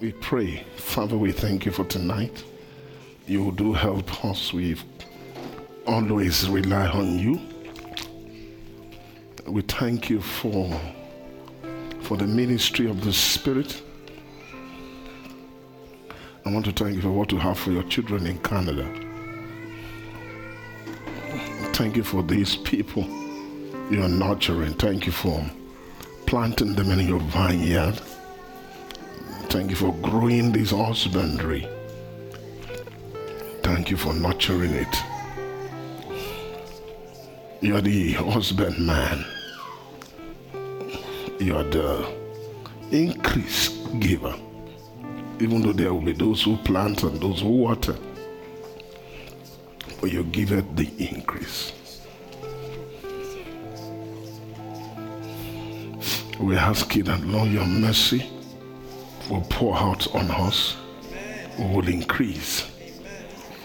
[0.00, 2.42] We pray, Father, we thank you for tonight.
[3.26, 4.50] You do help us.
[4.50, 4.76] We
[5.86, 7.38] always rely on you.
[9.46, 10.80] We thank you for,
[12.00, 13.82] for the ministry of the Spirit.
[16.46, 18.88] I want to thank you for what you have for your children in Canada.
[21.74, 23.04] Thank you for these people
[23.90, 24.72] you are nurturing.
[24.74, 25.44] Thank you for
[26.24, 28.00] planting them in your vineyard.
[29.50, 31.68] Thank you for growing this husbandry.
[33.64, 34.96] Thank you for nurturing it.
[37.60, 39.24] You are the husbandman.
[41.40, 42.08] You are the
[42.92, 44.36] increase giver.
[45.40, 47.96] Even though there will be those who plant and those who water,
[50.00, 51.72] but you give it the increase.
[56.38, 58.30] We ask you that, Lord, your mercy
[59.30, 60.76] will pour out on us,
[61.58, 62.68] will increase.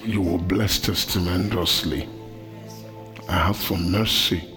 [0.03, 2.07] You will bless us tremendously.
[3.27, 4.55] I ask for mercy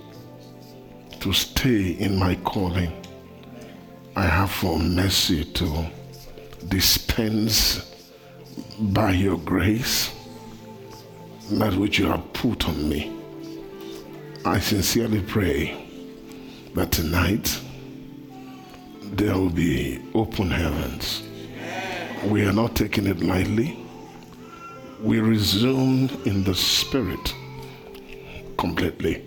[1.21, 2.93] to stay in my calling.
[4.15, 5.87] I have for mercy to
[6.69, 7.95] dispense
[8.79, 10.15] by your grace
[11.53, 13.11] that which you have put on me.
[14.45, 15.87] I sincerely pray
[16.75, 17.61] that tonight
[19.17, 21.23] there will be open heavens.
[22.27, 23.79] We are not taking it lightly.
[25.03, 27.35] We resume in the spirit
[28.57, 29.25] completely.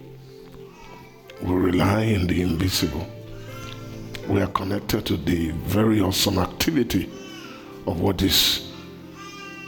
[1.42, 3.08] We rely in the invisible.
[4.28, 7.10] We are connected to the very awesome activity
[7.88, 8.72] of what is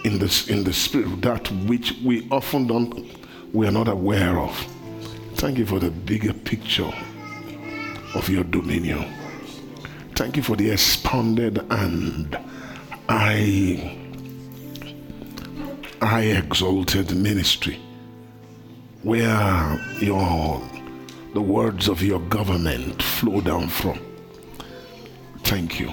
[0.03, 3.17] in the, in the spirit, that which we often don't,
[3.53, 4.55] we are not aware of.
[5.35, 6.91] Thank you for the bigger picture
[8.13, 9.22] of your dominion.
[10.15, 12.37] Thank you for the expanded and
[13.09, 13.97] I
[16.01, 17.79] I exalted ministry
[19.01, 20.61] where your
[21.33, 23.99] the words of your government flow down from.
[25.39, 25.91] Thank you.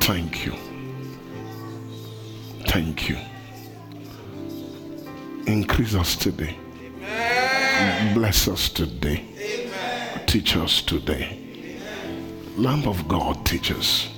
[0.00, 0.54] Thank you.
[2.68, 3.18] Thank you.
[5.46, 6.56] Increase us today.
[6.98, 8.14] Amen.
[8.14, 9.24] Bless us today.
[9.36, 10.26] Amen.
[10.26, 11.41] Teach us today.
[12.56, 14.08] Lamb of God, teach us.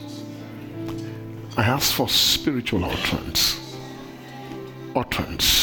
[1.56, 3.76] I ask for spiritual utterance.
[4.96, 5.54] Utterance.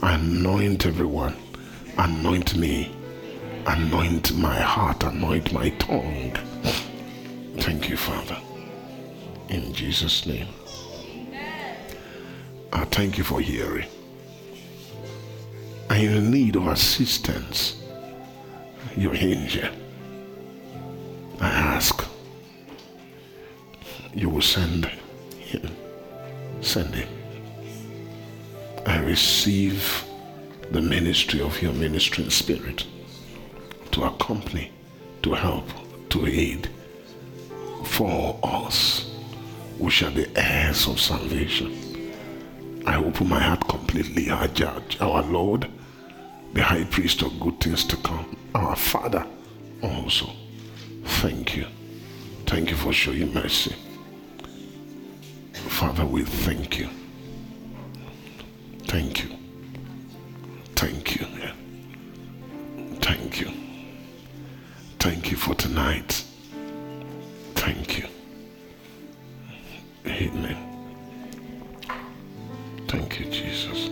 [0.00, 1.36] Anoint everyone.
[1.98, 2.90] Anoint me.
[3.66, 5.04] Anoint my heart.
[5.04, 6.32] Anoint my tongue.
[7.58, 8.38] Thank you, Father.
[9.50, 10.48] In Jesus' name.
[12.72, 13.88] I thank you for hearing.
[15.90, 17.82] I am in need of assistance.
[18.96, 19.70] You're here.
[21.40, 22.04] I ask,
[24.14, 24.86] you will send
[25.38, 25.70] him.
[26.60, 27.08] Send him.
[28.86, 30.04] I receive
[30.70, 32.84] the ministry of your ministering spirit
[33.92, 34.72] to accompany,
[35.22, 35.68] to help,
[36.10, 36.68] to aid
[37.84, 39.10] for us
[39.78, 42.12] who shall be heirs of salvation.
[42.86, 45.68] I open my heart completely, our judge, our Lord,
[46.54, 49.26] the high priest of good things to come, our Father
[49.82, 50.30] also.
[51.06, 51.66] Thank you.
[52.46, 53.74] Thank you for showing mercy.
[55.52, 56.88] Father, we thank you.
[58.84, 59.30] Thank you.
[60.74, 61.26] Thank you.
[63.00, 63.50] Thank you.
[64.98, 66.24] Thank you for tonight.
[67.54, 68.06] Thank you.
[70.06, 70.56] Amen.
[72.88, 73.90] Thank you, Jesus.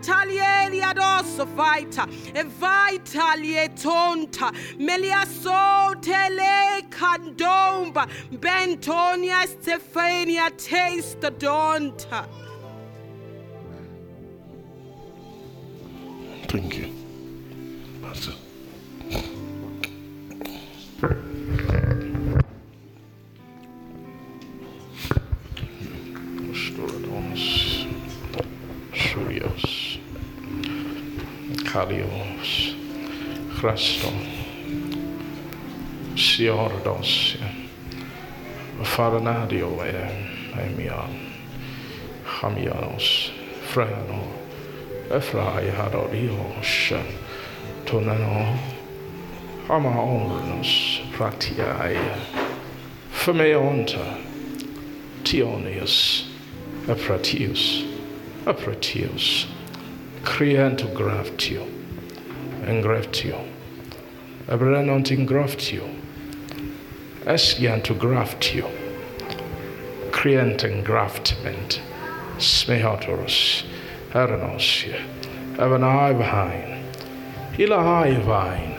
[0.00, 5.26] Fighta lieli adosso fighta e vaita lietonta melia
[6.00, 12.26] tele candomba bentonia stefania taste donta.
[16.48, 16.87] Thank you.
[31.78, 32.74] Halios,
[33.60, 34.18] Hrastom,
[36.16, 37.38] Siardos,
[38.82, 39.78] Farnadio,
[40.58, 41.14] Emian,
[42.26, 43.30] Hamianos,
[43.70, 44.24] Frano,
[45.08, 46.98] Efrai, Haradios,
[47.84, 48.58] Tonano,
[49.68, 51.96] Amaornos, Pratiai,
[53.12, 54.18] Femeonta,
[55.22, 56.26] Tionius,
[56.88, 57.84] Apratius,
[58.44, 59.57] Apratius.
[60.24, 61.62] Creant to graft you.
[62.66, 63.36] Engraft you.
[64.46, 65.82] Abrenont engraft you.
[67.24, 68.64] Esgian to graft you.
[70.12, 71.80] Creant engraftment.
[72.38, 73.64] Smehotorus.
[74.12, 74.84] Eranos.
[75.56, 76.84] Evanai vine.
[77.58, 78.78] Ilahai vine.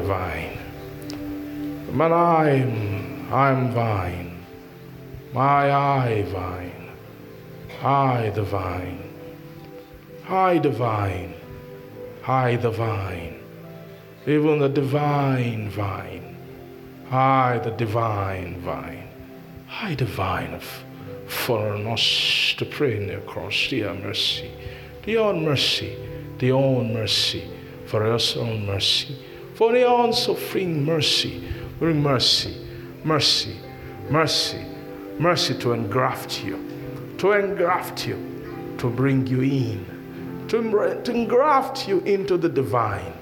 [0.00, 0.58] Vine.
[1.92, 3.32] Manaim.
[3.32, 4.44] I'm vine.
[5.32, 6.90] My eye vine.
[7.82, 9.05] I the vine.
[10.28, 11.34] I divine, vine.
[12.26, 13.38] I the vine.
[14.26, 16.36] Even the divine vine.
[17.12, 19.08] I the divine vine.
[19.70, 20.64] I divine of
[21.28, 24.50] for us to pray in the cross, dear mercy,
[25.04, 25.96] the own mercy,
[26.38, 27.48] the own mercy,
[27.86, 29.16] for us own mercy,
[29.54, 32.66] for the own suffering mercy, bring mercy,
[33.04, 33.56] mercy,
[34.10, 34.64] mercy,
[35.20, 36.58] mercy to engraft you,
[37.18, 39.95] to engraft you, to bring you in,
[40.48, 43.12] to, to engraft you into the divine,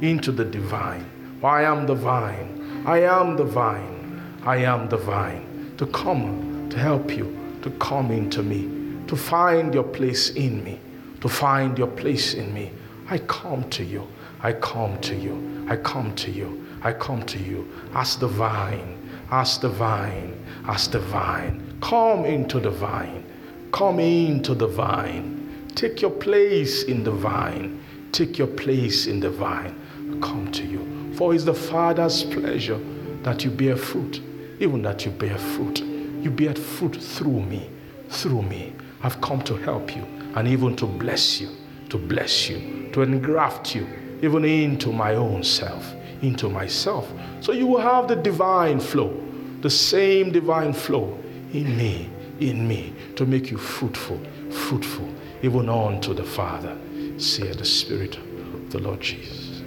[0.00, 1.04] into the divine.
[1.42, 6.78] I am the vine, I am the vine, I am the vine, to come to
[6.78, 8.68] help you, to come into me,
[9.06, 10.78] to find your place in me,
[11.20, 12.72] to find your place in me.
[13.08, 14.06] I come to you,
[14.40, 18.96] I come to you, I come to you, I come to you as the vine,
[19.30, 21.78] as the vine, as the vine.
[21.80, 23.24] Come into the vine,
[23.72, 25.39] come into the vine.
[25.74, 27.82] Take your place in the vine,
[28.12, 29.74] take your place in the vine.
[30.20, 31.14] Come to you.
[31.14, 32.78] For it's the Father's pleasure
[33.22, 34.20] that you bear fruit,
[34.58, 35.80] even that you bear fruit.
[35.80, 37.70] You bear fruit through me,
[38.08, 38.74] through me.
[39.02, 40.02] I've come to help you
[40.34, 41.48] and even to bless you,
[41.88, 43.86] to bless you, to engraft you
[44.22, 47.10] even into my own self, into myself.
[47.40, 49.18] So you will have the divine flow,
[49.60, 51.18] the same divine flow
[51.52, 54.20] in me, in me, to make you fruitful,
[54.50, 55.08] fruitful,
[55.42, 56.76] even on to the Father.
[57.18, 59.62] Say the Spirit of the Lord Jesus.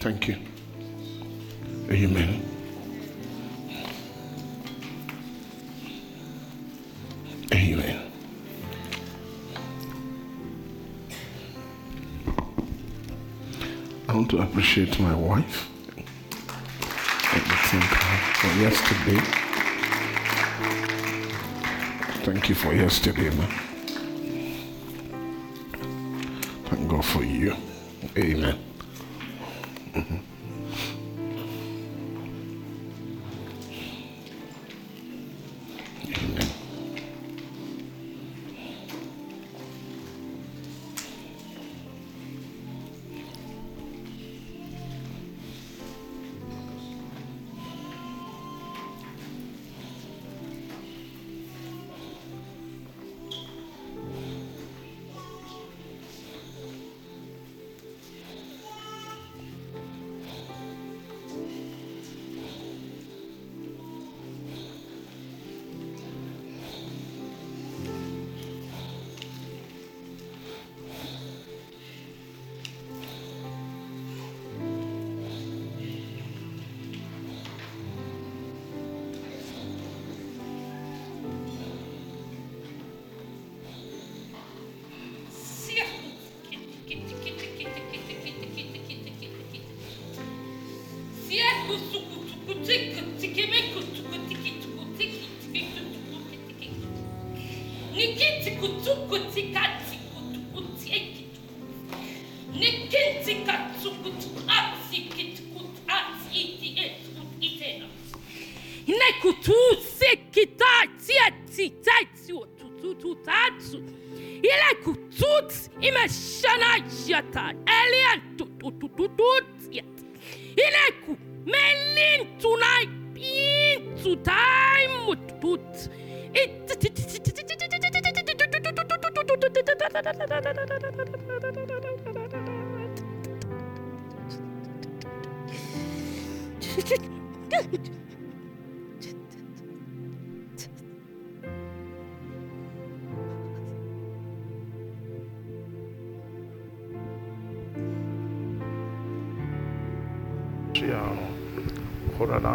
[0.00, 0.36] Thank you.
[1.90, 2.42] Amen.
[7.52, 8.12] Amen.
[14.08, 15.68] I want to appreciate my wife.
[15.96, 19.45] Let me thank her uh, for yesterday.
[22.26, 23.48] Thank you for yesterday, man.
[26.64, 27.54] Thank God for you.
[28.18, 28.58] Amen.
[29.94, 30.35] Mhm.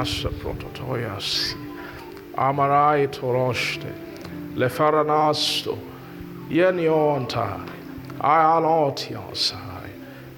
[0.02, 1.56] Koranasa prototoyas.
[2.36, 3.94] Amarai toroste.
[4.56, 5.78] Lefaranasto.
[6.50, 7.60] Yenionta.
[8.20, 9.90] Ialotiosai.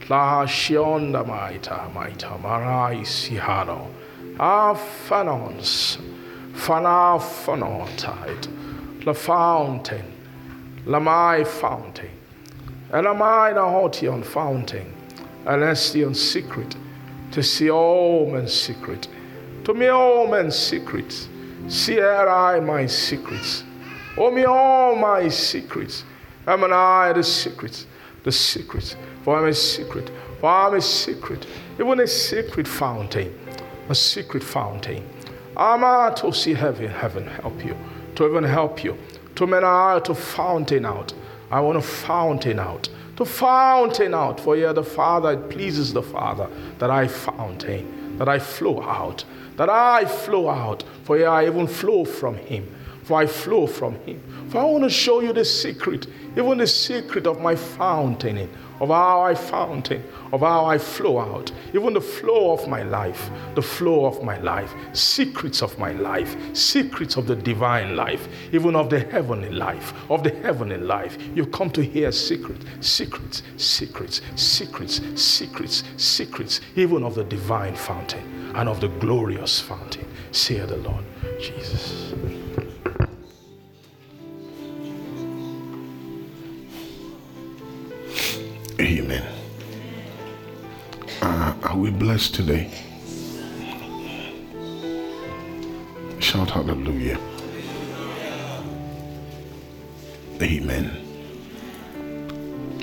[0.09, 3.87] La shionda maita maita marai sihano.
[4.37, 5.97] Afanons.
[6.53, 8.47] Fana fanotite.
[9.05, 10.05] La fountain.
[10.85, 12.09] La my fountain.
[12.91, 14.93] And am I the fountain?
[15.45, 16.75] And Estion secret.
[17.31, 19.07] To see all men's secret.
[19.63, 21.29] To me all men's secrets.
[21.69, 23.63] See ere I my secrets.
[24.17, 26.03] Oh me all my secrets.
[26.45, 27.87] Am and I the secrets.
[28.23, 28.97] The secrets.
[29.23, 30.11] For I'm a secret.
[30.41, 31.47] For I'm a secret.
[31.79, 33.33] Even a secret fountain.
[33.87, 35.07] A secret fountain.
[35.55, 37.77] I'm I to see heaven, heaven help you.
[38.15, 38.97] To even help you.
[39.35, 41.13] To men I to fountain out.
[41.49, 42.89] I want to fountain out.
[43.15, 44.41] To fountain out.
[44.41, 49.23] For here the Father, it pleases the Father that I fountain, that I flow out,
[49.57, 50.83] that I flow out.
[51.03, 52.73] For I even flow from Him.
[53.03, 54.21] For I flow from Him.
[54.49, 56.07] For I want to show you the secret,
[56.37, 61.51] even the secret of my fountaining, of how I fountain, of how I flow out,
[61.73, 66.35] even the flow of my life, the flow of my life, secrets of my life,
[66.55, 71.17] secrets of the divine life, even of the heavenly life, of the heavenly life.
[71.35, 78.51] You come to hear secrets, secrets, secrets, secrets, secrets, secrets, even of the divine fountain
[78.55, 80.05] and of the glorious fountain.
[80.31, 81.03] Say the Lord
[81.39, 82.13] Jesus.
[88.83, 89.23] Amen.
[91.21, 92.69] Uh, are we blessed today?
[96.19, 97.17] Shout hallelujah.
[100.41, 100.91] Amen.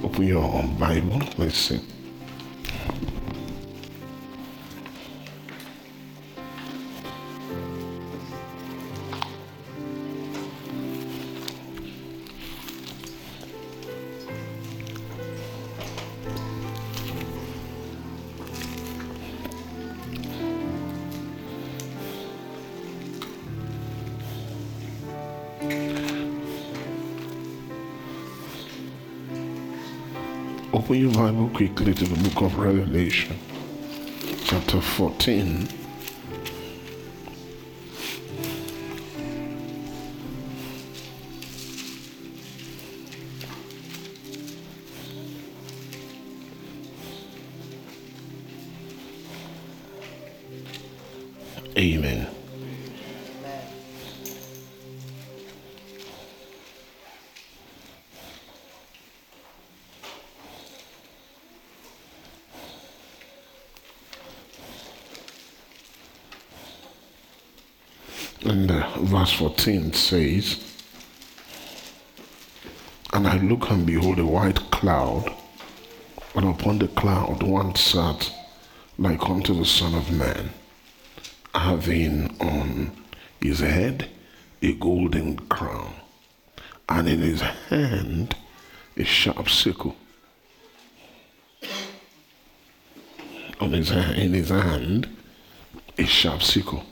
[0.03, 1.21] Open your own Bible.
[1.37, 1.81] Let's see.
[30.91, 33.39] Open your Bible quickly to the book of Revelation,
[34.43, 35.80] chapter 14.
[69.03, 70.65] Verse 14 says,
[73.13, 75.33] And I look and behold a white cloud,
[76.35, 78.33] and upon the cloud one sat
[78.99, 80.51] like unto the Son of Man,
[81.55, 82.93] having on
[83.41, 84.09] his head
[84.63, 85.95] a golden crown,
[86.89, 88.37] and in his hand
[88.97, 89.97] a sharp sickle.
[93.61, 95.09] On his in his hand
[95.99, 96.85] a sharp sickle.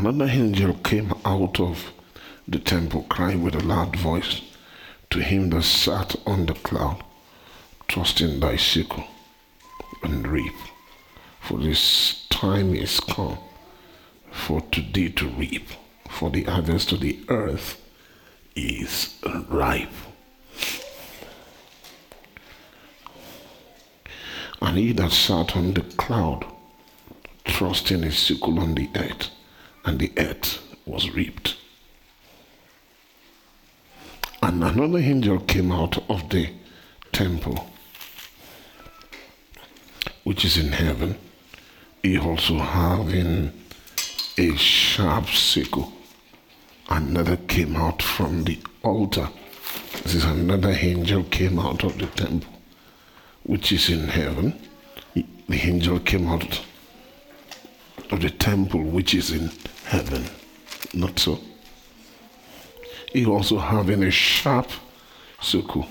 [0.00, 1.92] Another angel came out of
[2.48, 4.40] the temple, crying with a loud voice
[5.10, 7.04] to him that sat on the cloud,
[7.86, 9.04] Trust in thy sickle
[10.02, 10.54] and reap,
[11.42, 13.36] for this time is come
[14.30, 15.68] for today to reap,
[16.08, 17.78] for the harvest of the earth
[18.56, 19.92] is ripe.
[24.62, 26.46] And he that sat on the cloud,
[27.46, 29.28] thrust in his sickle on the earth,
[29.84, 31.56] and the earth was reaped.
[34.42, 36.50] And another angel came out of the
[37.12, 37.70] temple,
[40.24, 41.16] which is in heaven,
[42.02, 43.52] he also having
[44.38, 45.92] a sharp sickle.
[46.88, 49.28] Another came out from the altar.
[50.02, 52.52] This is another angel came out of the temple,
[53.42, 54.58] which is in heaven.
[55.14, 56.62] The angel came out
[58.10, 59.50] of the temple which is in
[59.86, 60.24] heaven.
[60.92, 61.38] Not so.
[63.12, 64.68] He also having a sharp
[65.40, 65.86] sickle.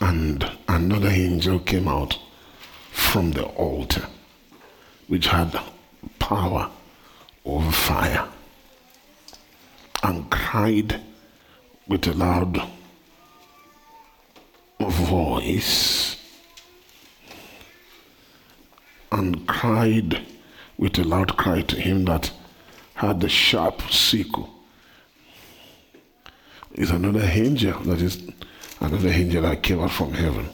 [0.00, 2.18] And another angel came out
[2.90, 4.06] from the altar,
[5.06, 5.58] which had
[6.18, 6.70] power
[7.44, 8.28] over fire,
[10.02, 11.00] and cried
[11.86, 12.62] with a loud
[14.80, 16.16] voice
[19.12, 20.20] and cried
[20.78, 22.32] with a loud cry to him that
[22.94, 24.50] had the sharp sickle.
[26.72, 28.22] Is another angel that is
[28.80, 30.48] another angel that came out from heaven.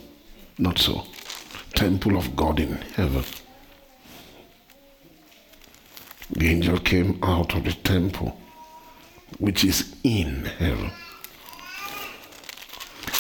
[0.59, 1.07] Not so.
[1.75, 3.25] Temple of God in heaven.
[6.31, 8.37] The angel came out of the temple,
[9.39, 10.91] which is in heaven.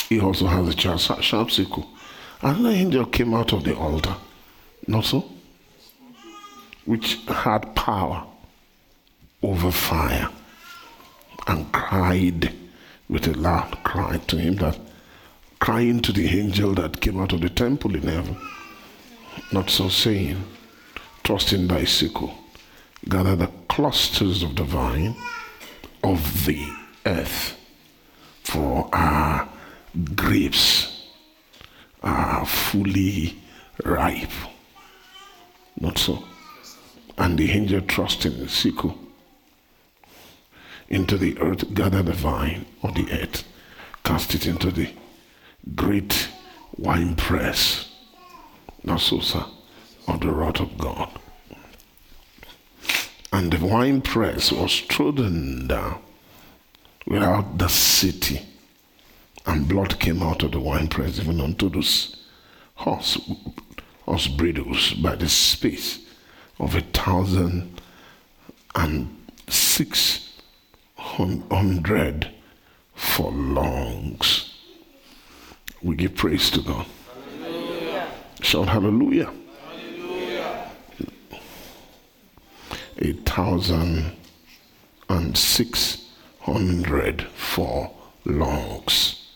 [0.08, 1.88] He also has a sharp sickle.
[2.42, 4.16] Another angel came out of the altar,
[4.88, 5.24] not so,
[6.86, 8.24] which had power
[9.42, 10.30] over fire
[11.46, 12.54] and cried
[13.08, 14.78] with a loud cry to him that
[15.60, 18.36] crying to the angel that came out of the temple in heaven.
[19.52, 20.42] Not so saying,
[21.22, 22.32] trust in thy sickle,
[23.08, 25.14] gather the clusters of the vine
[26.02, 26.66] of the
[27.04, 27.58] earth,
[28.42, 29.48] for our
[30.14, 31.06] grapes
[32.02, 33.36] are fully
[33.84, 34.30] ripe.
[35.80, 36.24] Not so.
[37.16, 38.98] And the angel trust in the sickle
[40.88, 43.44] into the earth, gather the vine of the earth,
[44.04, 44.90] cast it into the
[45.74, 46.28] great
[46.76, 47.92] wine press,
[48.82, 49.44] not so, sir,
[50.06, 51.10] of the wrath of God.
[53.32, 56.00] And the wine press was trodden down
[57.06, 58.40] without the city,
[59.44, 62.16] and blood came out of the wine press even unto those
[62.76, 63.18] horse,
[64.08, 65.98] horse bridles by the space
[66.58, 67.78] of a thousand
[68.74, 69.06] and
[69.48, 70.32] six
[70.96, 72.26] hundred
[72.94, 74.54] furlongs.
[75.82, 76.86] We give praise to God.
[77.42, 78.08] Hallelujah.
[78.40, 79.30] Shout hallelujah.
[79.66, 80.70] hallelujah.
[82.98, 84.12] A thousand
[85.10, 86.06] and six
[86.40, 89.26] hundred furlongs.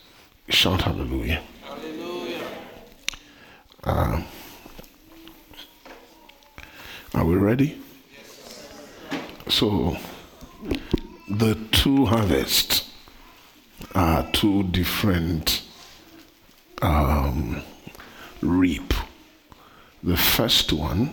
[0.48, 1.42] Shout hallelujah.
[1.62, 2.46] Hallelujah.
[3.84, 4.22] Uh,
[7.14, 7.80] are we ready?
[9.48, 9.96] So,
[11.28, 12.90] the two harvests
[13.94, 15.62] are two different
[16.80, 17.62] um,
[18.40, 18.94] reap.
[20.02, 21.12] The first one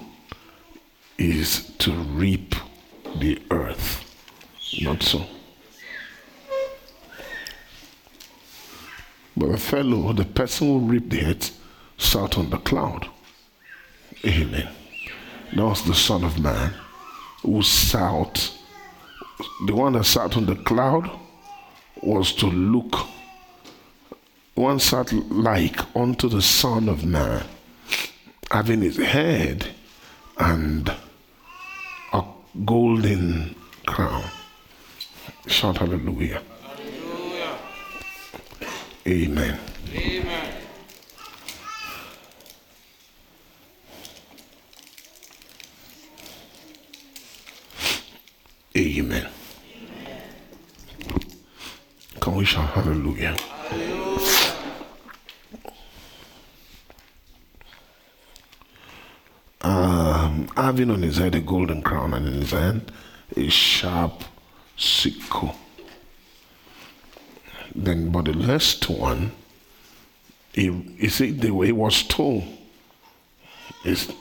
[1.17, 2.55] is to reap
[3.17, 4.03] the earth,
[4.81, 5.25] not so.
[9.35, 11.59] But the fellow, the person who reaped the earth,
[11.97, 13.07] sat on the cloud.
[14.25, 14.69] Amen.
[15.55, 16.73] That was the Son of Man
[17.43, 18.51] who sat.
[19.65, 21.09] The one that sat on the cloud
[22.01, 23.07] was to look
[24.59, 27.45] one sat like unto the Son of Man,
[28.51, 29.67] having his head
[30.37, 30.93] and
[32.11, 32.23] a
[32.65, 33.55] golden
[33.87, 34.25] crown.
[35.47, 36.41] Shout hallelujah.
[36.61, 37.57] hallelujah.
[39.07, 39.59] Amen.
[39.93, 40.58] Amen.
[48.79, 49.27] Amen.
[52.21, 53.35] Can we shout hallelujah?
[53.35, 54.49] hallelujah.
[59.61, 62.91] um, having on his head a golden crown and in his hand
[63.35, 64.23] a sharp
[64.77, 65.55] sickle.
[67.75, 69.31] Then, but the last one,
[70.53, 72.43] he, he said the way he was told
[73.83, 74.11] is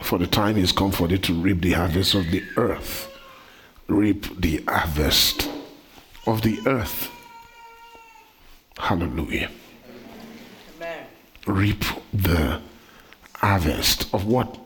[0.00, 3.10] for the time is come for thee to reap the harvest of the earth.
[3.86, 5.48] Reap the harvest
[6.26, 7.10] of the earth.
[8.78, 9.50] Hallelujah.
[10.76, 11.06] Amen.
[11.46, 12.60] Reap the
[13.34, 14.58] harvest of what?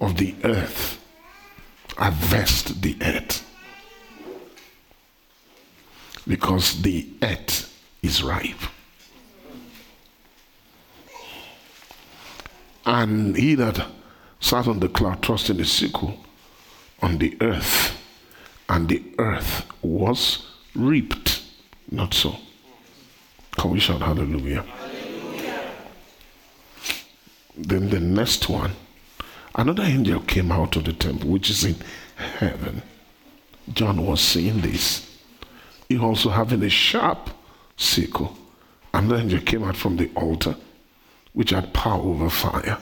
[0.00, 1.02] Of the earth.
[1.96, 3.42] Harvest the earth.
[6.28, 8.60] Because the earth is ripe.
[12.84, 13.86] And he that
[14.38, 16.18] sat on the cloud trusting the sickle
[17.02, 17.95] on the earth,
[18.68, 21.42] and the earth was reaped.
[21.90, 22.36] Not so.
[23.52, 24.64] Can we shout hallelujah?
[27.56, 28.72] Then the next one,
[29.54, 31.76] another angel came out of the temple, which is in
[32.16, 32.82] heaven.
[33.72, 35.18] John was seeing this.
[35.88, 37.30] He also having a sharp
[37.76, 38.36] sickle.
[38.92, 40.56] Another angel came out from the altar,
[41.32, 42.78] which had power over fire,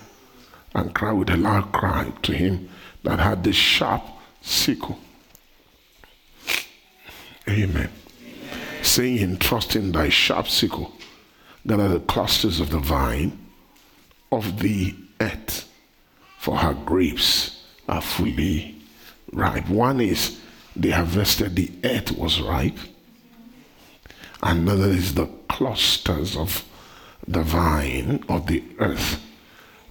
[0.75, 2.69] and cried with a loud cry to him
[3.05, 4.03] that had the sharp
[4.41, 4.99] sickle.
[7.49, 7.91] Amen.
[8.83, 10.93] Saying, Trust in thy sharp sickle,
[11.67, 13.39] gather the clusters of the vine
[14.31, 15.71] of the earth,
[16.39, 18.77] for her grapes are fully
[19.33, 19.69] ripe.
[19.69, 20.41] One is
[20.77, 22.79] they harvested, the earth was ripe.
[24.43, 26.65] Another is the clusters of
[27.27, 29.23] the vine of the earth.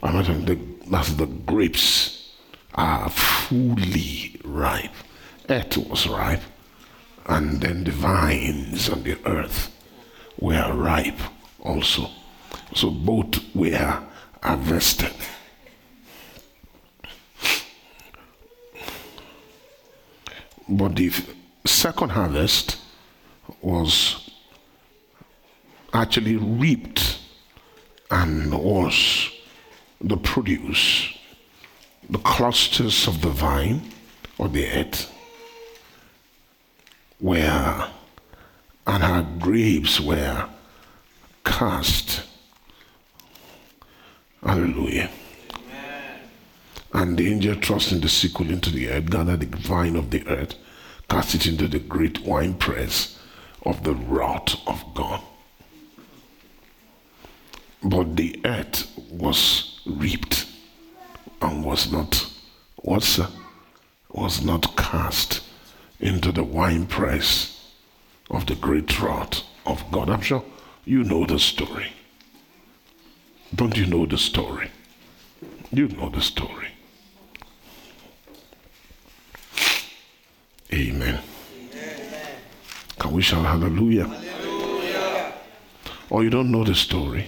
[0.01, 2.31] Another, the That's the grapes
[2.75, 4.91] are fully ripe.
[5.49, 6.41] Earth was ripe,
[7.25, 9.71] and then the vines on the earth
[10.39, 11.19] were ripe
[11.61, 12.09] also.
[12.75, 14.03] So both were
[14.41, 15.13] harvested.
[20.67, 21.11] But the
[21.65, 22.77] second harvest
[23.61, 24.29] was
[25.93, 27.19] actually reaped
[28.09, 29.29] and was
[30.01, 31.13] the produce,
[32.09, 33.81] the clusters of the vine
[34.37, 35.12] or the earth
[37.23, 37.89] were,
[38.85, 40.49] and her grapes were
[41.45, 42.23] cast.
[44.43, 45.09] Hallelujah.
[46.93, 50.27] And the angel thrust in the sickle into the earth, gathered the vine of the
[50.27, 50.55] earth,
[51.09, 53.17] cast it into the great winepress
[53.65, 55.21] of the wrath of God.
[57.81, 60.45] But the earth was reaped
[61.41, 62.27] and was not
[62.75, 63.19] what's
[64.11, 65.41] was not cast
[66.03, 67.71] into the winepress
[68.29, 70.09] of the great wrath of God.
[70.09, 70.43] I'm sure
[70.83, 71.93] you know the story.
[73.55, 74.69] Don't you know the story?
[75.71, 76.67] You know the story.
[80.73, 81.21] Amen.
[81.71, 82.35] Amen.
[82.99, 84.07] Can we shout hallelujah?
[84.07, 85.33] hallelujah?
[86.09, 87.27] Or you don't know the story?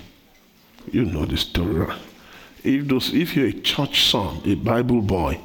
[0.92, 1.96] You know the story.
[2.64, 5.40] If, those, if you're a church son, a Bible boy,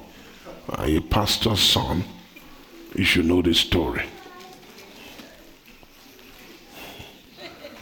[0.68, 2.04] uh, a pastor's son,
[2.94, 4.04] you should know this story.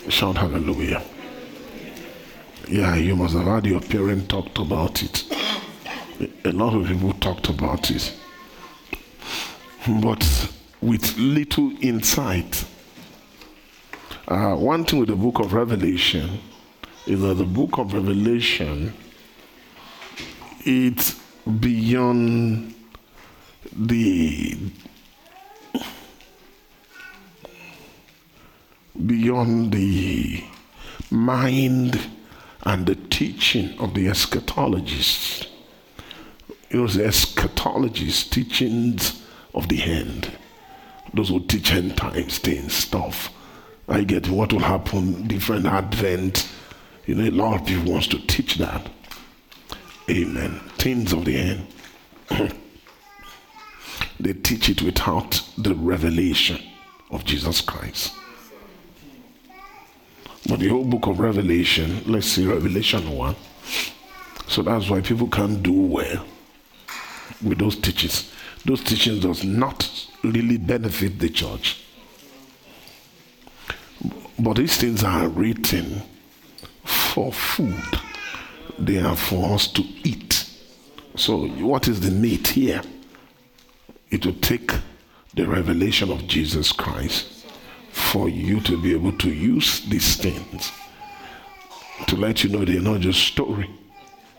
[0.08, 1.02] Shout hallelujah.
[2.68, 5.24] Yeah, you must have had your parent talked about it.
[6.44, 8.14] A lot of people talked about it.
[10.02, 12.64] But with little insight.
[14.26, 16.40] Uh, one thing with the book of Revelation
[17.06, 18.92] is that the book of Revelation
[20.64, 21.14] it's
[21.60, 22.74] beyond
[23.74, 24.58] the
[29.06, 30.44] beyond the
[31.10, 32.00] mind
[32.62, 35.46] and the teaching of the eschatologists.
[36.70, 39.22] It was the eschatologists' teachings
[39.54, 40.30] of the end.
[41.14, 43.30] Those who teach end times things, stuff.
[43.88, 46.46] I get what will happen, different advent.
[47.06, 48.86] You know, a lot of people wants to teach that.
[50.10, 50.60] Amen.
[50.76, 51.66] Things of the end.
[54.20, 56.62] they teach it without the revelation
[57.10, 58.12] of Jesus Christ.
[60.46, 63.36] But the whole book of Revelation, let's see Revelation 1.
[64.46, 66.24] So that's why people can't do well
[67.42, 68.32] with those teachings.
[68.64, 69.90] Those teachings does not
[70.22, 71.84] really benefit the church.
[74.38, 76.02] But these things are written
[76.84, 78.00] for food.
[78.78, 80.48] They are for us to eat.
[81.16, 82.82] So what is the meat here?
[84.10, 84.72] It will take
[85.34, 87.37] the revelation of Jesus Christ
[87.98, 90.72] for you to be able to use these things
[92.06, 93.68] to let you know they're not just story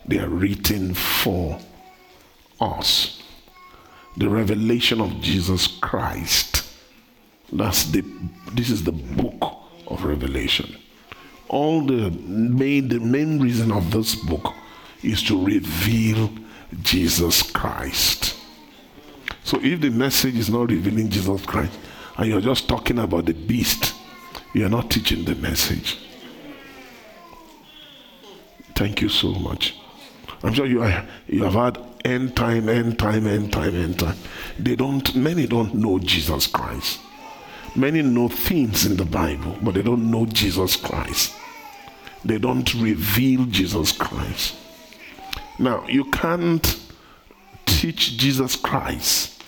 [0.10, 1.60] they are written for
[2.60, 3.22] us.
[4.18, 6.66] The revelation of jesus christ.
[7.54, 8.04] That's the
[8.54, 9.54] this is the book
[9.88, 10.76] of revelation.
[11.48, 14.54] All the main the main reason of this book
[15.04, 16.32] is to reveal
[16.82, 18.36] jesus christ.
[19.44, 21.78] So if the message is not revealing jesus christ
[22.20, 23.96] and you're just talking about the beast,
[24.54, 25.98] you're not teaching the message.
[28.76, 29.78] Thank you so much.
[30.44, 34.18] I'm sure you, are, you have had end time, end time, end time, end time.
[34.58, 37.00] They don't, many don't know Jesus Christ.
[37.74, 41.34] Many know things in the Bible, but they don't know Jesus Christ.
[42.26, 44.58] They don't reveal Jesus Christ.
[45.58, 46.82] Now, you can't
[47.66, 49.39] teach Jesus Christ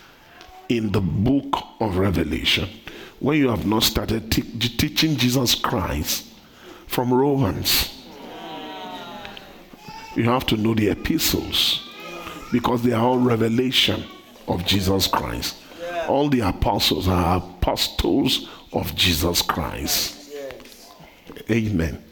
[0.78, 2.70] in the book of Revelation
[3.20, 6.26] when you have not started te- teaching Jesus Christ
[6.88, 7.90] from Romans.
[10.16, 11.90] You have to know the epistles
[12.54, 14.06] because they are all revelation
[14.48, 15.58] of Jesus Christ.
[16.08, 20.32] All the apostles are apostles of Jesus Christ.
[21.50, 22.04] Amen.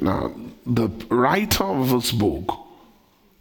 [0.00, 0.32] Now,
[0.64, 2.65] the writer of this book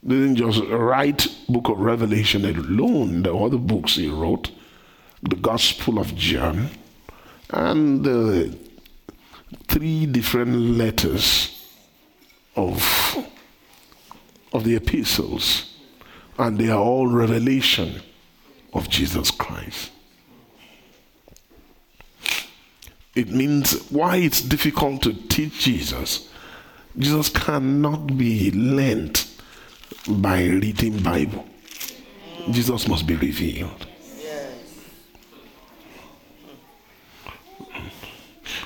[0.08, 4.52] didn't just write book of revelation alone the other books he wrote
[5.24, 6.70] the gospel of john
[7.50, 8.56] and the
[9.68, 11.52] three different letters
[12.56, 13.18] of
[14.54, 15.76] of the epistles
[16.38, 18.02] and they are all revelation
[18.74, 19.92] of jesus christ.
[23.16, 26.30] It means why it's difficult to teach jesus
[26.98, 29.25] jesus cannot be learned
[30.08, 31.46] by reading Bible.
[32.52, 33.88] Jesus must be revealed.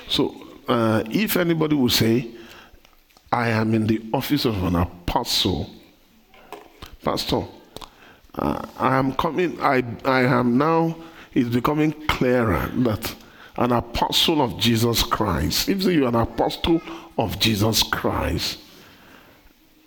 [0.08, 0.34] So,
[0.68, 2.28] uh, if anybody will say,
[3.32, 5.70] I am in the office of an apostle,
[7.02, 7.42] Pastor,
[8.34, 10.96] uh, I am coming, I, I am now,
[11.32, 13.14] it's becoming clearer that
[13.56, 16.80] an apostle of Jesus Christ, if you're an apostle
[17.16, 18.58] of Jesus Christ,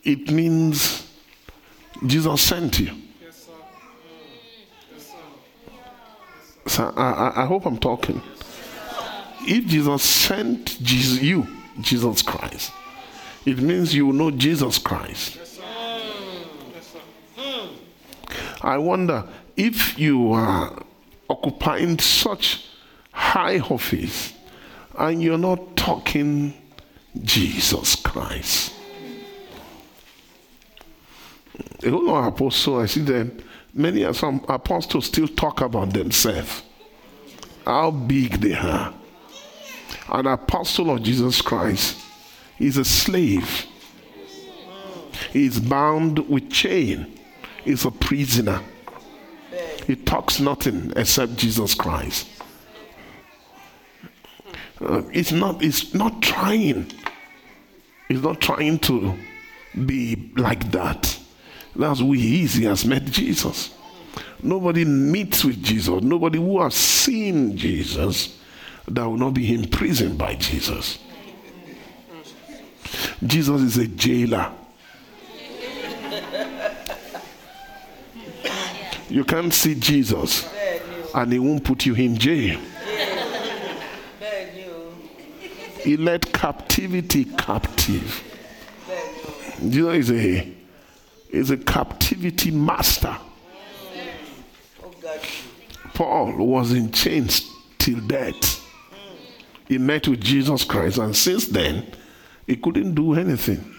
[0.03, 1.02] it means
[2.05, 2.91] Jesus sent you.
[6.67, 8.21] So I, I hope I'm talking.
[9.41, 11.45] If Jesus sent Jesus, you,
[11.81, 12.71] Jesus Christ,
[13.45, 15.37] it means you know Jesus Christ.
[18.61, 19.25] I wonder
[19.57, 20.81] if you are
[21.29, 22.65] occupying such
[23.11, 24.33] high office
[24.97, 26.53] and you're not talking
[27.21, 28.73] Jesus Christ.
[31.83, 33.37] A whole lot of apostles, I see them,
[33.73, 36.63] many of some apostles still talk about themselves,
[37.65, 38.93] how big they are.
[40.11, 41.97] An apostle of Jesus Christ
[42.59, 43.65] is a slave.
[45.31, 47.19] He is bound with chain.
[47.63, 48.61] He's a prisoner.
[49.87, 52.27] He talks nothing except Jesus Christ.
[54.81, 55.63] Uh, it's not.
[55.63, 56.91] It's not trying.
[58.07, 59.17] He's not trying to
[59.85, 61.17] be like that.
[61.75, 62.53] That's who he is.
[62.53, 63.75] He has met Jesus.
[64.41, 66.01] Nobody meets with Jesus.
[66.01, 68.37] Nobody who has seen Jesus
[68.87, 70.99] that will not be imprisoned by Jesus.
[73.25, 74.51] Jesus is a jailer.
[79.09, 80.49] You can't see Jesus
[81.13, 82.59] and he won't put you in jail.
[85.81, 88.23] He led captivity captive.
[89.69, 90.53] Jesus is a,
[91.33, 93.17] is a captivity master.
[95.95, 98.63] Paul was in chains till death.
[99.67, 101.87] He met with Jesus Christ, and since then,
[102.45, 103.73] he couldn't do anything.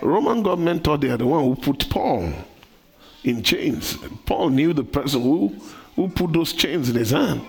[0.00, 2.32] Roman government thought they are the one who put Paul
[3.24, 3.98] in chains.
[4.24, 5.48] Paul knew the person who,
[5.96, 7.42] who put those chains in his hand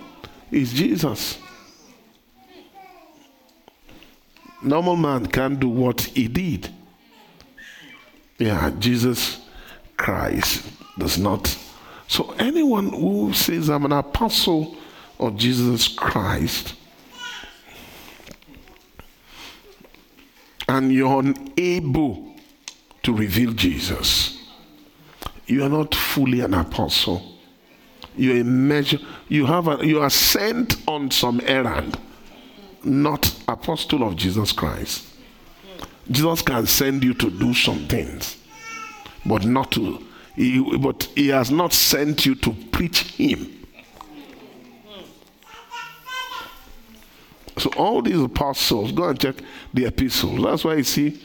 [0.51, 1.37] is Jesus.
[4.63, 6.69] Normal man can't do what he did.
[8.37, 9.39] Yeah, Jesus
[9.97, 10.65] Christ
[10.97, 11.57] does not.
[12.07, 14.75] So anyone who says I'm an apostle
[15.19, 16.75] of Jesus Christ
[20.67, 22.35] and you're unable
[23.03, 24.39] to reveal Jesus,
[25.45, 27.37] you are not fully an apostle.
[28.15, 31.97] You're a measure, you have a, you are sent on some errand,
[32.83, 35.12] not apostle of Jesus Christ.
[36.09, 38.37] Jesus can send you to do some things,
[39.25, 43.59] but not to he, but he has not sent you to preach him.
[47.57, 49.35] So all these apostles, go and check
[49.73, 50.41] the epistles.
[50.43, 51.21] That's why you see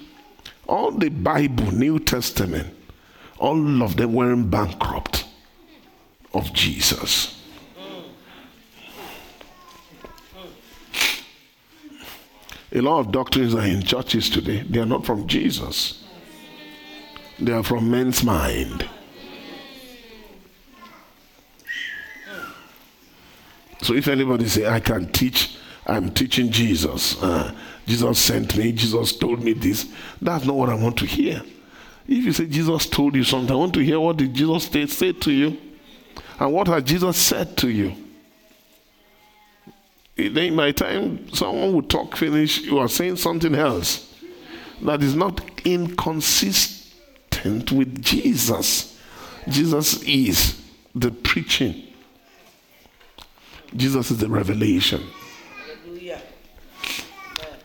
[0.66, 2.74] all the Bible, New Testament,
[3.38, 5.24] all of them weren't bankrupt
[6.34, 7.38] of Jesus.
[12.72, 14.62] A lot of doctrines are in churches today.
[14.68, 16.04] They are not from Jesus.
[17.38, 18.88] They are from men's mind.
[23.83, 27.22] So if anybody say, I can teach, I'm teaching Jesus.
[27.22, 27.54] Uh,
[27.87, 29.90] Jesus sent me, Jesus told me this.
[30.20, 31.42] That's not what I want to hear.
[32.07, 35.12] If you say Jesus told you something, I want to hear what did Jesus say,
[35.12, 35.57] to you?
[36.38, 37.94] And what has Jesus said to you?
[40.18, 44.12] Then by the time someone would talk finish, you are saying something else
[44.83, 49.00] that is not inconsistent with Jesus.
[49.48, 50.61] Jesus is
[50.92, 51.85] the preaching.
[53.76, 55.04] Jesus is the revelation.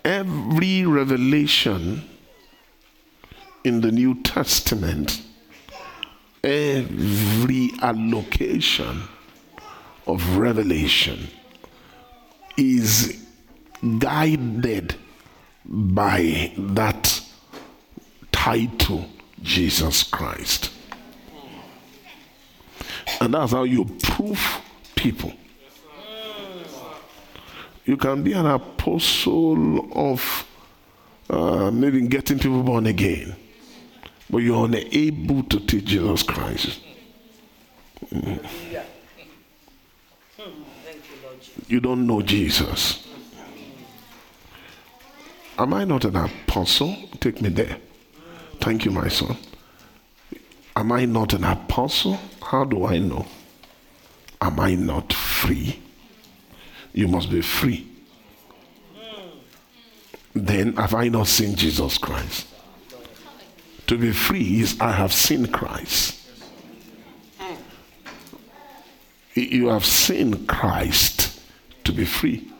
[0.06, 2.08] Every revelation
[3.64, 5.24] in the New Testament,
[6.44, 9.02] every allocation
[10.06, 11.30] of revelation
[12.58, 13.26] is
[14.00, 14.96] guided
[15.66, 17.22] by that
[18.32, 19.06] title,
[19.42, 20.72] Jesus Christ.
[23.22, 24.62] And that's how you prove
[24.96, 25.34] people.
[27.86, 30.46] You can be an apostle of
[31.30, 33.36] uh, maybe getting people born again,
[34.30, 36.80] but you're unable to teach Jesus Christ.
[38.10, 38.46] Mm.
[41.68, 43.08] You don't know Jesus.
[45.58, 46.96] Am I not an apostle?
[47.20, 47.78] Take me there.
[48.60, 49.38] Thank you, my son.
[50.76, 52.20] Am I not an apostle?
[52.42, 53.26] How do I know?
[54.42, 55.80] Am I not free?
[56.94, 57.88] You must be free.
[60.34, 62.48] Then have I not seen Jesus Christ?
[63.88, 66.20] To be free is I have seen Christ.
[69.36, 71.13] You have seen Christ
[71.84, 72.52] to be free.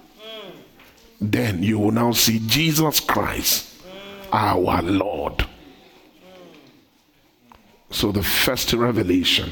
[1.20, 3.82] Then you will now see Jesus Christ,
[4.32, 5.46] our Lord.
[7.92, 9.52] So the first revelation,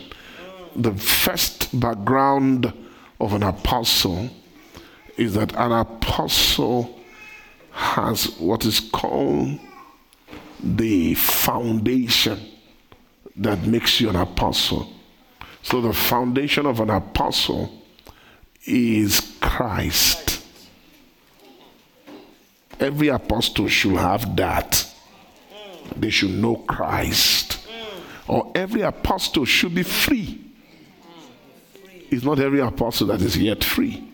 [0.76, 2.74] the first background
[3.20, 4.30] of an apostle
[5.16, 7.00] is that an apostle
[7.72, 9.60] has what is called
[10.62, 12.40] the foundation
[13.36, 14.92] that makes you an apostle.
[15.64, 17.81] So the foundation of an apostle
[18.66, 20.46] is Christ.
[22.80, 24.88] Every apostle should have that.
[25.96, 27.60] They should know Christ.
[28.28, 30.40] Or every apostle should be free.
[32.10, 34.08] It's not every apostle that is yet free.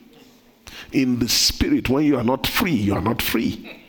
[0.92, 3.82] In the spirit, when you are not free, you are not free.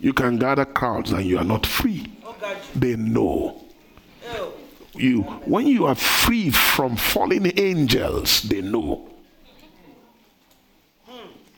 [0.00, 2.06] You can gather crowds and you are not free.
[2.74, 3.64] They know.
[4.94, 9.08] You when you are free from fallen angels, they know.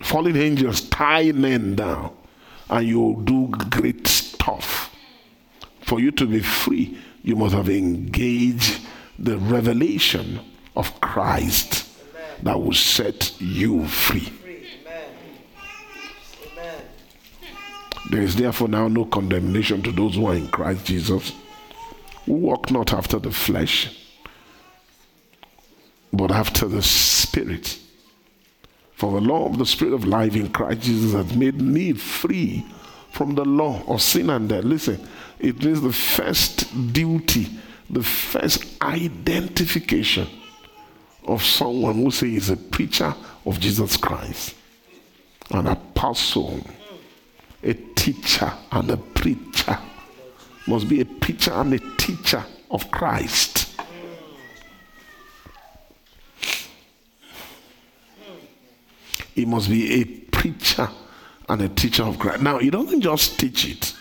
[0.01, 2.17] Fallen angels tie men down
[2.71, 4.95] and you do great stuff.
[5.81, 8.81] For you to be free, you must have engaged
[9.19, 10.41] the revelation
[10.75, 11.89] of Christ
[12.43, 14.33] that will set you free.
[18.11, 21.33] There is therefore now no condemnation to those who are in Christ Jesus,
[22.27, 23.91] walk not after the flesh,
[26.13, 27.79] but after the Spirit.
[28.95, 32.65] For the law of the Spirit of life in Christ Jesus has made me free
[33.13, 34.65] from the law of sin and death.
[34.65, 35.07] Listen,
[35.39, 37.49] it means the first duty,
[37.91, 40.27] the first identification
[41.25, 44.55] of someone who says he's a preacher of Jesus Christ,
[45.51, 46.61] an apostle,
[47.63, 49.79] a teacher, and a preacher.
[50.67, 53.79] Must be a preacher and a teacher of Christ.
[59.35, 60.89] He must be a preacher
[61.49, 62.43] and a teacher of Christ.
[62.43, 63.95] Now, he doesn't just teach it,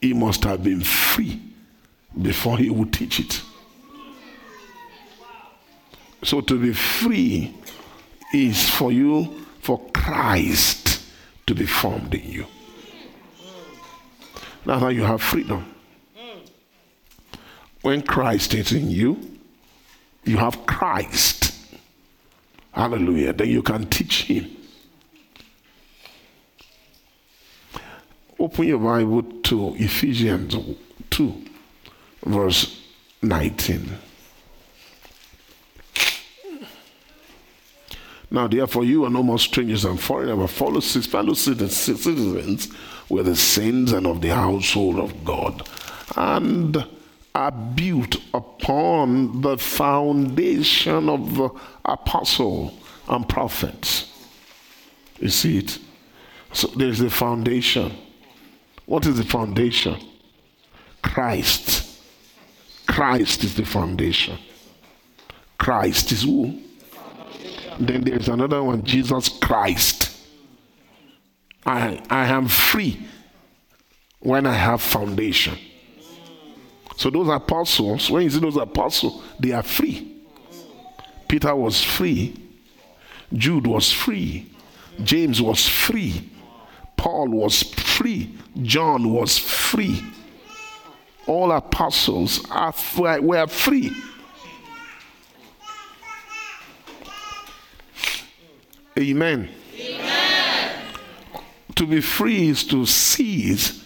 [0.00, 1.40] he must have been free
[2.20, 3.40] before he would teach it.
[6.22, 7.54] So, to be free
[8.34, 11.02] is for you, for Christ
[11.46, 12.46] to be formed in you.
[14.64, 15.74] That's how you have freedom.
[17.82, 19.38] When Christ is in you,
[20.24, 21.54] you have Christ.
[22.72, 23.32] Hallelujah.
[23.32, 24.50] Then you can teach him.
[28.38, 30.56] Open your Bible to Ephesians
[31.10, 31.44] 2,
[32.24, 32.82] verse
[33.22, 33.98] 19.
[38.30, 42.68] Now, therefore, you are no more strangers and foreigners, but fellow citizens
[43.10, 45.68] with the saints and of the household of God,
[46.16, 46.86] and
[47.34, 51.50] are built upon the foundation of the
[51.84, 52.74] apostle
[53.08, 54.06] and prophets.
[55.18, 55.78] You see it?
[56.52, 57.92] So there's the foundation.
[58.86, 59.96] What is the foundation?
[61.02, 61.86] Christ.
[62.86, 64.38] Christ is the foundation.
[65.58, 66.58] Christ is who?
[67.78, 70.09] Then there's another one, Jesus Christ.
[71.64, 73.06] I, I am free
[74.20, 75.58] when I have foundation.
[76.96, 80.22] So those apostles, when you see those apostles, they are free.
[81.28, 82.34] Peter was free.
[83.32, 84.50] Jude was free.
[85.02, 86.28] James was free.
[86.96, 88.34] Paul was free.
[88.62, 90.02] John was free.
[91.26, 92.74] All apostles are,
[93.22, 93.92] were free.
[98.98, 99.48] Amen.
[99.48, 99.59] Amen.
[101.80, 103.82] To be free is to cease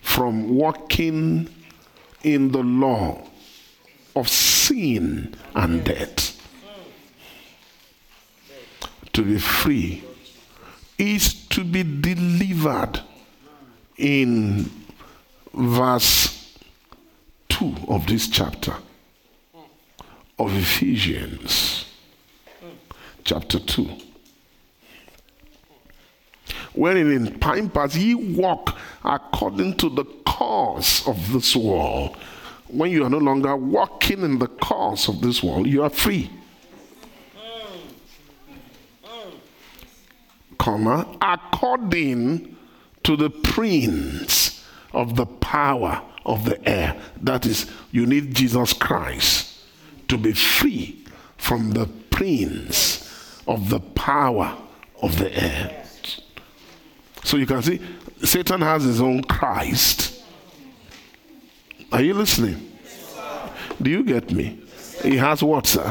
[0.00, 1.48] from walking
[2.24, 3.22] in the law
[4.16, 6.42] of sin and death.
[9.12, 10.02] To be free
[10.98, 13.00] is to be delivered
[13.96, 14.68] in
[15.54, 16.52] verse
[17.50, 18.74] 2 of this chapter
[20.36, 21.84] of Ephesians,
[23.22, 24.05] chapter 2
[26.76, 32.16] wherein in time past ye walk according to the course of this world.
[32.68, 36.30] When you are no longer walking in the course of this world, you are free.
[40.58, 42.56] Comma, according
[43.04, 46.96] to the prince of the power of the air.
[47.22, 49.60] That is, you need Jesus Christ
[50.08, 51.04] to be free
[51.36, 54.56] from the prince of the power
[55.00, 55.85] of the air.
[57.26, 57.80] So you can see,
[58.22, 60.22] Satan has his own Christ.
[61.90, 62.78] Are you listening?
[63.82, 64.60] Do you get me?
[65.02, 65.88] He has what, sir?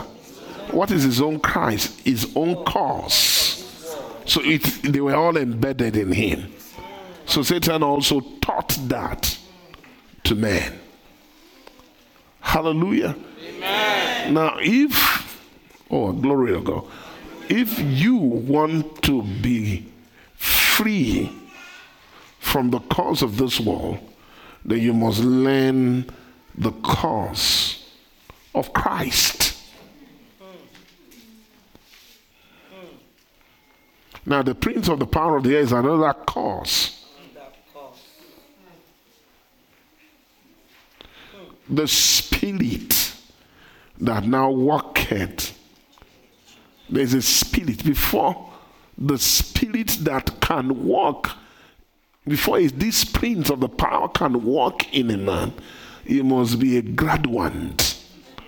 [0.72, 2.00] What is his own Christ?
[2.06, 3.12] His own cause.
[4.24, 6.54] So it, they were all embedded in him.
[7.26, 9.38] So Satan also taught that
[10.24, 10.80] to man.
[12.40, 13.14] Hallelujah.
[13.46, 14.34] Amen.
[14.34, 15.46] Now, if,
[15.92, 16.86] oh, glory to God,
[17.50, 19.88] if you want to be
[20.76, 21.32] free
[22.40, 23.98] from the cause of this world,
[24.64, 26.06] then you must learn
[26.58, 27.90] the cause
[28.54, 29.58] of Christ.
[34.26, 37.06] Now, the prince of the power of the air is another cause.
[41.70, 43.14] The spirit
[44.00, 45.58] that now worketh.
[46.90, 48.52] There's a spirit before
[48.98, 51.32] the spirit that can walk,
[52.28, 55.54] before this prince of the power can walk in a man,
[56.06, 57.98] he must be a graduate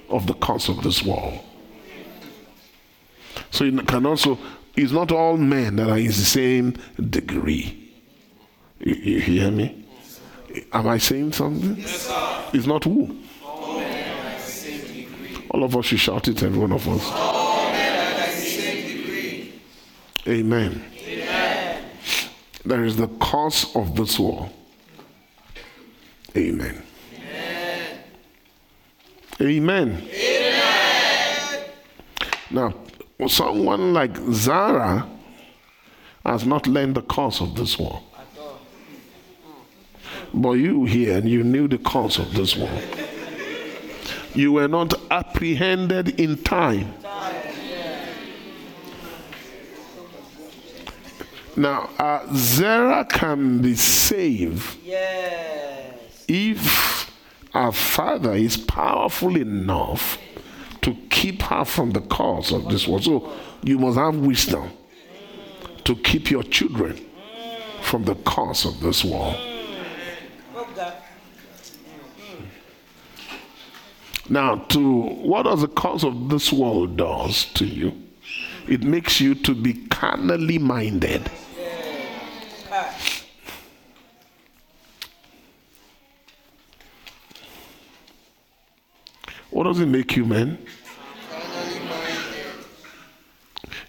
[0.09, 1.39] of the cause of this world.
[3.51, 4.37] So you can also
[4.77, 6.75] it's not all men that are in the same
[7.09, 7.91] degree.
[8.79, 9.85] You, you hear me?
[10.71, 11.77] Am I saying something?
[11.77, 12.07] Yes,
[12.53, 13.17] it's not who?
[13.43, 13.81] All,
[15.49, 17.36] all of us should shout it, every one of us.
[20.27, 20.83] Amen.
[21.07, 21.83] Amen.
[22.65, 24.49] There is the cause of this war.
[26.35, 26.83] Amen.
[27.15, 27.99] Amen.
[29.39, 30.09] Amen.
[30.11, 31.69] Amen.
[32.51, 32.73] Now,
[33.27, 35.07] someone like Zara
[36.25, 38.01] has not learned the cause of this war.
[40.33, 42.69] But you here and you knew the cause of this war.
[44.35, 46.93] You were not apprehended in time.
[51.57, 56.23] Now, uh, Zara can be saved yes.
[56.27, 57.11] if
[57.51, 60.19] our father is powerful enough
[60.83, 63.05] to keep her from the cause of this world.
[63.05, 63.33] So
[63.63, 64.69] you must have wisdom
[65.83, 67.03] to keep your children
[67.81, 69.35] from the cause of this world.
[74.29, 77.93] Now, to what does the cause of this world does to you?
[78.67, 81.31] It makes you to be carnally minded.
[89.57, 90.59] What does it make you, man?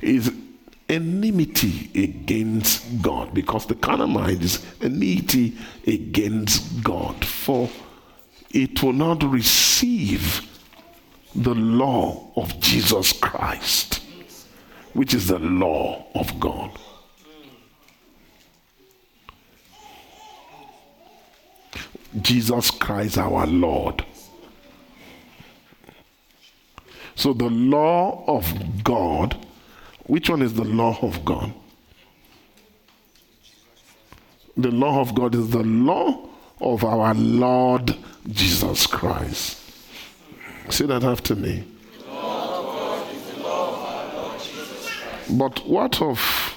[0.01, 0.33] Is
[0.89, 7.69] enmity against God because the carnal mind is enmity against God, for
[8.51, 10.41] it will not receive
[11.35, 14.01] the law of Jesus Christ,
[14.95, 16.71] which is the law of God.
[22.23, 24.03] Jesus Christ, our Lord
[27.19, 29.37] So the law of God,
[30.07, 31.53] which one is the law of God?
[34.57, 36.29] The law of God is the law
[36.61, 37.97] of our Lord
[38.29, 39.61] Jesus Christ.
[40.69, 41.65] Say that after me.
[45.29, 46.55] But what of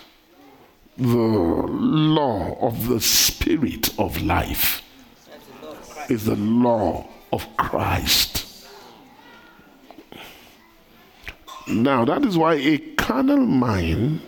[0.96, 4.84] the law of the Spirit of life?
[6.08, 8.31] Is the law of Christ.
[11.68, 14.22] Now, that is why a carnal mind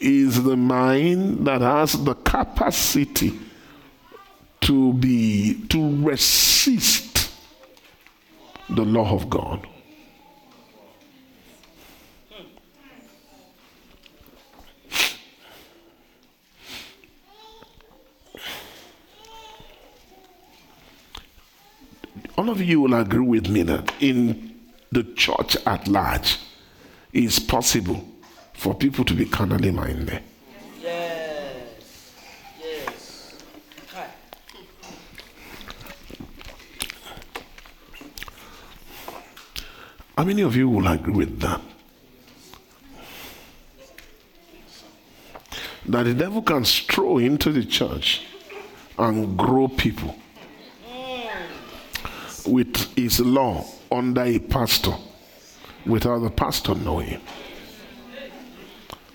[0.00, 3.38] is the mind that has the capacity
[4.62, 7.30] to be to resist
[8.68, 9.66] the law of God.
[22.36, 24.55] All of you will agree with me that in
[24.96, 26.38] the church at large,
[27.12, 28.02] it's possible
[28.54, 30.22] for people to be carnally minded.
[30.82, 31.66] Yes.
[32.58, 33.34] Yes.
[40.16, 41.60] How many of you will agree with that?
[45.84, 48.22] That the devil can stroll into the church
[48.98, 50.16] and grow people
[52.46, 54.94] with his law under a pastor
[55.84, 57.20] without the pastor knowing.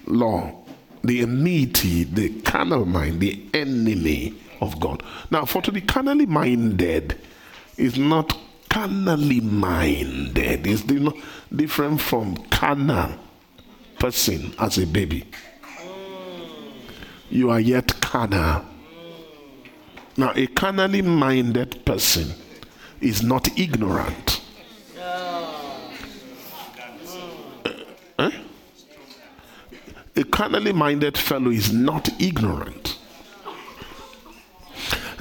[0.05, 0.63] Law,
[1.03, 5.03] the enmity, the carnal mind, the enemy of God.
[5.29, 7.19] Now, for to be carnally minded
[7.77, 8.37] is not
[8.69, 10.67] carnally minded.
[10.67, 10.83] It's
[11.53, 13.11] different from carnal
[13.99, 15.25] person as a baby.
[17.29, 18.65] You are yet carnal.
[20.17, 22.33] Now, a carnally minded person
[22.99, 24.40] is not ignorant.
[28.21, 28.31] Eh?
[30.15, 32.99] A carnally minded fellow is not ignorant.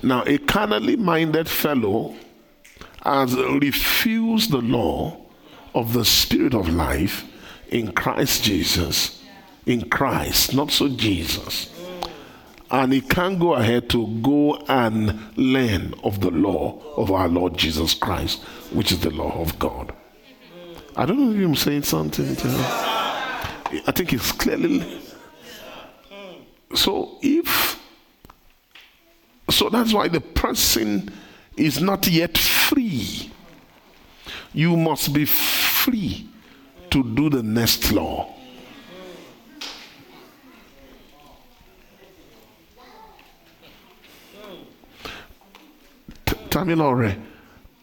[0.02, 2.16] Now, a carnally minded fellow
[3.04, 5.16] has refused the law
[5.74, 7.24] of the Spirit of life
[7.68, 9.22] in Christ Jesus.
[9.66, 11.72] In Christ, not so Jesus.
[12.70, 17.56] And he can't go ahead to go and learn of the law of our Lord
[17.56, 18.42] Jesus Christ,
[18.72, 19.92] which is the law of God.
[21.00, 22.62] I don't know if I'm saying something to you.
[23.86, 25.00] I think it's clearly.
[26.74, 27.80] So if
[29.48, 31.10] so that's why the person
[31.56, 33.32] is not yet free.
[34.52, 36.28] You must be free
[36.90, 38.34] to do the next law.
[46.50, 47.16] Tamilore,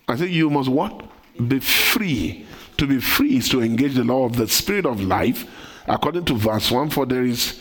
[0.08, 1.04] I think you must what?
[1.48, 2.47] Be free.
[2.78, 5.46] To be free is to engage the law of the spirit of life,
[5.88, 6.92] according to verse 1.
[6.92, 7.60] For there is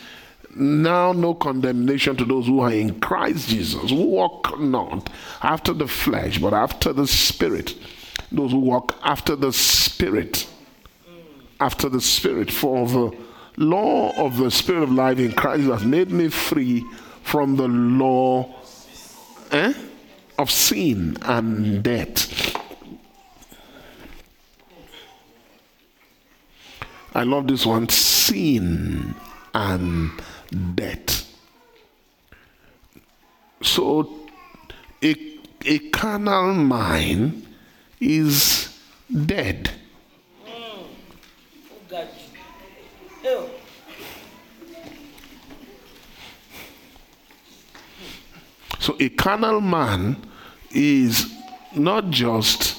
[0.57, 5.11] now no condemnation to those who are in Christ Jesus, who walk not
[5.43, 7.75] after the flesh, but after the Spirit.
[8.33, 10.49] Those who walk after the Spirit.
[11.61, 12.51] After the Spirit.
[12.51, 13.17] For the
[13.59, 16.85] law of the Spirit of life in Christ has made me free
[17.23, 18.55] from the law
[19.51, 19.75] eh,
[20.39, 22.57] of sin and death.
[27.17, 29.15] I love this one sin
[29.55, 30.11] and
[30.75, 31.35] death.
[33.63, 34.29] So
[35.03, 35.17] a,
[35.65, 37.47] a carnal mind
[37.99, 38.79] is
[39.11, 39.71] dead.
[48.79, 50.23] So a carnal man
[50.71, 51.35] is
[51.75, 52.79] not just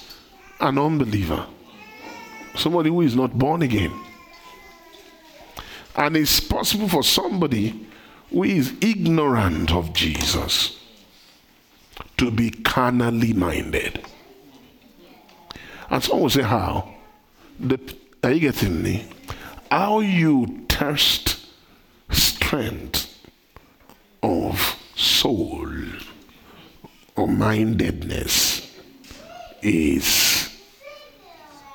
[0.59, 1.47] an unbeliever,
[2.55, 4.03] somebody who is not born again.
[5.97, 7.87] And it's possible for somebody
[8.29, 10.79] who is ignorant of Jesus
[12.17, 14.05] to be carnally minded.
[15.89, 16.93] And someone will say, How?
[17.59, 17.79] The,
[18.23, 19.07] are you getting me?
[19.71, 21.39] How you test
[22.11, 23.19] strength
[24.21, 25.67] of soul
[27.15, 28.75] or mindedness
[29.61, 30.55] is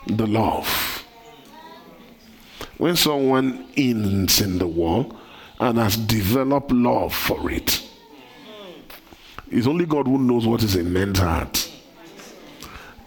[0.07, 0.92] the love
[2.79, 5.17] when someone is in the world
[5.61, 7.83] and has developed love for it,
[9.51, 11.71] it's only God who knows what is in men's heart.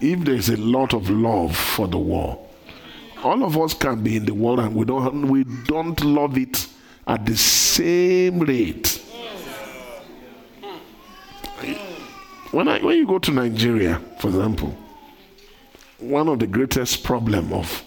[0.00, 2.46] If there's a lot of love for the world,
[3.24, 6.68] all of us can be in the world and we don't we don't love it
[7.06, 9.02] at the same rate.
[12.52, 14.76] When I when you go to Nigeria, for example,
[15.98, 17.82] one of the greatest problem of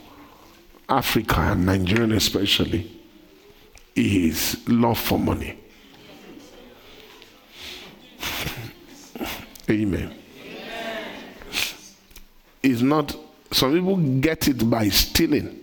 [0.89, 2.89] Africa and Nigeria especially
[3.95, 5.57] is love for money.
[9.69, 10.13] Amen.
[12.63, 13.15] It's not,
[13.51, 15.59] some people get it by stealing.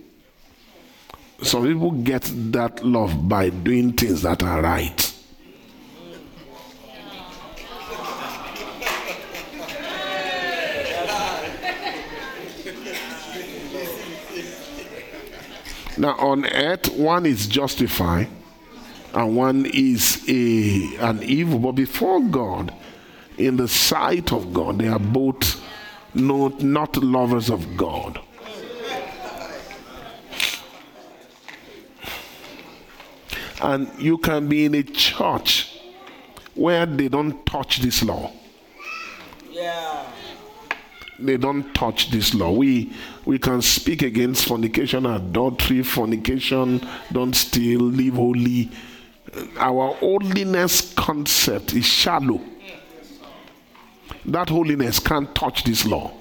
[1.43, 5.06] Some people get that love by doing things that are right.
[15.97, 18.27] Now, on earth, one is justified
[19.13, 21.57] and one is a, an evil.
[21.57, 22.71] But before God,
[23.37, 25.59] in the sight of God, they are both
[26.13, 28.19] not, not lovers of God.
[33.59, 35.79] And you can be in a church
[36.53, 38.31] where they don't touch this law.
[39.49, 40.05] Yeah
[41.19, 42.51] they don't touch this law.
[42.51, 42.93] We
[43.25, 48.71] we can speak against fornication, adultery, fornication, don't steal, live holy.
[49.57, 52.41] Our holiness concept is shallow.
[54.25, 56.11] That holiness can't touch this law.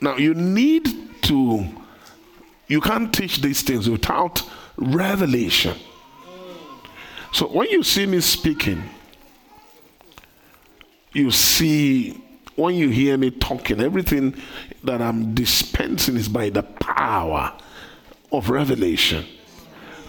[0.00, 0.88] Now you need
[1.22, 1.64] to
[2.66, 4.42] you can't teach these things without
[4.76, 5.76] revelation.
[7.32, 8.82] So when you see me speaking,
[11.12, 12.22] you see,
[12.56, 14.34] when you hear me talking, everything
[14.84, 17.52] that I'm dispensing is by the power
[18.30, 19.24] of revelation.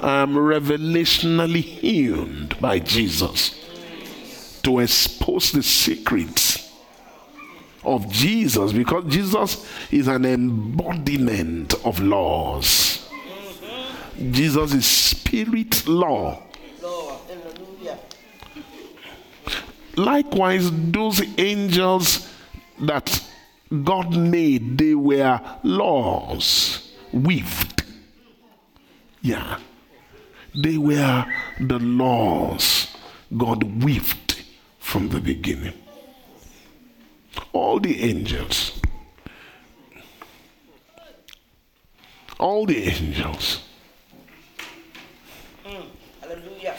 [0.02, 3.60] I am revelationally healed by Jesus
[4.64, 6.72] to expose the secrets
[7.84, 13.10] of Jesus because Jesus is an embodiment of laws.
[14.32, 16.43] Jesus is spirit law.
[19.96, 22.30] Likewise, those angels
[22.82, 23.24] that
[23.84, 27.84] God made, they were laws weaved.
[29.22, 29.60] Yeah.
[30.56, 31.26] They were
[31.60, 32.88] the laws
[33.36, 34.44] God weaved
[34.80, 35.74] from the beginning.
[37.52, 38.80] All the angels,
[42.40, 43.64] all the angels.
[45.66, 45.86] Mm,
[46.22, 46.76] hallelujah.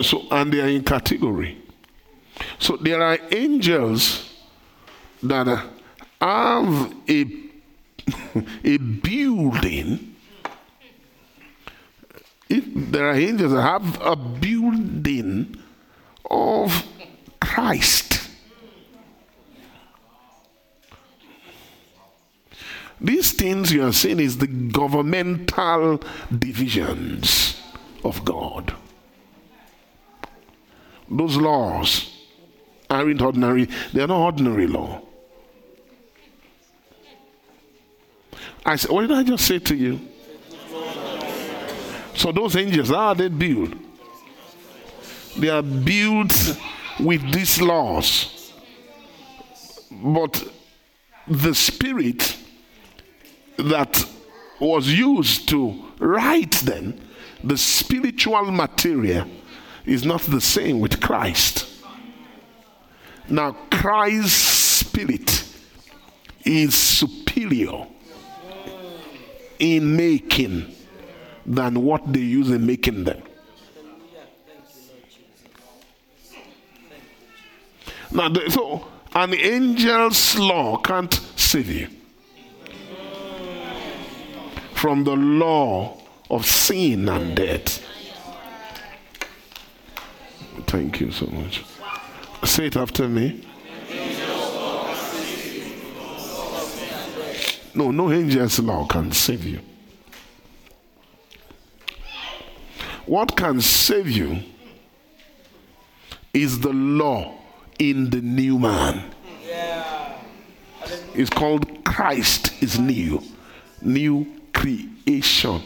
[0.00, 1.61] So, and they are in category.
[2.58, 4.30] So, there are angels
[5.22, 5.46] that
[6.20, 7.26] have a,
[8.64, 10.16] a building.
[12.48, 15.56] If there are angels that have a building
[16.30, 16.86] of
[17.40, 18.12] Christ.
[23.00, 26.00] These things you are seeing is the governmental
[26.36, 27.60] divisions
[28.04, 28.74] of God.
[31.10, 32.11] Those laws
[32.92, 35.02] aren't ordinary, they are not ordinary law.
[38.64, 40.00] I said, what did I just say to you?
[42.14, 43.72] So those angels, how are they built?
[45.36, 46.56] They are built
[47.00, 48.52] with these laws.
[49.90, 50.44] But
[51.26, 52.36] the spirit
[53.56, 54.04] that
[54.60, 56.98] was used to write them,
[57.42, 59.26] the spiritual material,
[59.84, 61.71] is not the same with Christ.
[63.28, 65.44] Now, Christ's spirit
[66.44, 67.86] is superior
[69.58, 70.74] in making
[71.46, 73.22] than what they use in making them.
[78.10, 81.88] Now, the, so an angel's law can't save you
[84.74, 85.96] from the law
[86.30, 87.86] of sin and death.
[90.66, 91.64] Thank you so much.
[92.44, 93.46] Say it after me.
[97.74, 99.60] No, no angel's law can save you.
[103.06, 104.40] What can save you
[106.34, 107.34] is the law
[107.78, 109.10] in the new man.
[111.14, 113.22] It's called Christ is new,
[113.80, 115.62] new creation.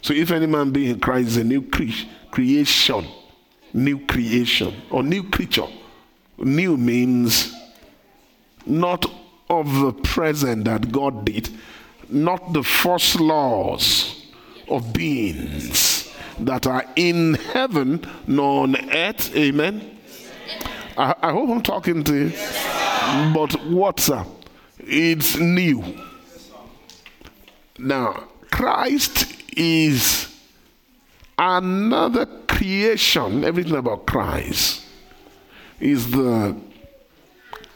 [0.00, 3.06] So if any man be in Christ is a new cre- creation,
[3.76, 5.68] new creation or new creature.
[6.38, 7.54] New means
[8.64, 9.06] not
[9.48, 11.48] of the present that God did,
[12.08, 14.26] not the first laws
[14.68, 19.34] of beings that are in heaven nor on earth.
[19.36, 19.98] Amen.
[20.96, 22.32] I, I hope I'm talking to you.
[23.32, 24.26] But what's up?
[24.78, 25.82] It's new.
[27.78, 30.35] Now, Christ is
[31.38, 33.44] another creation.
[33.44, 34.82] Everything about Christ
[35.80, 36.56] is the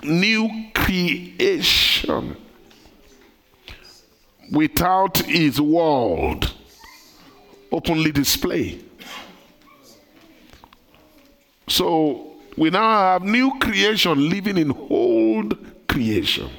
[0.03, 2.37] new creation
[4.51, 6.53] without his world
[7.71, 8.85] openly displayed.
[11.69, 15.57] So we now have new creation living in old
[15.87, 16.51] creation.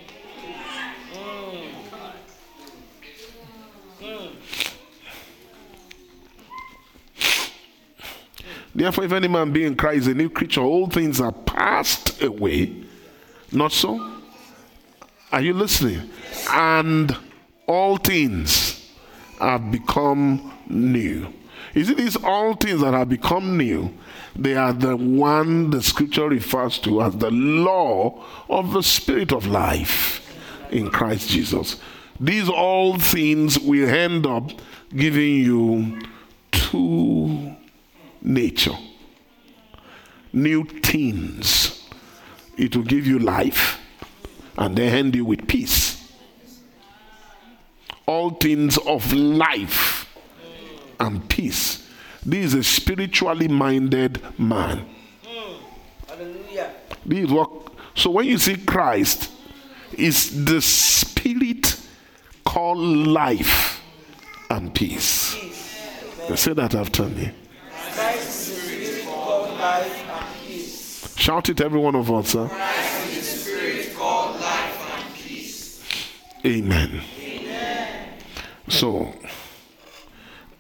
[8.74, 12.84] Therefore, if any man be in Christ, a new creature, all things are passed away.
[13.52, 14.20] Not so?
[15.32, 16.10] Are you listening?
[16.50, 17.16] And
[17.68, 18.90] all things
[19.40, 21.34] have become new.
[21.74, 23.94] Is it these all things that have become new?
[24.36, 29.48] They are the one the scripture refers to as the law of the spirit of
[29.48, 30.28] life
[30.72, 31.80] in Christ Jesus.
[32.20, 34.52] These all things will end up
[34.96, 36.02] giving you
[36.52, 37.56] two
[38.22, 38.78] nature.
[40.34, 41.90] New things.
[42.58, 43.80] It will give you life
[44.58, 46.12] and then end you with peace.
[48.06, 50.08] All things of life
[51.00, 51.90] and peace.
[52.26, 54.86] This is a spiritually minded man.
[57.06, 57.50] This is what,
[57.96, 59.32] so when you see Christ,
[59.94, 61.80] it's the spirit
[62.46, 63.82] called life
[64.50, 65.36] and peace.
[66.36, 67.32] Say that after me.
[67.94, 71.14] Christ is the spirit called life and peace.
[71.18, 72.30] Shout it, every one of us.
[72.30, 72.50] Sir.
[76.44, 77.02] Amen.
[78.68, 79.14] So,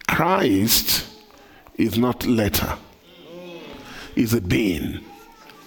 [0.07, 1.05] Christ
[1.75, 2.77] is not letter,
[4.15, 4.99] is a being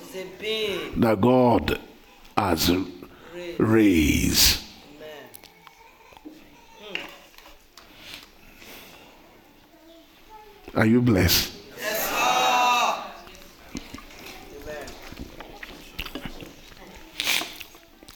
[0.02, 1.00] It's a being.
[1.00, 1.80] that God
[2.36, 2.70] has
[3.58, 4.63] raised.
[10.76, 11.52] Are you blessed?
[14.56, 14.86] Amen.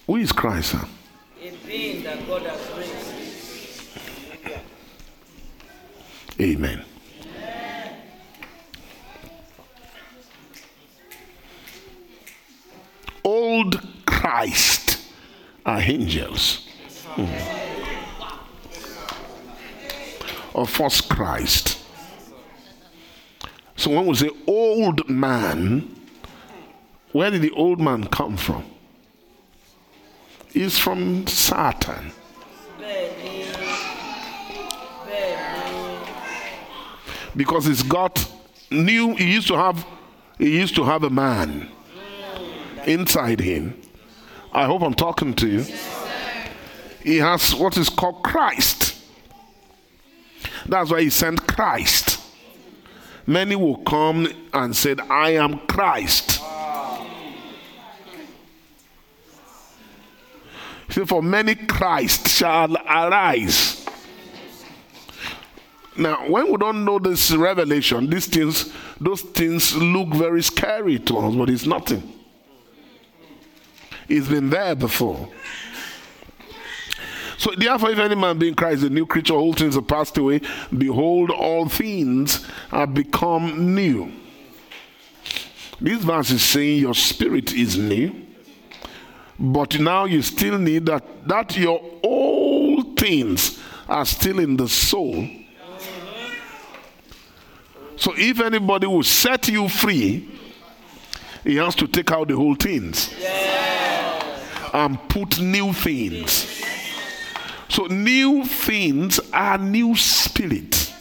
[0.06, 0.72] Who is Christ?
[0.72, 0.84] Sir?
[1.40, 3.08] A being that God has raised.
[6.40, 6.84] Amen.
[13.22, 15.00] Old Christ
[15.64, 16.66] are angels.
[17.14, 17.26] Hmm.
[20.54, 21.77] Or false Christ.
[23.78, 25.96] So when we say old man,
[27.12, 28.64] where did the old man come from?
[30.52, 32.12] He's from Satan.
[37.34, 38.28] Because he's got
[38.70, 39.86] new he used to have
[40.38, 41.68] he used to have a man
[42.86, 43.74] inside him
[44.52, 45.64] i hope i'm talking to you
[47.02, 48.96] he has what is called christ
[50.66, 52.07] that's why he sent christ
[53.28, 56.40] many will come and said i am christ
[60.90, 63.78] See, for many christ shall arise
[65.98, 71.18] now, when we don't know this revelation, these things, those things look very scary to
[71.18, 72.14] us, but it's nothing.
[74.08, 75.28] It's been there before.
[77.38, 80.18] So, therefore, if any man be in Christ, a new creature, all things are passed
[80.18, 80.40] away.
[80.76, 84.12] Behold, all things are become new.
[85.80, 88.26] This verse is saying your spirit is new,
[89.38, 95.28] but now you still need that, that your old things are still in the soul.
[97.94, 100.28] So if anybody will set you free,
[101.44, 103.14] he has to take out the whole things
[104.72, 106.57] and put new things.
[107.68, 110.92] So new things are new spirit.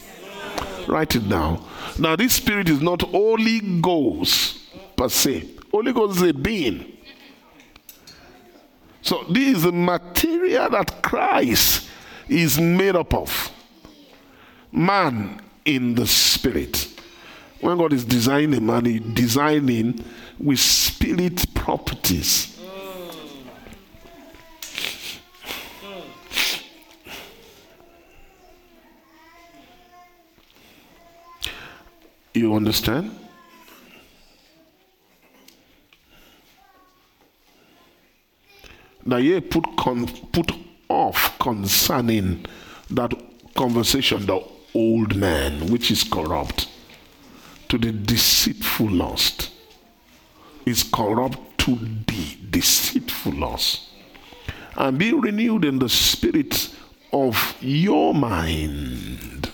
[0.88, 1.64] Write it down.
[1.98, 4.60] Now this spirit is not Holy Ghost
[4.96, 5.48] per se.
[5.72, 6.98] Holy Ghost is a being.
[9.02, 11.88] So this is the material that Christ
[12.28, 13.52] is made up of.
[14.72, 16.90] Man in the spirit.
[17.62, 20.04] When God is designing man, He's designing
[20.38, 22.57] with spirit properties.
[32.34, 33.18] You understand?
[39.06, 40.52] Now, you put con- put
[40.90, 42.46] off concerning
[42.90, 43.14] that
[43.56, 46.68] conversation, the old man, which is corrupt,
[47.70, 49.52] to the deceitful lust.
[50.66, 53.88] Is corrupt to the deceitful lust.
[54.76, 56.76] And be renewed in the spirit
[57.14, 59.50] of your mind.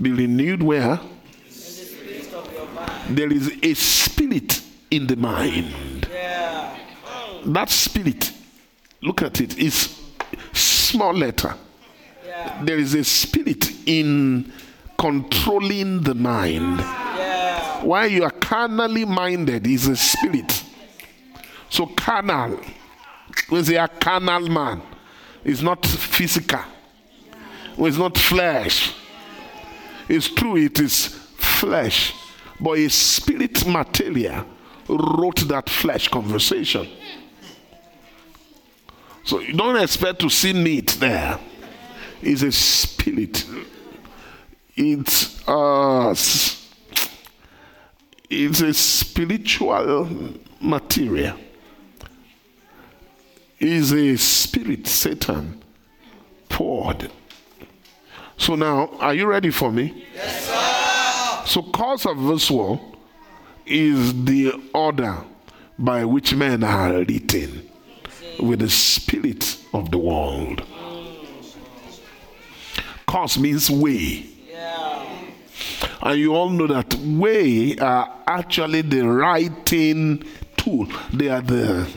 [0.00, 0.98] Be renewed where?
[3.08, 6.08] There is a spirit in the mind.
[7.44, 8.32] That spirit,
[9.02, 10.00] look at it, is
[10.52, 11.54] small letter.
[12.62, 14.52] There is a spirit in
[14.98, 16.80] controlling the mind.
[17.82, 20.62] While you are carnally minded, is a spirit.
[21.68, 22.60] So carnal,
[23.48, 24.82] when they are carnal man,
[25.42, 26.60] is not physical.
[27.78, 28.94] It's not flesh.
[30.08, 32.14] It's true, it is flesh.
[32.62, 34.44] But a spirit material
[34.88, 36.88] wrote that flesh conversation.
[39.24, 41.40] So you don't expect to see meat there.
[42.22, 43.44] It's a spirit.
[44.76, 46.14] It's uh,
[48.30, 50.08] it's a spiritual
[50.60, 51.36] material.
[53.58, 55.62] Is a spirit, Satan,
[56.48, 57.10] poured.
[58.36, 60.04] So now, are you ready for me?
[60.14, 60.81] Yes, sir.
[61.44, 62.80] So, cause of this war
[63.66, 65.24] is the order
[65.78, 67.68] by which men are written
[68.40, 70.62] with the spirit of the world.
[73.06, 74.26] Cause means way.
[76.00, 80.24] And you all know that way are actually the writing
[80.56, 80.88] tool.
[81.12, 81.88] They are the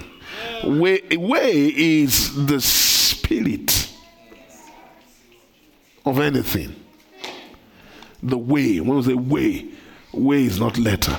[0.63, 1.01] way.
[1.11, 3.89] Way is the spirit
[6.05, 6.75] of anything.
[8.25, 8.79] The way.
[8.79, 9.65] When we say way,
[10.11, 11.15] way is not letter.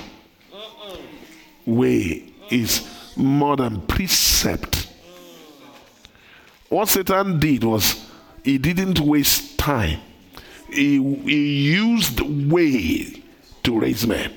[1.65, 4.89] Way is more than precept.
[6.69, 8.09] What Satan did was
[8.43, 9.99] he didn't waste time.
[10.69, 13.23] he, he used way
[13.63, 14.33] to raise men.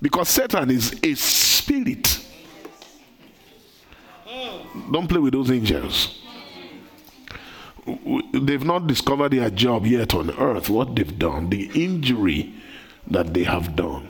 [0.00, 2.20] Because Satan is a spirit.
[4.90, 6.23] Don't play with those angels.
[7.86, 12.54] They've not discovered their job yet on earth, what they've done, the injury
[13.06, 14.08] that they have done.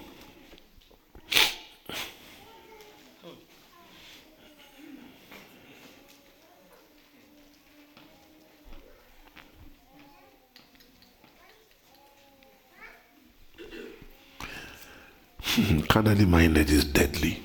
[15.89, 17.41] Carnally minded is deadly.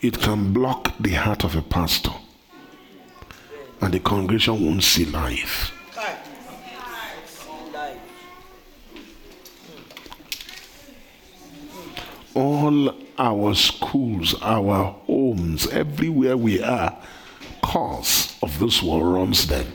[0.00, 2.12] It can block the heart of a pastor,
[3.80, 5.72] and the congregation won't see life.
[12.34, 16.96] All our schools, our homes, everywhere we are,
[17.62, 19.66] cause of this world runs them.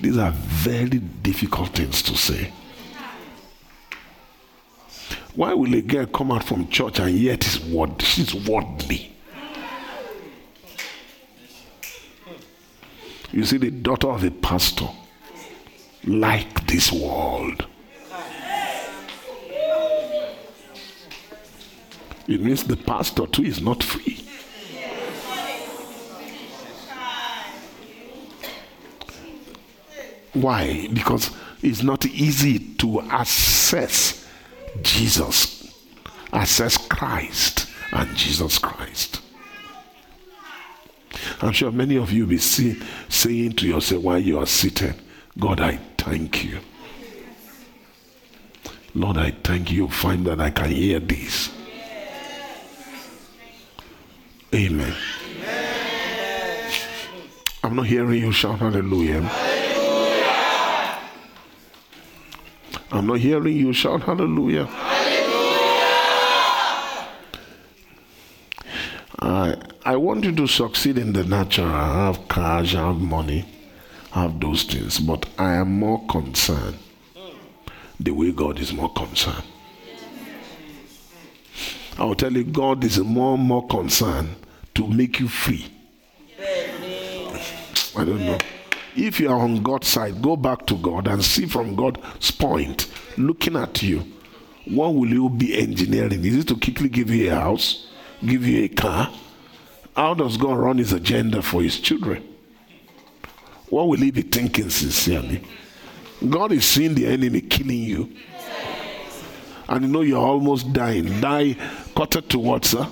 [0.00, 2.52] These are very difficult things to say.
[5.34, 9.11] Why will a girl come out from church and yet is word, she's worldly?
[13.32, 14.88] You see, the daughter of a pastor
[16.04, 17.66] like this world.
[22.28, 24.22] It means the pastor too is not free.
[30.34, 30.88] Why?
[30.92, 31.30] Because
[31.62, 34.28] it's not easy to assess
[34.82, 35.74] Jesus,
[36.32, 39.21] assess Christ and Jesus Christ.
[41.40, 44.94] I'm sure many of you will be saying to yourself while you are seated,
[45.38, 46.58] God, I thank you.
[48.94, 49.88] Lord, I thank you.
[49.88, 51.50] Find that I can hear this.
[54.54, 54.94] Amen.
[57.64, 59.30] I'm not hearing you shout hallelujah.
[62.90, 64.68] I'm not hearing you shout hallelujah.
[69.20, 71.66] I, I want you to succeed in the natural.
[71.66, 73.44] I have cash, I have money,
[74.14, 75.00] I have those things.
[75.00, 76.78] But I am more concerned
[77.98, 79.42] the way God is more concerned.
[81.98, 84.36] I will tell you, God is more more concerned
[84.74, 85.66] to make you free.
[87.94, 88.38] I don't know.
[88.94, 92.90] If you are on God's side, go back to God and see from God's point,
[93.18, 94.04] looking at you,
[94.66, 96.24] what will you be engineering?
[96.24, 97.88] Is it to quickly give you a house,
[98.24, 99.12] give you a car?
[99.96, 102.26] How does God run his agenda for his children?
[103.68, 105.44] What will he be thinking sincerely?
[106.28, 108.12] God is seeing the enemy killing you.
[109.68, 111.20] And you know you're almost dying.
[111.20, 111.56] Die
[111.94, 112.86] quarter to what, sir?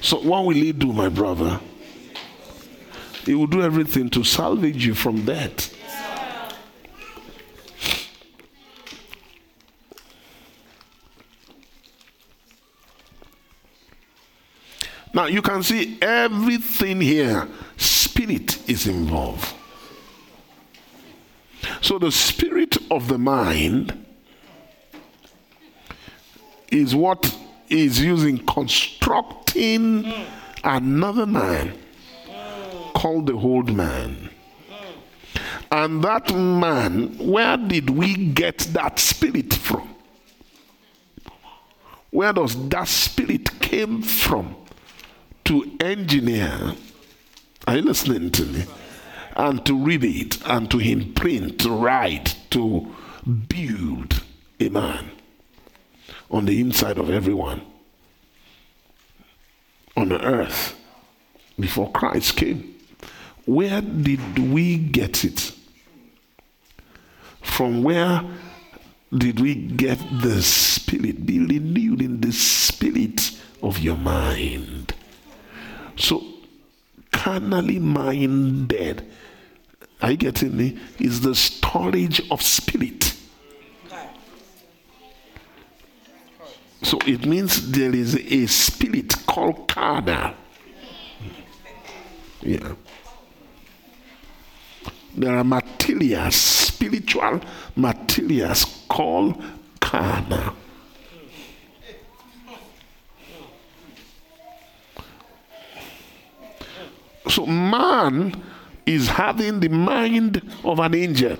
[0.00, 1.60] So what will he do, my brother?
[3.24, 5.70] He will do everything to salvage you from that.
[15.14, 19.54] Now you can see everything here, spirit is involved.
[21.80, 24.04] So the spirit of the mind
[26.70, 27.36] is what
[27.68, 30.12] is using constructing
[30.64, 31.78] another man
[32.94, 34.30] called the old man.
[35.70, 39.94] And that man, where did we get that spirit from?
[42.10, 44.56] Where does that spirit came from
[45.48, 46.74] to engineer?
[47.66, 48.64] Are you listening to me?
[49.34, 52.94] And to read it and to imprint, to write, to
[53.48, 54.22] build
[54.60, 55.10] a man
[56.30, 57.62] on the inside of everyone
[59.96, 60.78] on the earth
[61.58, 62.74] before Christ came.
[63.46, 65.52] Where did we get it?
[67.40, 68.22] From where
[69.16, 71.24] did we get the spirit?
[71.24, 74.92] Be renewed in the spirit of your mind.
[75.98, 76.24] So,
[77.10, 79.04] carnally minded,
[80.00, 80.78] are you getting me?
[80.98, 83.14] Is the storage of spirit.
[86.82, 90.34] So it means there is a spirit called carnal.
[92.40, 92.74] Yeah.
[95.16, 97.40] There are materials, spiritual
[97.74, 99.42] materials called
[99.80, 100.54] carnal.
[107.28, 108.42] So man
[108.86, 111.36] is having the mind of an angel.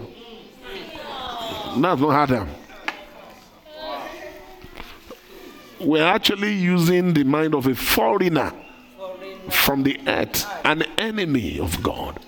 [1.77, 2.49] That's not Adam.
[5.81, 8.53] We're actually using the mind of a foreigner.
[9.51, 12.21] from the earth, an enemy of God.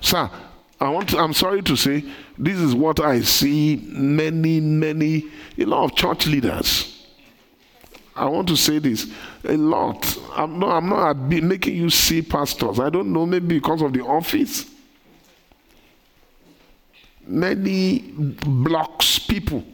[0.00, 0.30] Sir,
[0.80, 2.04] I want to, I'm sorry to say,
[2.36, 5.24] this is what I see many, many,
[5.58, 6.97] a lot of church leaders.
[8.18, 9.12] I want to say this
[9.44, 10.18] a lot.
[10.34, 12.80] I'm not, I'm not making you see pastors.
[12.80, 14.66] I don't know, maybe because of the office.
[17.24, 19.64] Many blocks people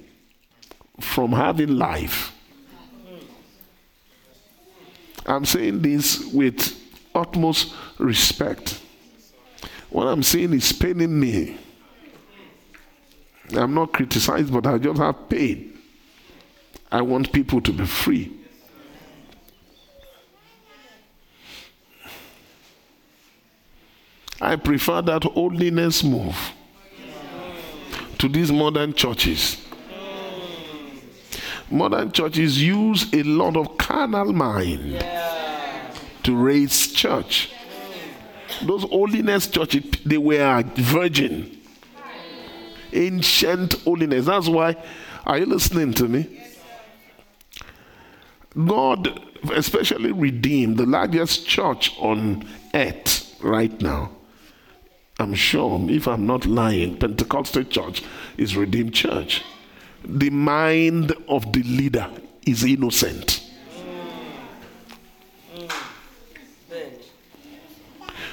[1.01, 2.33] from having life.
[5.25, 6.79] I'm saying this with
[7.15, 8.79] utmost respect.
[9.89, 11.57] What I'm saying is paining me.
[13.57, 15.74] I'm not criticized, but I just have pain.
[16.95, 18.33] I want people to be free.
[24.41, 26.37] I prefer that holiness move
[28.19, 29.67] to these modern churches.
[31.69, 35.05] Modern churches use a lot of carnal mind
[36.23, 37.51] to raise church.
[38.63, 41.61] Those holiness churches, they were virgin.
[42.93, 44.27] Ancient holiness.
[44.27, 44.77] That's why,
[45.27, 46.44] are you listening to me?
[48.57, 49.21] God,
[49.53, 54.11] especially redeemed, the largest church on earth right now.
[55.19, 58.03] I'm sure, if I'm not lying, Pentecostal church
[58.37, 59.43] is redeemed church.
[60.05, 62.11] The mind of the leader
[62.47, 63.41] is innocent.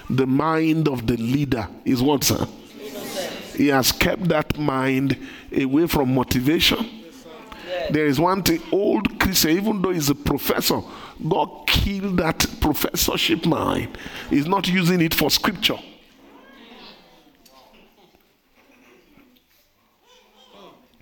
[0.10, 2.46] the mind of the leader is what, sir?
[2.80, 3.34] Innocent.
[3.56, 5.18] He has kept that mind
[5.56, 7.01] away from motivation.
[7.90, 10.82] There is one thing, old Christian, even though he's a professor,
[11.28, 13.98] God killed that professorship mind.
[14.30, 15.78] He's not using it for scripture.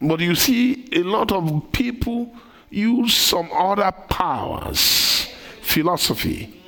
[0.01, 2.33] But you see, a lot of people
[2.69, 5.27] use some other powers,
[5.61, 6.61] philosophy,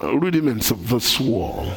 [0.00, 1.74] rudiments of this world.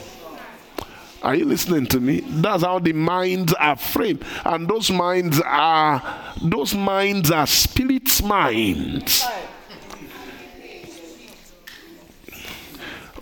[1.25, 2.19] Are you listening to me?
[2.19, 4.23] That's how the minds are framed.
[4.45, 5.99] And those minds are
[6.39, 9.25] those minds are spirit's minds.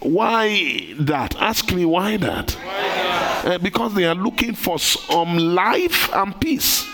[0.01, 1.38] Why that?
[1.38, 2.51] Ask me why that.
[2.51, 2.93] Why
[3.45, 6.86] uh, because they are looking for some life and peace.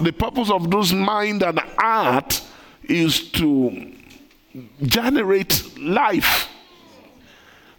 [0.00, 2.42] The purpose of those mind and art
[2.82, 3.92] is to
[4.82, 6.51] generate life.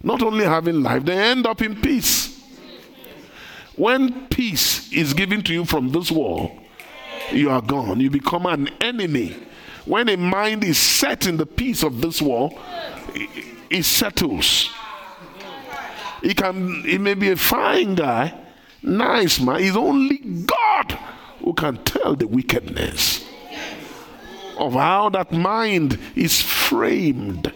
[0.04, 2.42] Not only having life, they end up in peace.
[3.76, 6.52] When peace is given to you from this world,
[7.32, 8.02] you are gone.
[8.02, 9.36] You become an enemy.
[9.86, 12.54] When a mind is set in the peace of this world,
[13.70, 14.70] it settles.
[16.22, 18.34] He can he may be a fine guy,
[18.82, 19.62] nice man.
[19.62, 20.98] It's only God
[21.40, 23.26] who can tell the wickedness
[24.58, 27.52] of how that mind is framed.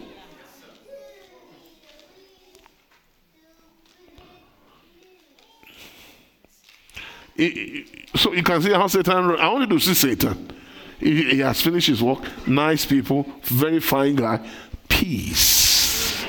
[8.16, 9.36] So you can see how Satan.
[9.36, 10.50] I wanted to see Satan.
[10.98, 12.20] He, he has finished his work.
[12.46, 14.44] Nice people, very fine guy,
[14.88, 16.24] peace.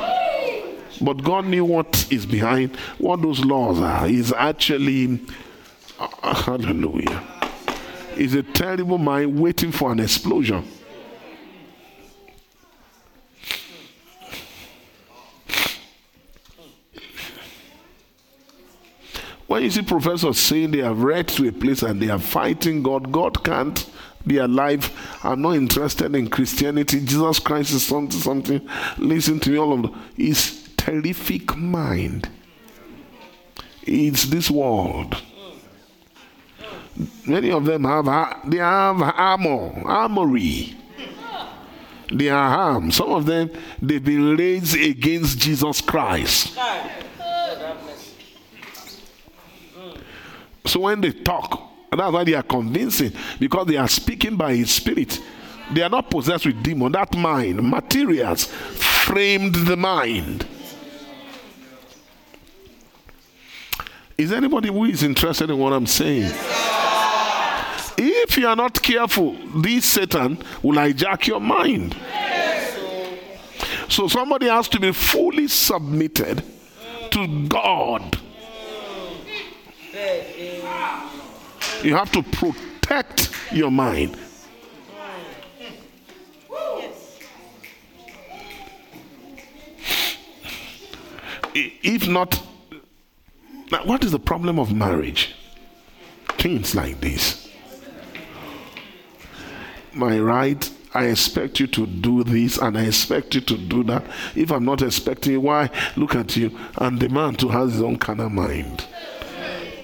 [1.02, 4.08] But God knew what is behind, what those laws are.
[4.08, 5.20] Is actually,
[6.00, 7.24] uh, hallelujah
[8.20, 10.68] is a terrible mind waiting for an explosion.
[19.60, 22.82] When you see professors saying they have read to a place and they are fighting
[22.82, 23.90] God, God can't
[24.26, 24.90] be alive.
[25.22, 27.02] I'm not interested in Christianity.
[27.02, 28.70] Jesus Christ is something, something.
[28.98, 30.02] Listen to me, all of them.
[30.16, 32.30] His terrific mind.
[33.84, 35.22] It's this world.
[37.26, 40.74] Many of them have they have armor, armory.
[42.14, 42.94] They are armed.
[42.94, 43.52] Some of them
[43.82, 46.58] they've been raised against Jesus Christ.
[50.70, 54.70] So when they talk, that's why they are convincing because they are speaking by His
[54.72, 55.20] Spirit.
[55.74, 56.92] They are not possessed with demon.
[56.92, 60.46] That mind, materials, framed the mind.
[64.18, 66.32] Is anybody who is interested in what I'm saying?
[67.98, 71.96] If you are not careful, this Satan will hijack your mind.
[73.90, 76.44] So somebody has to be fully submitted
[77.12, 78.20] to God.
[81.84, 84.18] You have to protect your mind.
[91.54, 92.42] If not,
[93.72, 95.36] now what is the problem of marriage?
[96.38, 97.50] Things like this
[99.94, 104.04] my right I expect you to do this and I expect you to do that.
[104.36, 105.70] If I'm not expecting you, why?
[105.96, 106.58] Look at you.
[106.78, 108.88] And the man too has his own kind of mind.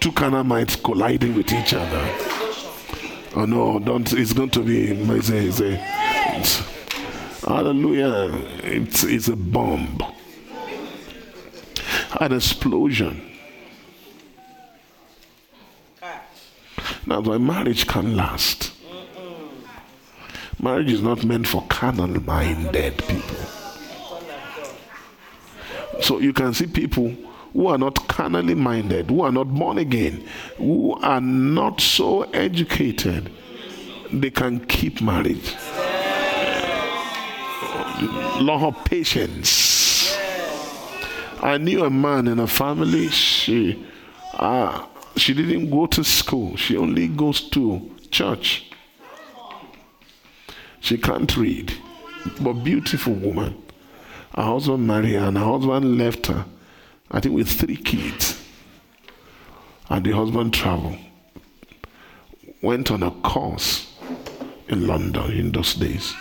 [0.06, 2.16] Two of minds colliding with each other.
[3.36, 4.14] Oh no, don't.
[4.14, 4.92] It's going to be.
[4.92, 5.84] It's a,
[6.38, 6.60] it's
[7.44, 8.30] hallelujah.
[8.62, 9.98] It's, it's a bomb.
[12.22, 13.20] An explosion.
[17.08, 18.74] That's why marriage can last.
[20.62, 23.38] Marriage is not meant for carnal minded people.
[26.04, 27.12] So you can see people
[27.56, 30.28] who are not carnally minded, who are not born again,
[30.58, 33.32] who are not so educated,
[34.12, 35.56] they can keep marriage.
[38.42, 40.18] Law of patience.
[41.42, 43.86] I knew a man in a family, she
[44.34, 44.86] uh,
[45.16, 48.70] she didn't go to school, she only goes to church.
[50.82, 51.74] She can't read,
[52.42, 53.64] but beautiful woman.
[54.36, 56.46] Her husband married her, and her husband left her,
[57.12, 58.42] I think, with three kids.
[59.90, 60.98] And the husband traveled,
[62.62, 63.94] went on a course
[64.68, 66.16] in London in those days.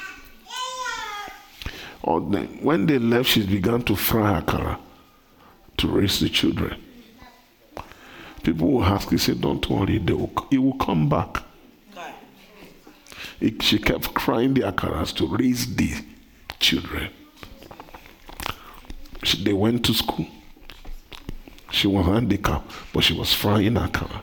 [2.03, 4.78] When they left, she began to fry akara
[5.78, 6.82] to raise the children.
[8.43, 11.43] People will ask, he said, Don't worry, they will, he will come back.
[13.61, 15.95] She kept crying the akaras to raise the
[16.61, 17.11] children.
[19.22, 20.26] She, they went to school.
[21.75, 24.22] She was handicapped, but she was frying akara.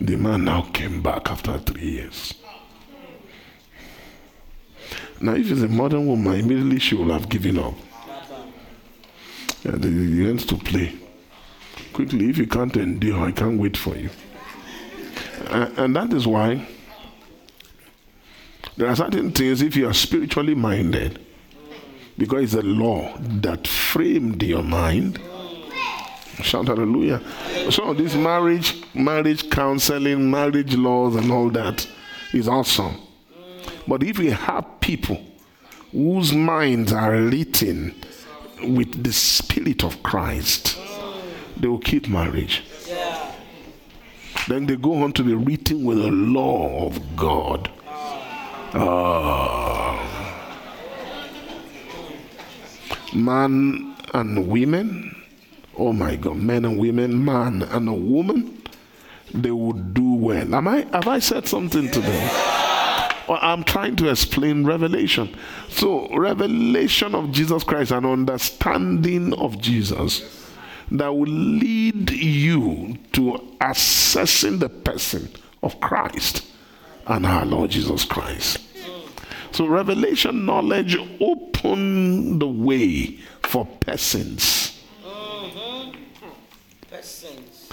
[0.00, 2.32] The man now came back after three years.
[5.20, 7.74] Now, if it's a modern woman, immediately she will have given up.
[9.62, 10.99] Yeah, he wants to play.
[11.92, 14.10] Quickly, if you can't endure, I can't wait for you.
[15.46, 16.66] Uh, and that is why
[18.76, 21.24] there are certain things, if you are spiritually minded,
[22.16, 25.18] because it's a law that framed your mind.
[26.42, 27.20] Shout hallelujah.
[27.70, 31.86] So this marriage, marriage counseling, marriage laws, and all that
[32.32, 32.96] is awesome.
[33.86, 35.22] But if we have people
[35.92, 37.94] whose minds are written
[38.62, 40.78] with the Spirit of Christ,
[41.60, 42.62] they will keep marriage.
[44.48, 47.70] Then they go on to be written with the law of God.
[48.72, 49.96] Uh,
[53.14, 55.14] man and women,
[55.76, 58.62] oh my God, men and women, man and a woman,
[59.34, 60.54] they would do well.
[60.54, 60.86] Am I?
[60.92, 62.28] Have I said something today?
[63.28, 65.36] Well, I'm trying to explain revelation.
[65.68, 70.39] So, revelation of Jesus Christ, and understanding of Jesus
[70.92, 75.30] that will lead you to assessing the person
[75.62, 76.46] of Christ
[77.06, 78.58] and our Lord Jesus Christ.
[79.52, 84.80] So, revelation knowledge open the way for persons.
[86.88, 87.68] Persons.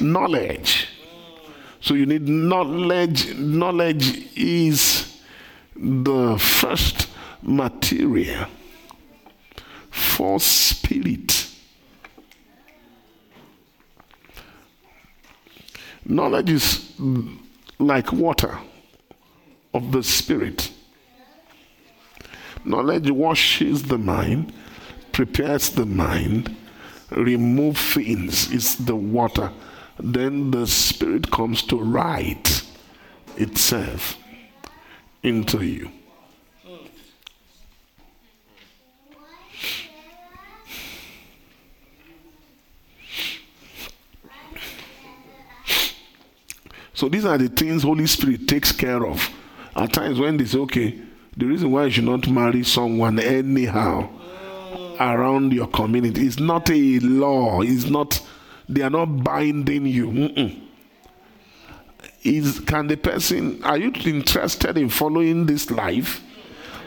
[0.00, 0.88] Knowledge.
[1.82, 3.34] So you need knowledge.
[3.34, 5.20] Knowledge is
[5.74, 7.08] the first
[7.42, 8.46] material
[9.90, 11.51] for spirit.
[16.04, 16.92] Knowledge is
[17.78, 18.58] like water
[19.72, 20.70] of the spirit.
[22.64, 24.52] Knowledge washes the mind,
[25.12, 26.54] prepares the mind,
[27.10, 28.52] remove things.
[28.52, 29.52] It's the water.
[29.98, 32.62] Then the spirit comes to write
[33.36, 34.16] itself
[35.22, 35.90] into you.
[47.02, 49.28] So these are the things Holy Spirit takes care of.
[49.74, 51.02] At times when they say, okay,
[51.36, 54.08] the reason why you should not marry someone anyhow
[55.00, 57.60] around your community is not a law.
[57.60, 58.24] It's not.
[58.68, 60.06] They are not binding you.
[60.12, 60.62] Mm-mm.
[62.22, 63.64] Is can the person?
[63.64, 66.20] Are you interested in following this life?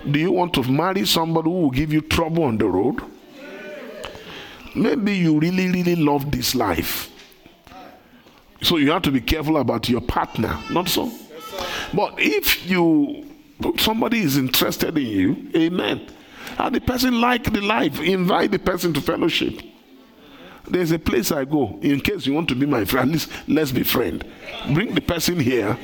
[0.09, 3.01] Do you want to marry somebody who will give you trouble on the road?
[4.73, 7.11] Maybe you really, really love this life.
[8.61, 11.11] So you have to be careful about your partner, not so?
[11.93, 13.25] But if you
[13.77, 16.07] somebody is interested in you, amen.
[16.57, 19.61] And the person like the life, invite the person to fellowship.
[20.67, 23.09] There's a place I go in case you want to be my friend.
[23.09, 24.25] At least let's be friend.
[24.73, 25.77] Bring the person here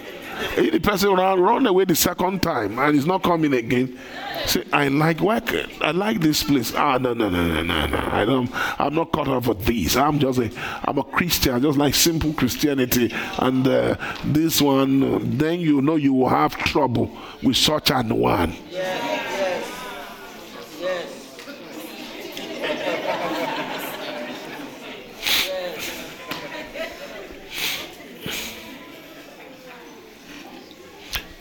[0.57, 3.97] If the person run, run away the second time and he's not coming again,
[4.45, 5.53] say, I like work.
[5.81, 6.73] I like this place.
[6.75, 7.97] Ah, no, no, no, no, no, no.
[7.97, 8.49] I don't,
[8.79, 9.95] I'm not caught up for this.
[9.95, 10.51] I'm just a,
[10.85, 11.55] I'm a Christian.
[11.55, 13.11] I just like simple Christianity.
[13.39, 13.95] And uh,
[14.25, 17.11] this one, then you know you will have trouble
[17.43, 18.55] with such an one.
[18.69, 19.40] Yes.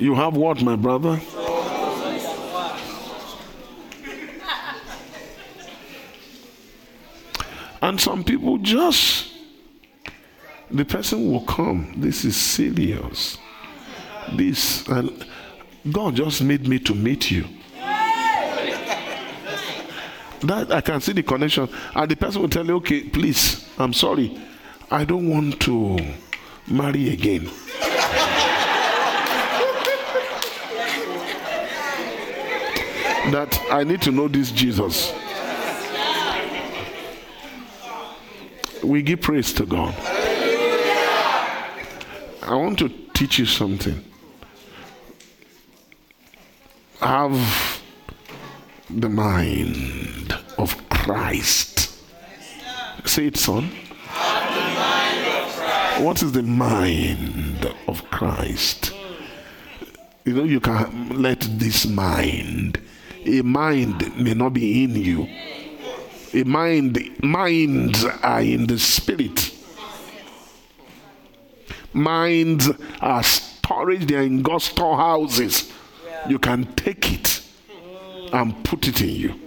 [0.01, 1.21] You have what, my brother?
[7.83, 9.31] And some people just,
[10.71, 11.93] the person will come.
[11.99, 13.37] This is serious.
[14.33, 15.27] This, and
[15.93, 17.45] God just made me to meet you.
[20.43, 21.69] That I can see the connection.
[21.95, 24.41] And the person will tell you, okay, please, I'm sorry.
[24.91, 25.99] I don't want to
[26.67, 27.51] marry again.
[33.31, 35.13] That I need to know this Jesus.
[38.83, 39.95] We give praise to God.
[42.43, 44.03] I want to teach you something.
[47.01, 47.81] Have
[48.89, 51.97] the mind of Christ.
[53.05, 53.71] Say it, son.
[55.99, 58.93] What is the mind of Christ?
[60.25, 62.81] You know, you can let this mind
[63.27, 65.29] a mind may not be in you.
[66.33, 69.53] A mind, minds are in the spirit.
[71.93, 72.71] Minds
[73.01, 75.73] are storage, they are in God's storehouses.
[76.29, 77.43] You can take it
[78.33, 79.41] and put it in you.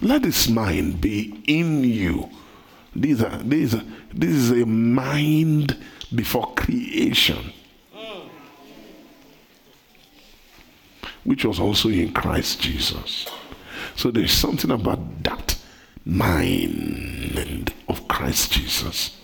[0.00, 2.28] Let this mind be in you.
[2.94, 5.76] These are, these are, this is a mind
[6.14, 7.52] before creation,
[11.24, 13.26] which was also in Christ Jesus.
[13.96, 15.58] So there's something about that
[16.04, 19.18] mind of Christ Jesus.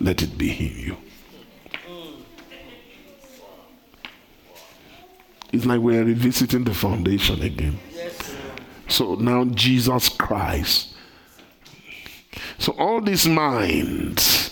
[0.00, 0.96] Let it be in you.
[5.52, 7.78] It's like we're revisiting the foundation again.
[8.88, 10.94] So now Jesus Christ.
[12.58, 14.45] So all these minds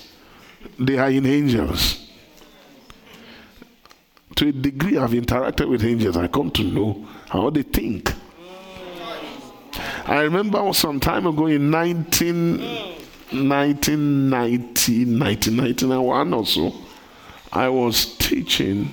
[0.78, 2.00] they are in angels.
[4.36, 6.16] To a degree, I've interacted with angels.
[6.16, 8.12] I come to know how they think.
[10.06, 16.72] I remember some time ago in 19, 1990, 1991 or so,
[17.52, 18.90] I was teaching,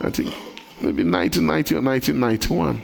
[0.00, 0.34] I think
[0.80, 2.82] maybe 1990 or 1991.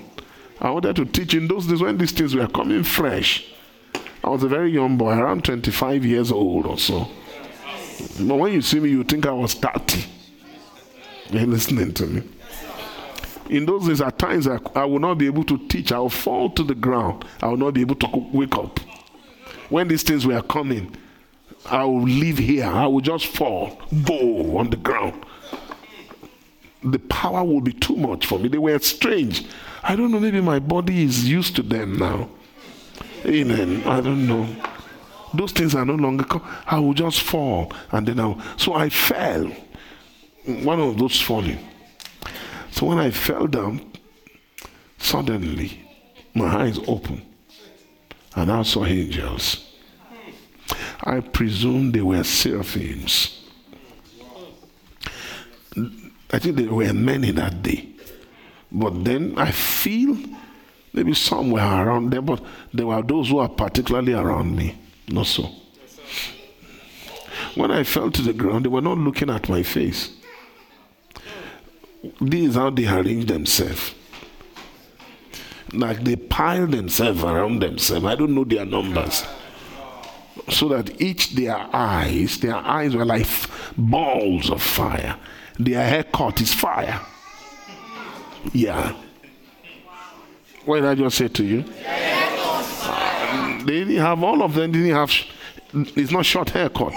[0.60, 3.52] I wanted to teach in those days when these things were coming fresh.
[4.26, 7.06] I was a very young boy, around 25 years old or so.
[8.18, 10.04] But when you see me, you think I was 30.
[11.30, 12.22] You're listening to me.
[13.48, 15.92] In those days, at times, I, I will not be able to teach.
[15.92, 17.24] I will fall to the ground.
[17.40, 18.80] I will not be able to wake up.
[19.68, 20.96] When these things were coming,
[21.66, 22.66] I will leave here.
[22.66, 25.24] I will just fall, go on the ground.
[26.82, 28.48] The power will be too much for me.
[28.48, 29.46] They were strange.
[29.84, 32.28] I don't know, maybe my body is used to them now.
[33.26, 33.82] Amen.
[33.84, 34.48] I don't know.
[35.34, 36.24] Those things are no longer.
[36.66, 38.26] I will just fall, and then I.
[38.26, 38.40] Will.
[38.56, 39.50] So I fell.
[40.44, 41.58] One of those falling.
[42.70, 43.80] So when I fell down,
[44.98, 45.80] suddenly
[46.34, 47.22] my eyes opened,
[48.36, 49.62] and I saw angels.
[51.02, 53.42] I presume they were seraphims.
[56.32, 57.88] I think there were many that day.
[58.70, 60.16] But then I feel
[60.96, 62.42] maybe some were around them, but
[62.72, 64.76] there were those who are particularly around me.
[65.08, 65.48] Not so.
[67.54, 70.10] When I fell to the ground, they were not looking at my face.
[72.20, 73.94] This is how they arrange themselves.
[75.72, 78.04] Like they pile themselves around themselves.
[78.04, 79.24] I don't know their numbers.
[80.48, 83.26] So that each their eyes, their eyes were like
[83.76, 85.16] balls of fire.
[85.58, 87.00] Their haircut is fire.
[88.52, 88.94] Yeah.
[90.66, 91.62] What did I just say to you?
[93.64, 95.10] they didn't have all of them didn't have
[95.96, 96.92] it's not short haircut.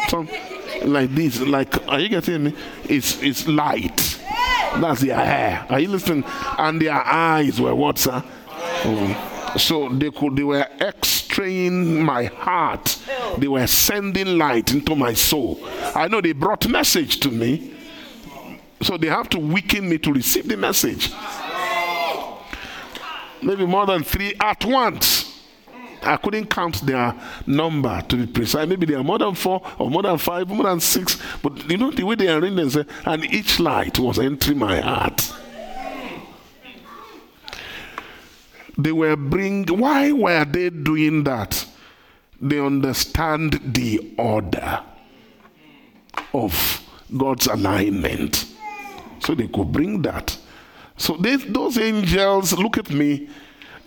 [0.83, 2.55] Like this like are you getting me?
[2.85, 4.19] It's it's light.
[4.77, 5.65] That's their hair.
[5.69, 6.23] Are you listening?
[6.57, 8.23] And their eyes were what sir?
[8.85, 9.53] Oh.
[9.57, 12.97] so they could they were extraying my heart.
[13.37, 15.59] They were sending light into my soul.
[15.95, 17.75] I know they brought message to me.
[18.81, 21.11] So they have to weaken me to receive the message
[23.41, 25.29] maybe more than three at once
[26.01, 27.13] I couldn't count their
[27.45, 28.67] number to be precise.
[28.67, 31.17] Maybe they are more than four or more than five, more than six.
[31.41, 35.33] But you know the way they are arranged and each light was entering my heart.
[38.77, 39.67] They were bring.
[39.67, 41.65] Why were they doing that?
[42.41, 44.81] They understand the order
[46.33, 46.81] of
[47.17, 48.45] God's alignment,
[49.19, 50.37] so they could bring that.
[50.99, 53.29] So they, those angels, look at me.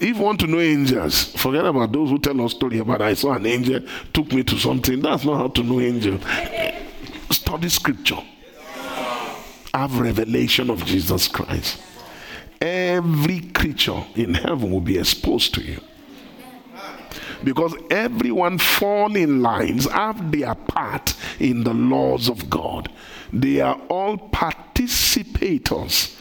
[0.01, 3.15] If you want to know angels, forget about those who tell us story about I
[3.15, 3.81] saw an angel,
[4.15, 5.01] took me to something.
[5.01, 6.19] That's not how to know angel.
[7.31, 8.19] Study scripture.
[9.75, 11.81] Have revelation of Jesus Christ.
[12.61, 15.81] Every creature in heaven will be exposed to you.
[17.45, 22.91] Because everyone fall in lines, have their part in the laws of God.
[23.33, 26.17] They are all participators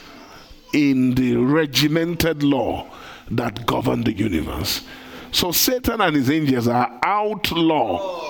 [0.72, 2.86] in the regimented law
[3.30, 4.82] that govern the universe.
[5.30, 8.22] So Satan and his angels are outlaw.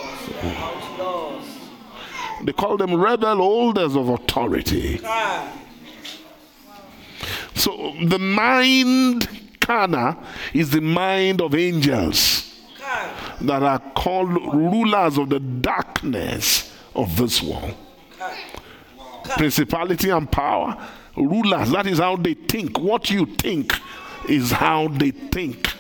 [2.45, 4.99] They call them rebel holders of authority.
[7.55, 9.29] So the mind
[9.61, 10.17] kana
[10.53, 12.61] is the mind of angels
[13.41, 17.75] that are called rulers of the darkness of this world.
[19.37, 20.77] Principality and power,
[21.17, 22.79] rulers, that is how they think.
[22.79, 23.73] What you think
[24.29, 25.73] is how they think.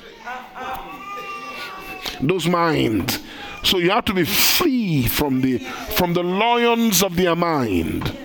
[2.20, 3.18] Those minds.
[3.64, 8.16] So you have to be free from the from the lions of their mind.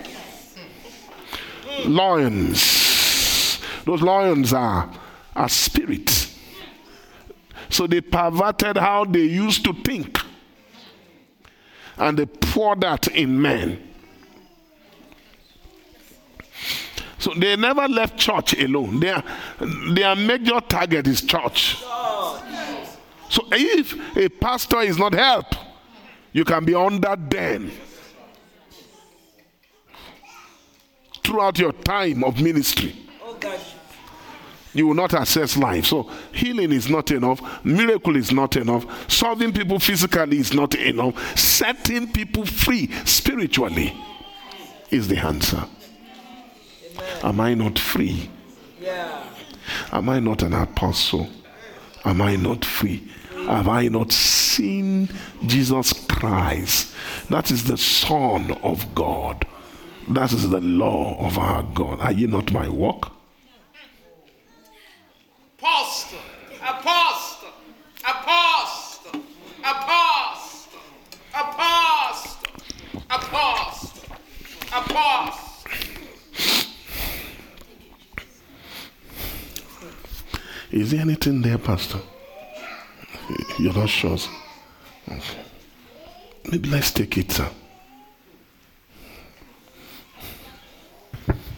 [1.84, 3.60] Lions.
[3.84, 4.90] Those lions are
[5.34, 6.36] are spirits.
[7.70, 10.18] So they perverted how they used to think.
[11.96, 13.87] And they poured that in men.
[17.18, 19.00] So they never left church alone.
[19.00, 19.22] Their,
[19.92, 21.76] their major target is church.
[23.30, 25.46] So if a pastor is not help,
[26.32, 27.70] you can be under them
[31.24, 32.94] throughout your time of ministry.
[34.74, 35.86] You will not assess life.
[35.86, 37.64] So healing is not enough.
[37.64, 39.10] Miracle is not enough.
[39.10, 41.36] Solving people physically is not enough.
[41.36, 43.96] Setting people free spiritually
[44.90, 45.64] is the answer.
[47.22, 48.30] Am I not free?
[48.80, 49.24] Yeah.
[49.92, 51.28] Am I not an apostle?
[52.04, 53.08] Am I not free?
[53.46, 55.08] Have I not seen
[55.46, 56.94] Jesus Christ?
[57.30, 59.46] That is the Son of God.
[60.08, 62.00] That is the law of our God.
[62.00, 63.10] Are you not my work?
[65.58, 66.18] Apostle,
[66.62, 67.48] apostle,
[68.04, 69.20] apostle,
[69.64, 70.80] apostle,
[71.34, 72.48] apostle,
[73.10, 74.02] apostle,
[74.72, 75.48] apostle.
[80.78, 81.98] Is there anything there, Pastor?
[83.58, 84.16] You're not sure.
[85.08, 85.38] Okay.
[86.52, 87.50] Maybe let's take it, sir.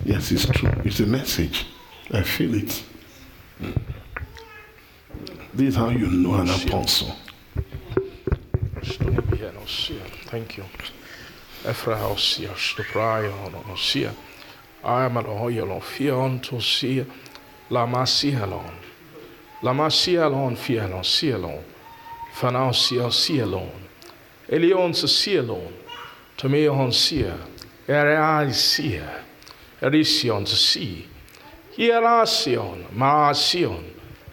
[0.06, 0.72] Yes, it's true.
[0.86, 1.66] It's a message.
[2.10, 2.82] I feel it.
[5.52, 7.14] This is how you know an apostle.
[10.30, 10.64] Thank you.
[14.82, 17.05] I am a hoyalon, fion to see,
[17.68, 17.84] la
[19.62, 21.62] La masialon, fialon, sialon.
[22.35, 23.70] Fanausia, sialon.
[24.49, 25.73] Elion, sialon.
[26.39, 27.37] To me, on sia.
[27.87, 29.24] Ere I sia.
[29.82, 31.07] Erision, to see.
[31.77, 33.85] Hierasion, Marasion,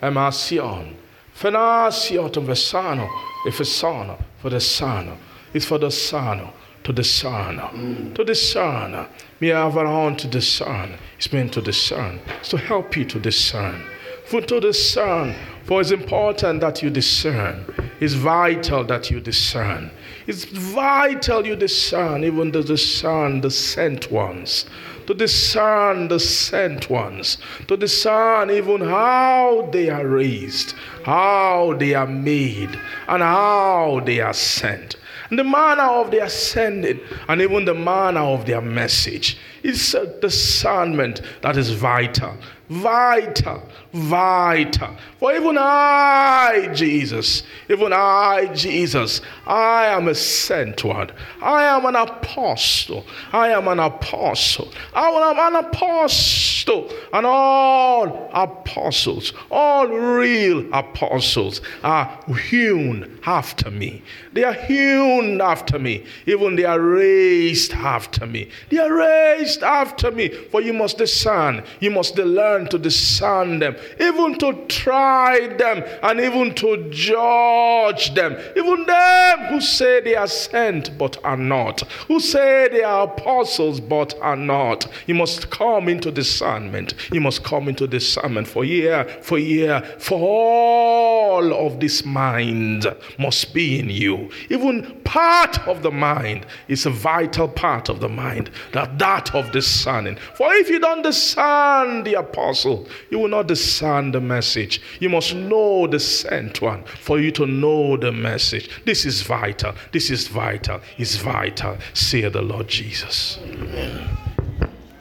[0.01, 0.95] Emasion,
[1.33, 3.07] Fenasion to Vesano,
[3.45, 5.17] Efesano, for the Sano,
[5.53, 6.51] is for the Sano,
[6.83, 9.07] to discern, to discern.
[9.39, 13.81] Me avaron to discern, it's meant to discern, it's to help you to discern.
[14.27, 17.63] For to discern, for it's important that you discern.
[17.99, 19.89] It's vital that you discern.
[20.27, 24.65] It's vital you discern, even to discern the sent ones
[25.07, 27.37] to discern the sent ones,
[27.67, 30.73] to discern even how they are raised,
[31.03, 32.77] how they are made,
[33.07, 34.97] and how they are sent.
[35.29, 39.37] And the manner of their sending, and even the manner of their message.
[39.63, 42.37] It's a discernment that is vital.
[42.69, 43.63] Vital,
[43.93, 44.97] vital.
[45.19, 51.09] For even I, Jesus, even I, Jesus, I am a sent one.
[51.41, 53.05] I am an apostle.
[53.31, 54.73] I am an apostle.
[54.93, 56.91] I am an apostle.
[57.13, 62.19] And all apostles, all real apostles are
[62.49, 64.03] hewn after me.
[64.33, 66.05] They are hewn after me.
[66.25, 68.49] Even they are raised after me.
[68.69, 70.27] They are raised after me.
[70.51, 76.19] For you must discern, you must learn to discern them, even to try them, and
[76.19, 78.35] even to judge them.
[78.55, 83.79] Even them who say they are sent but are not, who say they are apostles
[83.79, 84.87] but are not.
[85.05, 86.93] You must come into discernment.
[87.11, 92.85] You must come into discernment for year, for year, for all of this mind
[93.19, 94.29] must be in you.
[94.49, 99.51] Even part of the mind is a vital part of the mind, that that of
[99.51, 100.17] discerning.
[100.35, 102.15] For if you don't discern the
[102.47, 104.81] apostle, you will not discern the message.
[104.99, 108.69] You must know the sent one for you to know the message.
[108.85, 109.73] This is vital.
[109.91, 110.79] This is vital.
[110.97, 111.77] It's vital.
[111.93, 113.39] Say the Lord Jesus.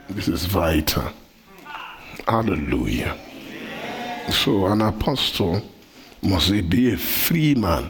[0.09, 1.09] This is vital.
[2.27, 3.17] Hallelujah.
[4.29, 5.61] So, an apostle
[6.21, 7.89] must be a free man.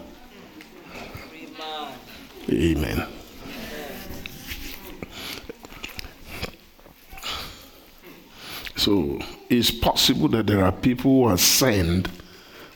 [2.50, 3.08] Amen.
[8.76, 12.08] So, it's possible that there are people who are sent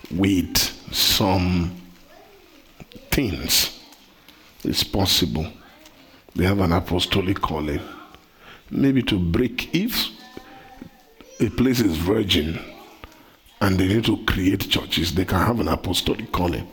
[0.10, 0.58] with
[0.94, 1.76] some
[3.10, 3.80] things.
[4.64, 5.48] It's possible.
[6.36, 7.82] They have an apostolic calling.
[8.70, 10.10] Maybe to break, if
[11.40, 12.60] a place is virgin
[13.60, 16.68] and they need to create churches, they can have an apostolic calling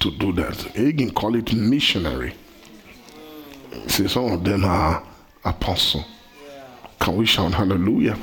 [0.00, 0.76] to do that.
[0.76, 2.34] You can call it missionary.
[3.86, 5.04] See, some of them are
[5.44, 6.04] apostle.
[6.98, 8.18] Can we shout hallelujah?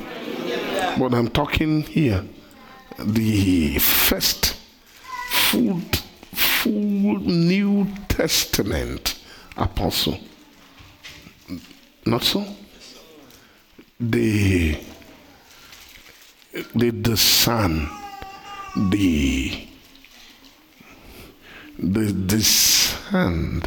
[0.98, 2.24] But I'm talking here
[2.98, 4.56] the first
[5.28, 5.80] full,
[6.32, 9.18] full New Testament
[9.56, 10.18] apostle.
[12.04, 12.44] Not so?
[13.98, 14.78] The
[16.74, 17.88] the, the son,
[18.90, 19.68] the
[21.78, 23.62] the the son,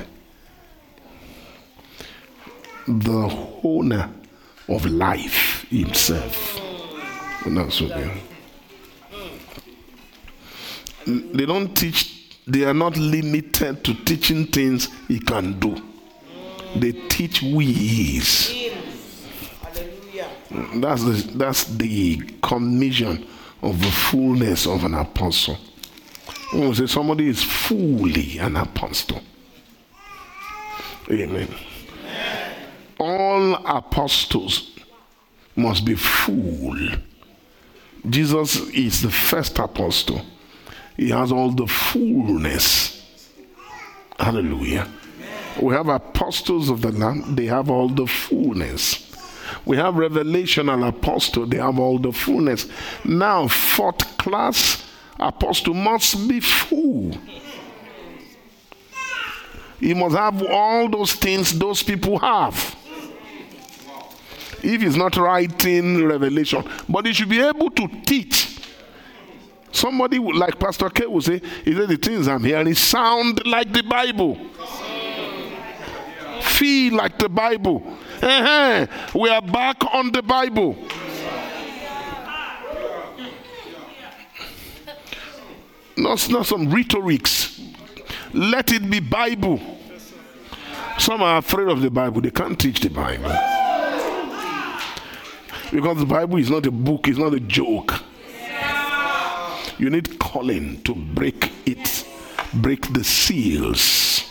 [2.88, 4.10] the owner
[4.68, 6.63] of life himself.
[7.44, 8.12] What they are.
[11.06, 15.76] They don't teach, they are not limited to teaching things he can do.
[16.76, 18.72] They teach is.
[20.76, 23.28] That's the, that's the commission
[23.62, 25.58] of the fullness of an apostle.
[26.54, 29.22] We say somebody is fully an apostle.
[31.12, 31.54] Amen.
[33.00, 34.72] All apostles
[35.56, 36.78] must be full.
[38.10, 40.22] Jesus is the first apostle.
[40.98, 43.02] He has all the fullness.
[44.20, 44.88] Hallelujah.
[45.62, 49.12] We have apostles of the Lamb, they have all the fullness.
[49.66, 52.68] We have revelational apostle, they have all the fullness.
[53.06, 54.86] Now, fourth class
[55.20, 57.18] apostle must be full.
[59.80, 62.76] He must have all those things those people have.
[64.64, 68.60] If he's not writing revelation, but he should be able to teach.
[69.72, 73.84] Somebody like Pastor K will say, he said the things I'm hearing sound like the
[73.84, 74.40] Bible.
[76.42, 77.84] Feel like the Bible.
[78.22, 78.88] Uh-huh.
[79.16, 80.78] We are back on the Bible.
[85.98, 87.60] Not, not some rhetorics.
[88.34, 89.60] Let it be Bible.
[91.00, 92.22] Some are afraid of the Bible.
[92.22, 93.36] They can't teach the Bible.
[95.74, 97.96] Because the Bible is not a book, it's not a joke.
[99.80, 102.06] You need calling to break it,
[102.54, 104.24] break the seals.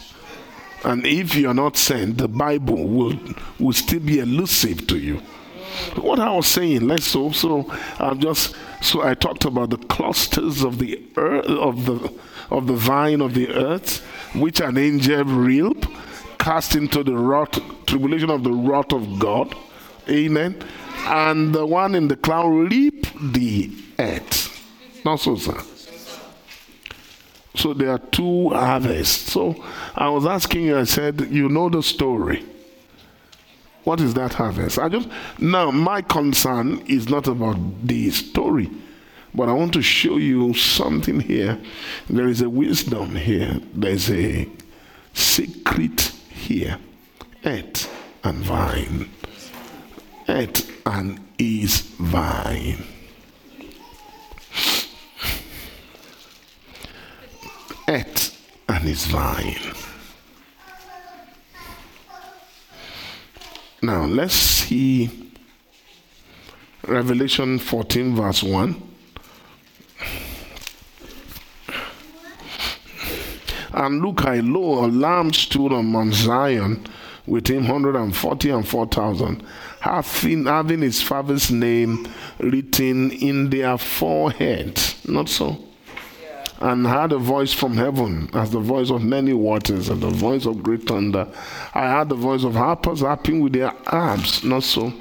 [0.85, 3.19] And if you are not sent, the Bible will,
[3.59, 5.17] will still be elusive to you.
[5.97, 10.79] What I was saying, let's also I've just so I talked about the clusters of
[10.79, 12.13] the earth of the
[12.53, 13.99] of the vine of the earth,
[14.37, 15.87] which an angel reap,
[16.39, 19.57] cast into the wrath, tribulation of the wrath of God.
[20.09, 20.63] Amen.
[21.05, 24.49] And the one in the cloud reap the earth.
[25.05, 25.61] Not so, sir.
[27.55, 29.33] So there are two harvests.
[29.33, 29.63] So
[29.95, 32.45] I was asking you, I said, you know the story.
[33.85, 34.79] What is that harvest?
[34.79, 35.09] I just
[35.39, 38.71] now my concern is not about the story,
[39.35, 41.59] but I want to show you something here.
[42.09, 43.61] There is a wisdom here.
[43.75, 44.49] There's a
[45.15, 46.79] secret here.
[47.45, 47.93] Earth
[48.23, 49.11] and vine.
[50.29, 52.85] Earth and is vine.
[57.89, 58.39] Earth
[58.69, 59.75] and his vine.
[63.83, 65.11] Now let's see
[66.87, 68.91] Revelation 14, verse 1.
[73.75, 76.87] And look, I lo, a lamb stood on Mount Zion,
[77.27, 79.43] with him 140 and 4,000,
[79.81, 82.09] having, having his father's name
[82.39, 85.07] written in their foreheads.
[85.07, 85.59] Not so?
[86.63, 90.47] and heard a voice from heaven as the voice of many waters and the voice
[90.47, 91.27] of great thunder.
[91.75, 94.93] I heard the voice of harpers harping with their harps, not so.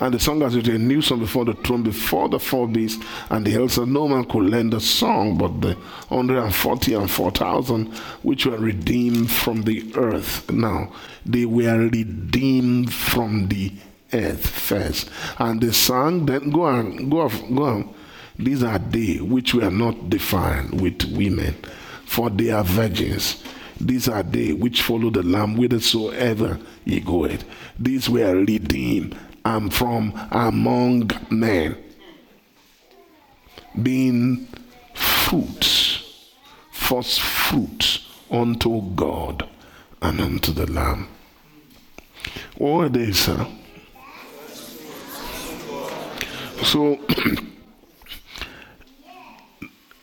[0.00, 3.04] And the song as it a new song before the throne, before the four beasts,
[3.28, 3.78] and the elders.
[3.78, 5.74] No man could learn the song but the
[6.08, 10.50] 140 and 4,000 which were redeemed from the earth.
[10.50, 10.92] Now,
[11.26, 13.72] they were redeemed from the
[14.14, 15.10] earth first.
[15.38, 17.94] And they sang, then go on, go on, go on.
[18.38, 21.54] These are they which were not defiled with women,
[22.06, 23.44] for they are virgins.
[23.78, 27.44] These are they which follow the Lamb whithersoever he goeth.
[27.78, 29.14] These were redeemed
[29.44, 31.76] and from among men,
[33.82, 34.48] being
[34.94, 36.32] fruits,
[36.72, 39.48] first fruits unto God
[40.02, 41.08] and unto the Lamb.
[42.56, 43.46] What were they, sir?
[46.62, 46.98] So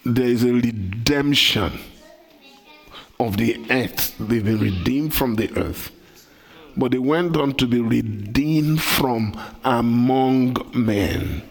[0.06, 1.80] there is a redemption
[3.20, 4.16] of the earth.
[4.20, 5.92] They've been redeemed from the earth.
[6.78, 11.42] But they went on to be redeemed from among men.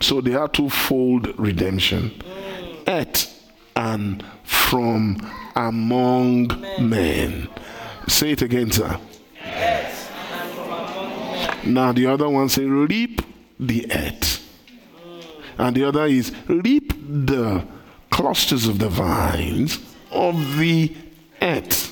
[0.00, 2.12] So they are twofold redemption
[2.86, 3.28] at
[3.76, 5.16] and from
[5.56, 6.48] among
[6.80, 7.48] men.
[8.06, 8.98] Say it again, sir.
[11.64, 13.22] Now the other one say, reap
[13.58, 14.44] the earth
[15.58, 17.64] and the other is reap the
[18.10, 19.78] clusters of the vines
[20.10, 20.94] of the
[21.40, 21.90] earth.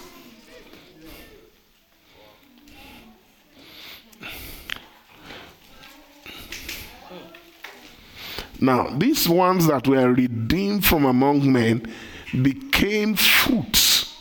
[8.63, 11.93] Now, these ones that were redeemed from among men
[12.31, 14.17] became fruits,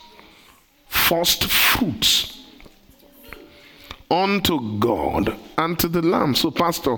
[0.87, 2.43] first fruits
[4.09, 6.33] unto God and to the Lamb.
[6.33, 6.97] So, Pastor,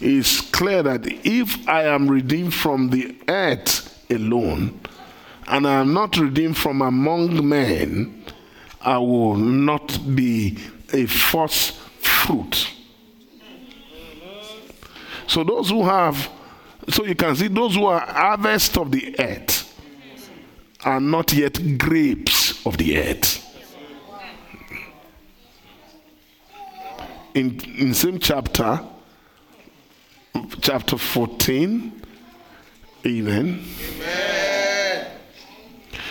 [0.00, 4.78] it's clear that if I am redeemed from the earth alone,
[5.48, 8.24] and I am not redeemed from among men,
[8.80, 10.58] I will not be
[10.92, 12.70] a first fruit.
[15.26, 16.30] So those who have,
[16.88, 19.60] so you can see those who are harvest of the earth
[20.84, 23.40] are not yet grapes of the earth.
[27.34, 28.80] In in same chapter,
[30.60, 32.02] chapter 14.
[33.06, 33.64] Amen.
[33.96, 35.06] Amen.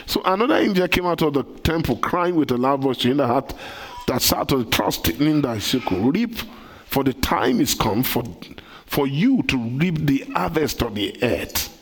[0.05, 3.25] So another angel came out of the temple crying with a loud voice in the
[3.25, 3.53] heart
[4.07, 6.11] that sat on the thy sickle.
[6.11, 6.37] Reap,
[6.85, 8.23] for the time is come for,
[8.93, 11.75] for you to reap the harvest of the earth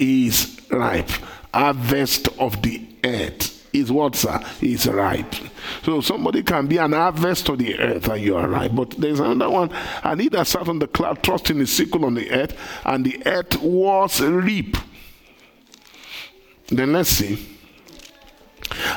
[0.00, 1.10] is ripe.
[1.54, 4.40] Harvest of the earth is what, sir?
[4.60, 5.32] Is ripe.
[5.84, 8.74] So somebody can be an harvest of the earth and you are right.
[8.74, 9.70] But there's another one.
[10.02, 13.22] And he that sat on the cloud, trusting his sickle on the earth, and the
[13.26, 14.76] earth was reap.
[16.66, 17.49] Then let's see.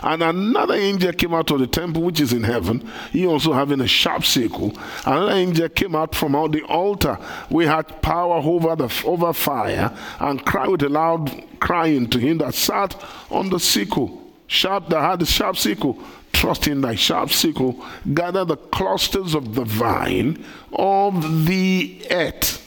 [0.02, 3.82] And another angel came out of the temple which is in heaven, he also having
[3.82, 4.74] a sharp sickle.
[5.06, 7.18] Another angel came out from out the altar.
[7.50, 12.40] We had power over the over fire, and cried with a loud crying to him
[12.40, 12.96] that sat
[13.30, 14.22] on the sickle.
[14.48, 15.98] Sharp that had the sharp sickle
[16.34, 20.44] trust in thy sharp sickle, gather the clusters of the vine
[20.74, 22.63] of the earth.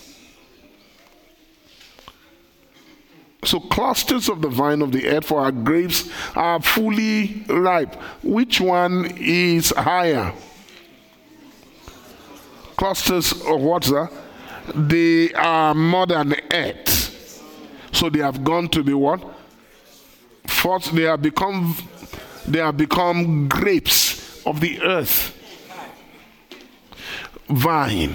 [3.47, 7.95] So, clusters of the vine of the earth for our grapes are fully ripe.
[8.23, 10.33] Which one is higher?
[12.77, 14.11] Clusters of what, sir?
[14.75, 17.43] They are more than earth.
[17.93, 19.25] So, they have gone to the what?
[20.45, 21.77] First, they have become
[22.49, 25.33] they have become grapes of the earth.
[27.49, 28.15] Vine.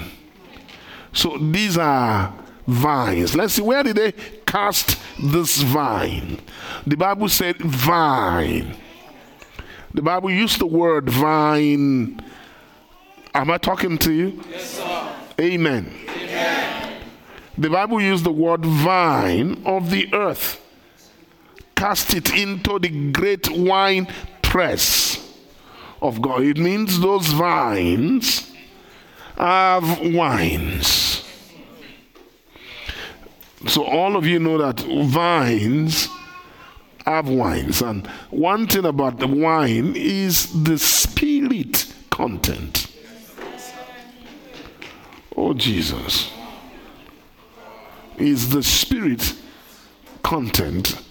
[1.13, 2.33] So these are
[2.65, 3.35] vines.
[3.35, 4.13] Let's see, where did they
[4.45, 6.39] cast this vine?
[6.85, 8.75] The Bible said vine.
[9.93, 12.21] The Bible used the word vine.
[13.33, 14.43] Am I talking to you?
[14.49, 15.15] Yes, sir.
[15.39, 15.93] Amen.
[16.09, 17.01] Amen.
[17.57, 20.61] The Bible used the word vine of the earth
[21.81, 24.05] cast it into the great wine
[24.43, 25.17] press
[25.99, 26.43] of God.
[26.43, 28.53] It means those vines
[29.35, 31.00] have wines.
[33.67, 36.09] So all of you know that vines
[37.05, 37.81] have wines.
[37.81, 42.87] And one thing about the wine is the spirit content.
[45.35, 46.31] Oh, Jesus.
[48.17, 49.33] Is the spirit
[50.23, 51.01] content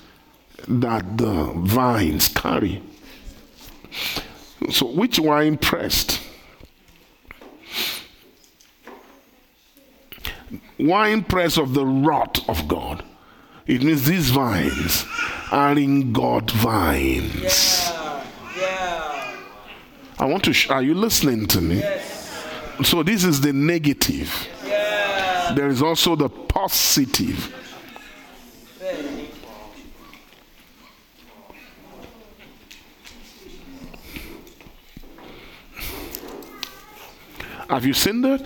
[0.68, 2.82] that the vines carry.
[4.70, 6.20] So, which wine pressed?
[10.78, 13.04] Wine press of the wrath of God.
[13.66, 15.06] It means these vines
[15.52, 17.42] are in God vines.
[17.42, 18.24] Yeah.
[18.58, 19.36] Yeah.
[20.18, 20.52] I want to.
[20.52, 21.82] Sh- are you listening to me?
[22.82, 24.48] So this is the negative.
[24.64, 25.52] Yeah.
[25.54, 27.54] There is also the positive.
[37.68, 38.44] Have you seen that?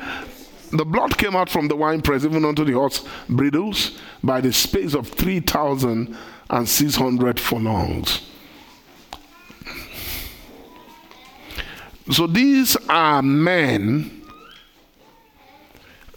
[0.74, 4.92] The blood came out from the winepress even unto the horse bridles by the space
[4.92, 8.28] of 3,600 furlongs.
[12.10, 14.22] So these are men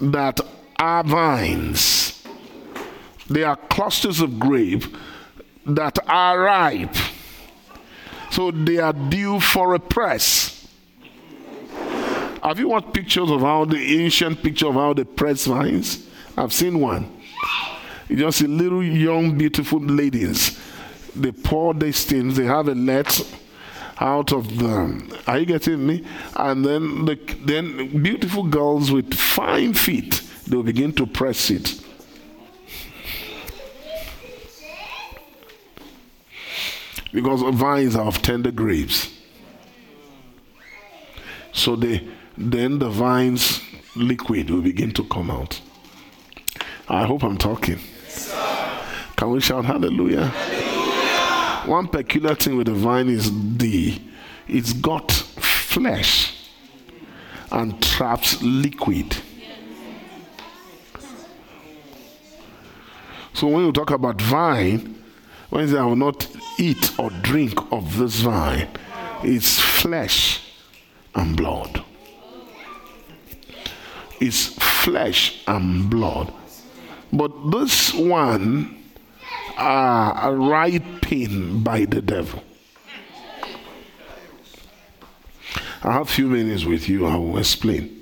[0.01, 0.41] that
[0.79, 2.23] are vines.
[3.29, 4.85] They are clusters of grape
[5.67, 6.95] that are ripe.
[8.31, 10.56] So they are due for a press.
[12.43, 16.07] Have you watched pictures of how the ancient picture of how they press vines?
[16.37, 17.11] I've seen one.
[18.07, 20.59] You just see little young beautiful ladies.
[21.15, 22.37] They pour these things.
[22.37, 23.21] They have a net
[23.99, 25.11] out of them.
[25.25, 26.05] Are you getting me?
[26.35, 30.21] And then the then beautiful girls with fine feet.
[30.47, 31.83] They will begin to press it.
[37.11, 39.11] Because vines are of tender grapes.
[41.51, 42.07] So they
[42.37, 43.61] then the vine's
[43.95, 45.59] liquid will begin to come out.
[46.87, 47.79] I hope I'm talking.
[49.15, 50.27] Can we shout hallelujah?
[51.65, 53.99] One peculiar thing with the vine is the
[54.47, 56.33] it's got flesh
[57.51, 59.17] and traps liquid.
[63.33, 65.03] So when you talk about vine,
[65.49, 66.27] when you say I will not
[66.57, 68.67] eat or drink of this vine,
[69.23, 70.41] it's flesh
[71.15, 71.83] and blood.
[74.19, 74.47] It's
[74.83, 76.33] flesh and blood.
[77.13, 78.83] But this one
[79.57, 82.43] are ripened by the devil.
[85.83, 87.05] I have a few minutes with you.
[87.05, 87.93] I will explain.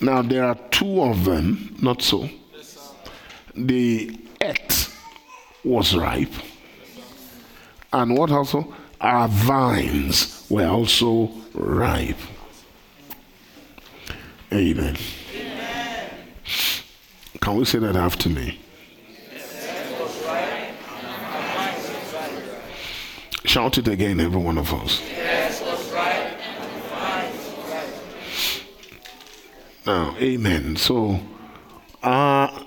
[0.00, 2.30] Now there are two of them, not so.
[3.56, 4.94] The earth
[5.64, 6.32] was ripe,
[8.02, 8.74] and what also?
[9.00, 12.18] Our vines were also ripe.
[14.52, 14.96] Amen.
[17.40, 18.60] Can we say that after me?
[23.44, 25.02] Shout it again, every one of us.
[29.86, 30.76] Now, amen.
[30.76, 31.20] So,
[32.02, 32.64] uh,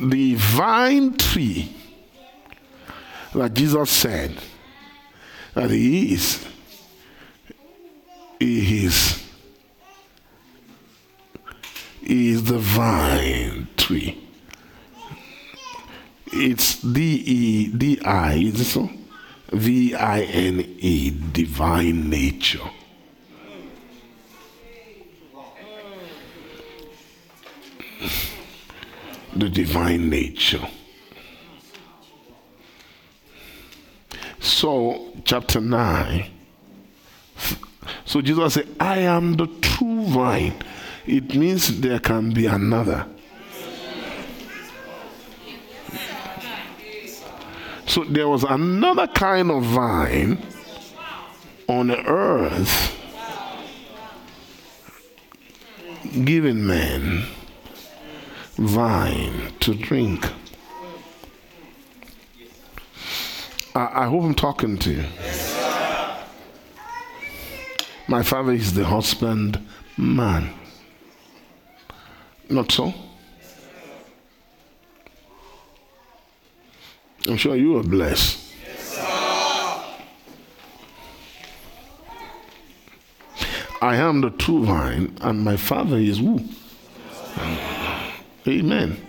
[0.00, 1.74] the vine tree
[3.38, 4.36] that Jesus said
[5.54, 6.44] that he is,
[8.40, 9.24] he is,
[12.00, 14.24] he is the vine tree.
[16.32, 18.90] It's D E D I, is it so?
[19.52, 22.68] V I N E, divine nature.
[29.36, 30.66] The divine nature.
[34.48, 36.30] So, chapter 9.
[38.04, 40.54] So, Jesus said, I am the true vine.
[41.06, 43.06] It means there can be another.
[47.86, 50.42] So there was another kind of vine
[51.68, 52.94] on the earth
[56.24, 57.24] giving man
[58.56, 60.26] vine to drink.
[63.78, 65.04] I, I hope I'm talking to you.
[68.08, 69.64] My father is the husband
[69.96, 70.52] man.
[72.48, 72.92] Not so?
[77.28, 78.46] I'm sure you are blessed.
[83.80, 86.40] I am the true vine, and my father is who?
[88.44, 89.07] Amen.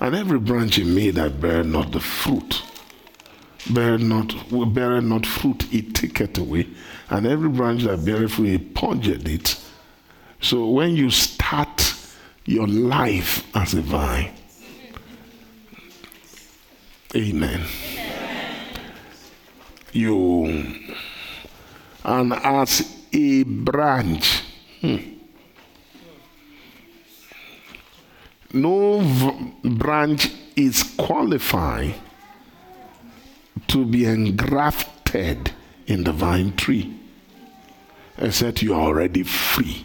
[0.00, 2.62] And every branch in me that bear not the fruit,
[3.70, 4.34] bear not
[4.74, 6.68] bear not fruit, he taketh away.
[7.08, 9.60] And every branch that beareth fruit, he purgeth it.
[10.40, 11.94] So when you start
[12.44, 14.32] your life as a vine,
[17.14, 17.62] Amen.
[19.92, 20.44] You
[22.04, 24.42] and as a branch,
[24.82, 24.96] hmm,
[28.56, 31.94] no v- branch is qualified
[33.68, 35.50] to be engrafted
[35.86, 36.96] in the vine tree
[38.18, 39.84] except you are already free.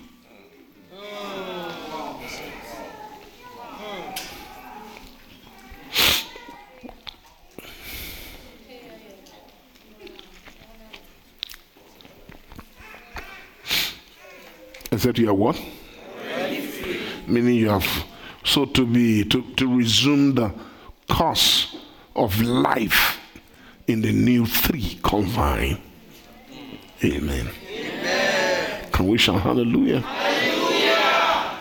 [14.93, 15.59] Except you are what?
[17.25, 18.05] Meaning you have
[18.43, 20.53] so to be to, to resume the
[21.09, 21.75] course
[22.15, 23.19] of life
[23.87, 25.81] in the new three called vine.
[27.03, 27.49] Amen.
[28.91, 30.01] Can we shout hallelujah?
[30.01, 31.59] Hallelujah.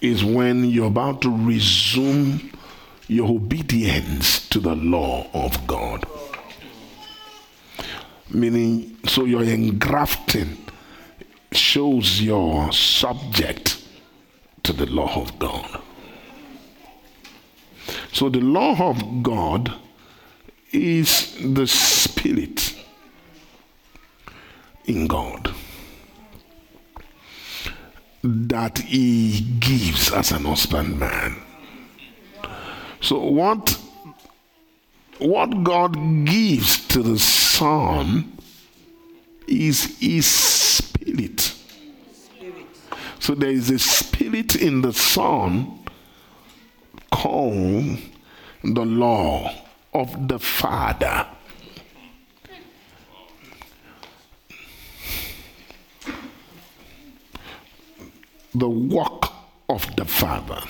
[0.00, 2.52] Is when you're about to resume
[3.08, 6.04] your obedience to the law of God.
[8.30, 10.56] Meaning, so your engrafting
[11.52, 13.82] shows your subject
[14.62, 15.81] to the law of God.
[18.12, 19.72] So the law of God
[20.70, 22.74] is the spirit
[24.84, 25.54] in God
[28.22, 31.36] that he gives as an husbandman.
[33.00, 33.78] So what
[35.18, 35.94] what God
[36.24, 38.36] gives to the son
[39.46, 41.54] is his spirit.
[43.20, 45.81] So there is a spirit in the son
[47.12, 47.98] called
[48.64, 49.52] the law
[49.94, 51.26] of the father.
[58.54, 59.24] the work
[59.68, 60.60] of the Father.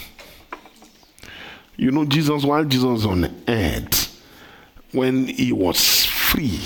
[1.77, 4.23] You know, Jesus, while Jesus was on earth,
[4.93, 6.60] when he was free,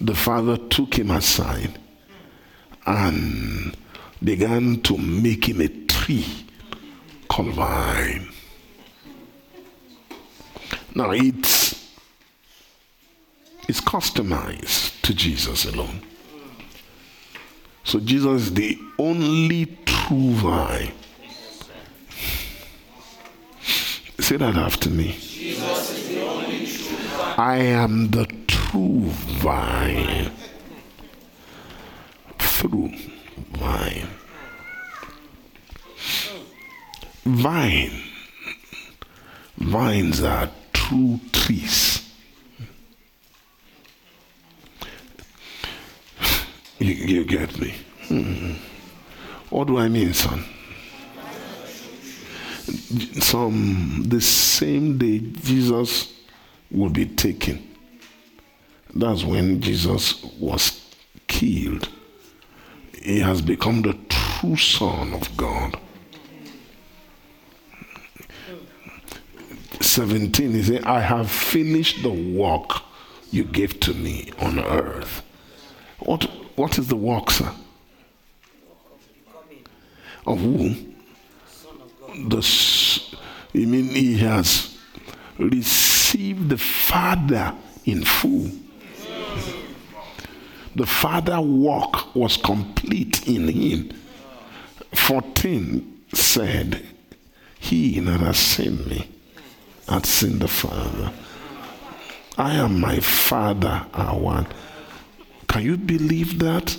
[0.00, 1.78] the Father took him aside
[2.84, 3.76] and
[4.22, 6.26] began to make him a tree
[7.28, 8.28] called vine.
[10.94, 11.88] Now, it's,
[13.68, 16.02] it's customized to Jesus alone.
[17.84, 20.92] So, Jesus is the only true vine.
[24.18, 25.16] Say that after me.
[27.38, 29.04] I am the true
[29.40, 30.30] vine.
[32.38, 32.92] Through
[33.52, 34.08] vine.
[37.24, 38.02] Vine.
[39.56, 40.50] Vines are
[40.88, 42.10] true trees.
[46.78, 47.74] You, you get me?
[48.06, 48.52] Hmm.
[49.50, 50.44] What do I mean, son?
[53.20, 56.12] Some the same day Jesus
[56.70, 57.62] will be taken.
[58.94, 60.94] That's when Jesus was
[61.26, 61.88] killed.
[63.02, 65.78] He has become the true Son of God.
[69.98, 72.82] 17, he said, I have finished the work
[73.32, 75.24] you gave to me on earth.
[75.98, 76.22] What,
[76.54, 77.50] what is the work, sir?
[80.24, 80.76] Of who?
[82.28, 82.48] The,
[83.52, 84.78] you mean he has
[85.36, 87.52] received the Father
[87.84, 88.52] in full.
[90.76, 93.90] The Father work was complete in him.
[94.94, 96.86] 14 said,
[97.58, 99.08] He that has seen me
[99.88, 101.12] hath seen the Father.
[102.36, 104.46] I am my Father are one.
[105.48, 106.76] Can you believe that?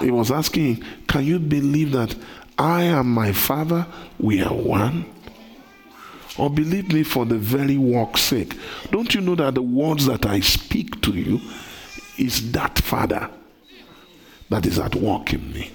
[0.00, 2.14] He was asking, Can you believe that
[2.58, 3.86] I am my Father?
[4.18, 5.06] We are one?
[6.36, 8.56] Or believe me for the very work's sake.
[8.90, 11.40] Don't you know that the words that I speak to you
[12.18, 13.30] is that Father
[14.50, 15.70] that is at work in me?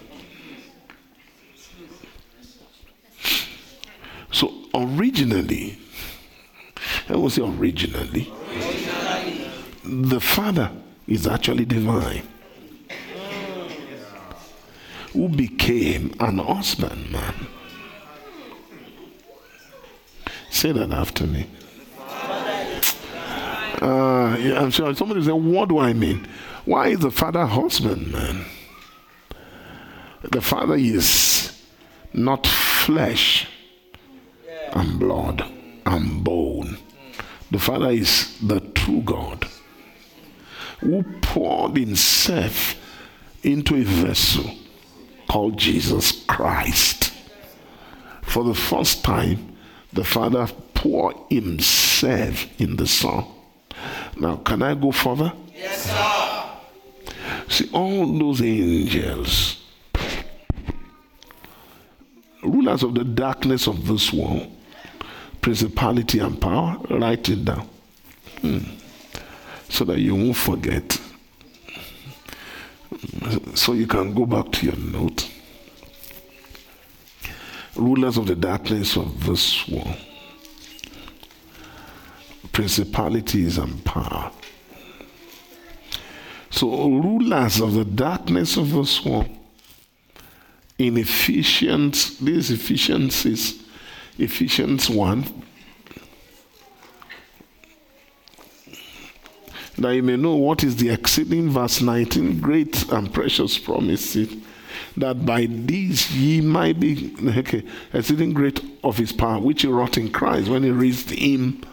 [4.31, 5.77] So originally,
[7.07, 8.31] I will say originally,
[9.83, 10.71] the Father
[11.07, 12.27] is actually divine,
[15.13, 17.47] who became an husbandman.
[20.49, 21.47] Say that after me.
[23.81, 26.27] Uh, yeah, I'm sure somebody say, What do I mean?
[26.65, 28.45] Why is the father husbandman?
[30.21, 31.57] The father is
[32.13, 33.47] not flesh
[34.73, 35.49] and blood
[35.89, 36.77] and bone.
[37.51, 39.47] The Father is the true God
[40.79, 42.75] who poured himself
[43.43, 44.55] into a vessel
[45.27, 47.11] called Jesus Christ.
[48.21, 49.57] For the first time,
[49.91, 53.25] the Father poured himself in the Son.
[54.17, 55.33] Now, can I go further?
[55.55, 56.45] Yes, sir.
[57.47, 59.63] See, all those angels,
[62.43, 64.51] rulers of the darkness of this world,
[65.41, 67.67] principality and power, write it down.
[68.41, 68.59] Hmm.
[69.69, 70.99] So that you won't forget.
[73.55, 75.29] So you can go back to your note.
[77.75, 79.95] Rulers of the darkness of this world,
[82.51, 84.31] principalities and power.
[86.49, 89.29] So, rulers of the darkness of this world,
[90.77, 93.63] in Ephesians, this Ephesians is
[94.19, 95.25] Ephesians 1.
[99.77, 104.17] That you may know what is the exceeding verse 19, great and precious promise,
[104.97, 107.63] that by these ye might be okay,
[107.93, 111.63] exceeding great of his power, which he wrought in Christ when he raised him.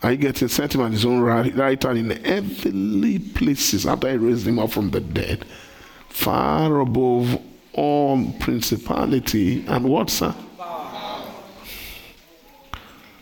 [0.00, 4.08] I get a set him on his own right, right hand in heavenly places after
[4.12, 5.44] he raised him up from the dead,
[6.08, 10.32] far above all principality and what, sir?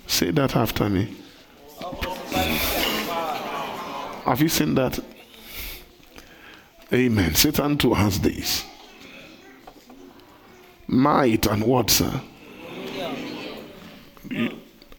[0.06, 1.14] Say that after me.
[4.24, 4.98] Have you seen that?
[6.92, 7.34] Amen.
[7.34, 8.64] Satan too has this.
[10.86, 12.20] Might and what, sir?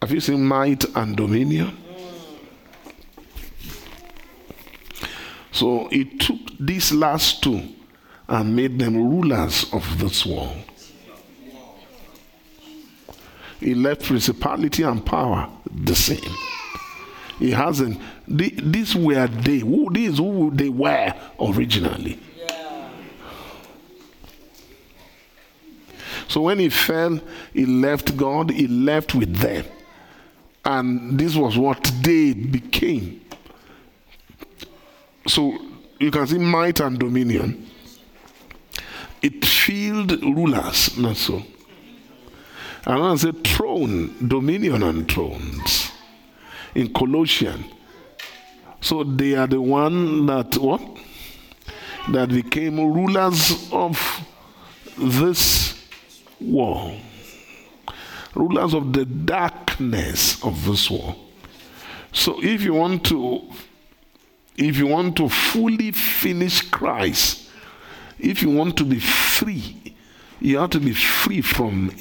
[0.01, 1.75] Have you seen might and dominion?
[5.51, 7.61] So he took these last two
[8.27, 10.57] and made them rulers of this world.
[13.59, 16.19] He left principality and power the same.
[17.39, 17.99] He hasn't.
[18.27, 19.59] These were they.
[19.59, 22.19] Who these who they were originally.
[26.27, 27.19] So when he fell,
[27.53, 28.51] he left God.
[28.51, 29.65] He left with them,
[30.65, 33.21] and this was what they became.
[35.27, 35.57] So
[35.99, 37.67] you can see might and dominion.
[39.21, 41.43] It filled rulers, not so.
[42.87, 45.91] And I say throne, dominion and thrones.
[46.73, 47.65] In Colossian.
[48.79, 50.81] So they are the one that what?
[52.13, 54.25] That became rulers of
[54.97, 55.85] this
[56.39, 56.97] world.
[58.33, 61.15] Rulers of the darkness of this world.
[62.13, 63.41] So if you want to
[64.55, 67.49] if you want to fully finish Christ,
[68.17, 69.93] if you want to be free,
[70.39, 71.91] you have to be free from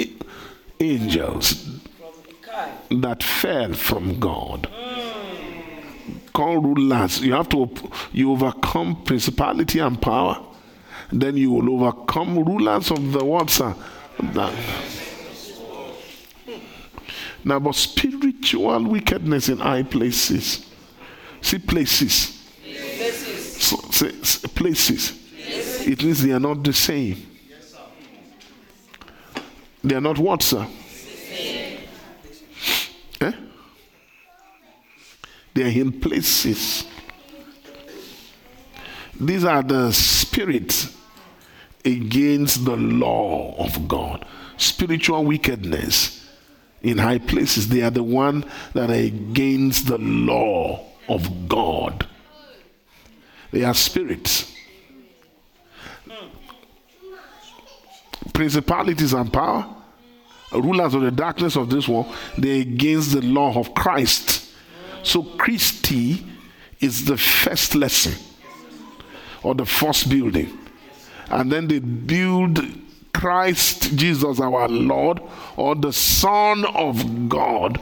[0.81, 1.81] angels
[2.91, 4.69] that fell from God.
[6.33, 7.21] Call rulers.
[7.21, 7.71] You have to
[8.13, 10.43] you overcome principality and power.
[11.11, 13.71] Then you will overcome rulers of the water.
[13.71, 14.51] Hmm.
[17.45, 20.67] Now, but spiritual wickedness in high places.
[21.41, 22.43] See places.
[22.63, 23.63] Places.
[23.63, 25.13] So, say, places.
[25.87, 27.36] It means they are not the same.
[29.87, 30.67] They are not what, sir?
[33.21, 33.33] Eh?
[35.55, 36.85] They are in places.
[39.21, 40.93] These are the spirits
[41.85, 44.27] against the law of God.
[44.57, 46.29] Spiritual wickedness
[46.83, 47.69] in high places.
[47.69, 52.09] They are the one that are against the law of God.
[53.53, 54.53] They are spirits.
[58.33, 59.75] Principalities and power
[60.53, 62.07] rulers of the darkness of this world,
[62.39, 64.53] they're against the law of Christ.
[65.03, 66.25] So Christi
[66.81, 68.15] is the first lesson
[69.43, 70.57] or the first building.
[71.31, 72.61] And then they build
[73.13, 75.21] Christ Jesus our Lord
[75.57, 77.81] or the Son of God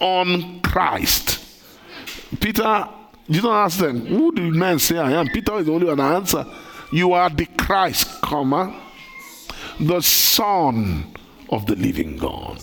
[0.00, 1.42] on Christ.
[2.40, 2.88] Peter,
[3.28, 5.28] you don't ask them, who do men say I am?
[5.28, 6.46] Peter is the only one answer.
[6.92, 8.80] You are the Christ, comma,
[9.80, 11.14] the Son
[11.50, 12.60] of the living God.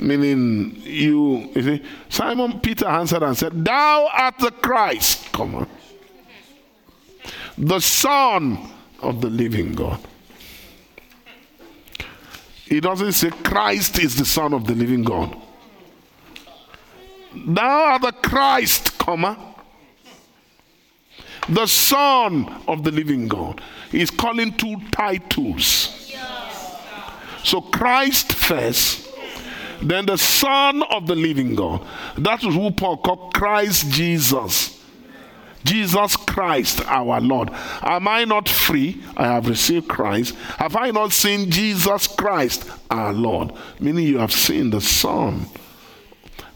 [0.00, 5.68] Meaning, you, you see, Simon Peter answered and said, Thou art the Christ, come on,
[7.56, 8.58] the Son
[9.02, 9.98] of the living God.
[12.66, 15.36] He doesn't say Christ is the Son of the living God.
[17.34, 19.36] Thou art the Christ, comma,
[21.48, 23.60] the Son of the living God.
[23.90, 25.94] He's calling two titles.
[27.44, 29.08] So Christ first,
[29.80, 31.86] then the Son of the living God.
[32.16, 34.74] That is who Paul called Christ Jesus.
[35.64, 37.50] Jesus Christ our Lord.
[37.82, 39.02] Am I not free?
[39.16, 40.34] I have received Christ.
[40.58, 43.52] Have I not seen Jesus Christ our Lord?
[43.80, 45.46] Meaning you have seen the Son.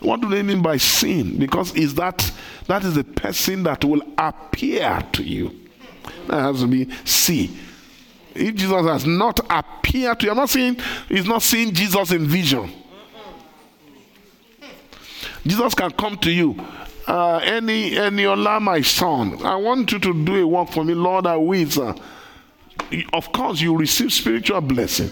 [0.01, 1.39] What do they mean by sin?
[1.39, 2.33] Because is that
[2.67, 5.62] that is the person that will appear to you.
[6.29, 7.57] That has to be see.
[8.35, 10.79] If Jesus has not appeared to you, I'm not saying
[11.09, 12.71] he's not seeing Jesus in vision.
[15.47, 16.57] Jesus can come to you.
[17.07, 21.27] Uh, any Eniola, my son, I want you to do a work for me, Lord.
[21.27, 21.95] I will, sir.
[23.13, 25.11] Of course, you receive spiritual blessing.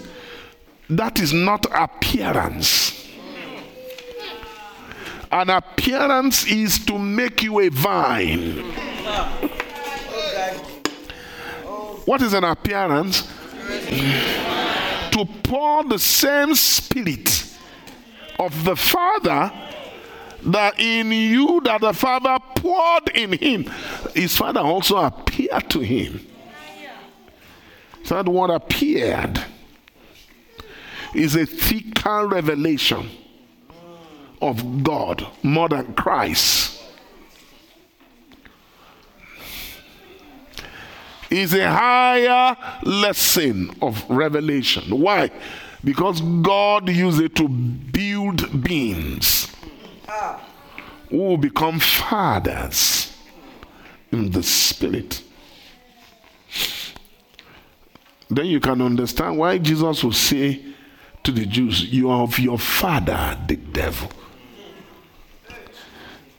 [0.89, 3.09] That is not appearance.
[5.33, 8.65] An appearance is to make you a vine.
[12.07, 13.29] What is an appearance?
[15.11, 17.47] to pour the same spirit
[18.39, 19.53] of the Father
[20.43, 23.71] that in you that the Father poured in him.
[24.15, 26.27] His Father also appeared to him.
[28.09, 29.45] That what appeared
[31.15, 33.09] is a thicker revelation
[34.41, 36.60] of God more than Christ.
[41.31, 44.99] Is a higher lesson of revelation.
[44.99, 45.31] Why?
[45.85, 49.55] Because God used it to build beings
[51.09, 53.17] who will become fathers
[54.13, 55.23] in the spirit.
[58.29, 60.65] Then you can understand why Jesus will say
[61.25, 64.11] to the Jews, You are of your father, the devil.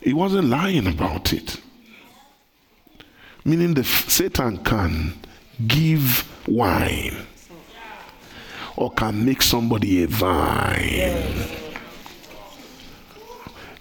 [0.02, 1.62] He wasn't lying about it.
[3.44, 5.14] Meaning the Satan can
[5.68, 7.26] give wine
[8.76, 11.48] or can make somebody a vine.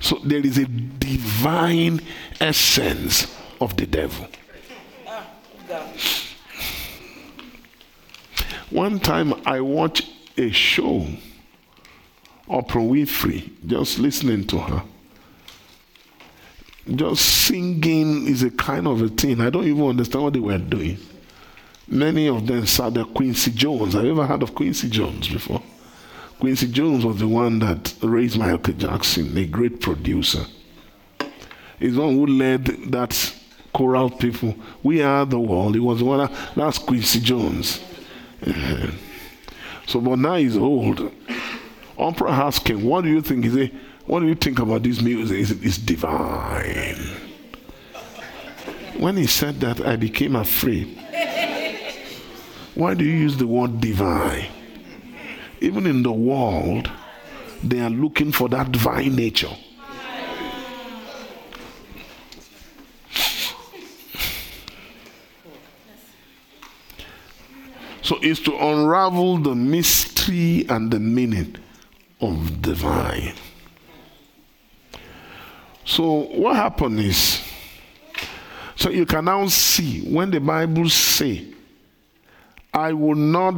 [0.01, 2.01] So there is a divine
[2.41, 3.27] essence
[3.61, 4.27] of the devil.
[8.71, 10.09] One time I watched
[10.39, 11.07] a show,
[12.49, 14.83] Oprah Winfrey, just listening to her.
[16.95, 19.41] Just singing is a kind of a thing.
[19.41, 20.99] I don't even understand what they were doing.
[21.87, 23.95] Many of them saw the Quincy Jones.
[23.95, 25.63] Have you ever heard of Quincy Jones before?
[26.39, 30.47] Quincy Jones was the one that raised Michael Jackson, a great producer.
[31.79, 33.35] He's the one who led that
[33.73, 34.55] choral people.
[34.83, 35.75] We are the world.
[35.75, 37.81] He was one that, that's Quincy Jones.
[38.47, 38.91] Uh-huh.
[39.87, 41.13] So, but now he's old.
[41.99, 43.45] Oprah him, What do you think?
[43.45, 43.81] He said,
[44.11, 45.61] What do you think about this music?
[45.63, 46.97] It's divine.
[48.99, 50.99] When he said that, I became afraid.
[52.75, 54.49] Why do you use the word divine?
[55.61, 56.91] Even in the world,
[57.63, 59.57] they are looking for that divine nature.
[68.03, 71.55] So it's to unravel the mystery and the meaning
[72.21, 73.35] of divine.
[75.91, 77.43] So what happened is,
[78.77, 81.49] so you can now see when the Bible say,
[82.73, 83.55] I will not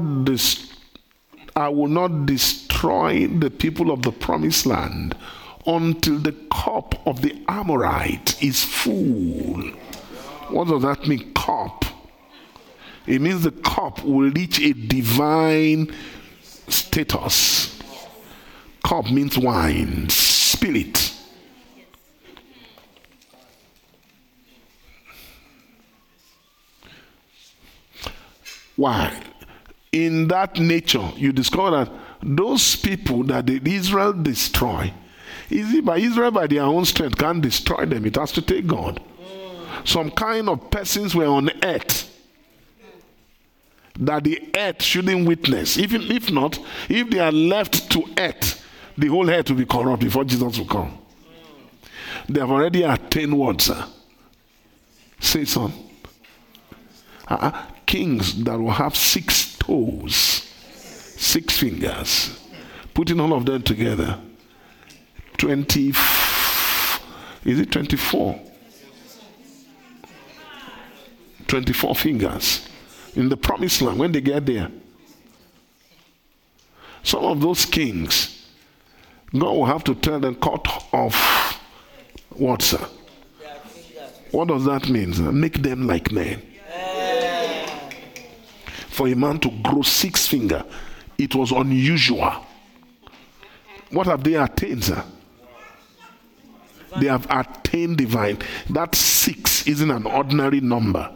[1.55, 5.15] I will not destroy the people of the promised land
[5.67, 9.61] until the cup of the Amorite is full.
[10.49, 11.85] What does that mean, cup?
[13.07, 15.95] It means the cup will reach a divine
[16.67, 17.79] status.
[18.83, 21.12] Cup means wine, spirit.
[28.83, 29.13] Why?
[29.93, 31.93] in that nature, you discover that
[32.23, 34.93] those people that Israel destroy,
[35.51, 38.07] is it by Israel by their own strength can't destroy them.
[38.07, 39.03] It has to take God.
[39.85, 42.09] Some kind of persons were on earth
[43.99, 45.77] that the earth shouldn't witness.
[45.77, 48.65] Even if not, if they are left to earth,
[48.97, 50.97] the whole earth will be corrupt before Jesus will come.
[52.29, 53.85] They have already attained what, sir?
[55.21, 55.73] Say, son.
[57.29, 57.72] Uh-uh.
[57.87, 60.15] Kings that will have six toes,
[60.75, 62.39] six fingers,
[62.95, 64.19] putting all of them together.
[65.39, 65.89] 20,
[67.45, 68.41] is it 24?
[71.49, 72.69] 24 fingers
[73.15, 74.71] in the promised land when they get there.
[77.03, 78.49] Some of those kings,
[79.33, 81.61] God will have to tell them, cut off
[82.31, 82.87] what, sir?
[84.31, 85.13] What does that mean?
[85.13, 85.31] Sir?
[85.31, 86.41] Make them like men
[88.93, 90.63] for a man to grow six finger,
[91.17, 92.31] it was unusual.
[93.91, 95.03] What have they attained, sir?
[96.99, 98.39] They have attained divine.
[98.69, 101.11] That six isn't an ordinary number.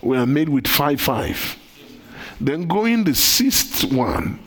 [0.00, 1.58] We are made with five five.
[2.40, 4.38] Then going the sixth one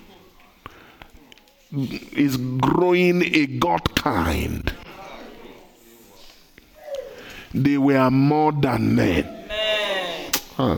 [2.13, 4.73] is growing a God kind
[7.53, 9.23] they were more than men.
[9.23, 10.31] Men.
[10.57, 10.75] They are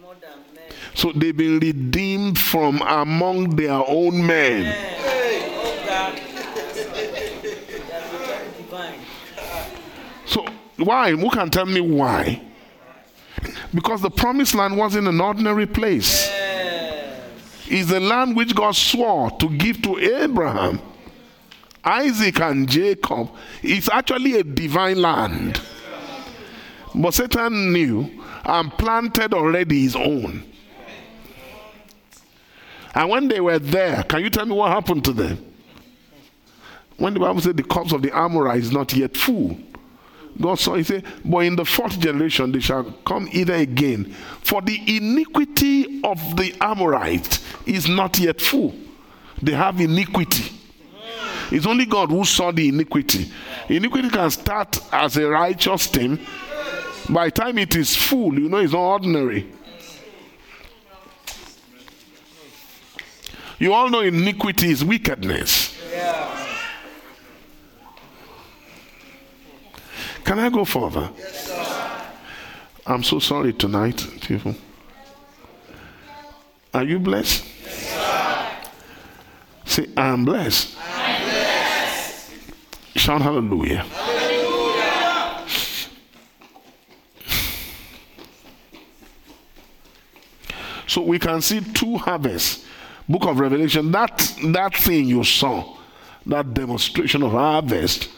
[0.00, 0.70] more than men.
[0.94, 4.64] So they've been redeemed from among their own men.
[4.64, 6.20] Hey, God.
[6.64, 6.90] That's
[8.26, 8.94] very divine.
[10.26, 11.12] So why?
[11.12, 12.42] Who can tell me why?
[13.74, 16.28] Because the promised land wasn't an ordinary place.
[17.70, 20.80] It's the land which God swore to give to Abraham,
[21.88, 23.30] Isaac, and Jacob.
[23.62, 25.60] It's actually a divine land.
[26.94, 30.44] But Satan knew and planted already his own.
[32.94, 35.44] And when they were there, can you tell me what happened to them?
[36.96, 39.56] When the Bible said the cups of the Amorite is not yet full,
[40.40, 44.12] God saw, He said, But in the fourth generation they shall come either again.
[44.40, 48.74] For the iniquity of the Amorite is not yet full.
[49.42, 50.57] They have iniquity.
[51.50, 53.30] It's only God who saw the iniquity.
[53.68, 56.18] Iniquity can start as a righteous thing.
[57.08, 59.50] By the time it is full, you know it's not ordinary.
[63.58, 65.74] You all know iniquity is wickedness.
[70.24, 71.10] Can I go further?
[72.86, 74.54] I'm so sorry tonight, people.
[76.74, 77.44] Are you blessed?
[79.64, 80.76] Say, I'm blessed.
[82.98, 83.86] Shout hallelujah.
[90.88, 92.66] So we can see two harvests.
[93.08, 95.76] Book of Revelation, that that thing you saw,
[96.26, 98.10] that demonstration of harvest,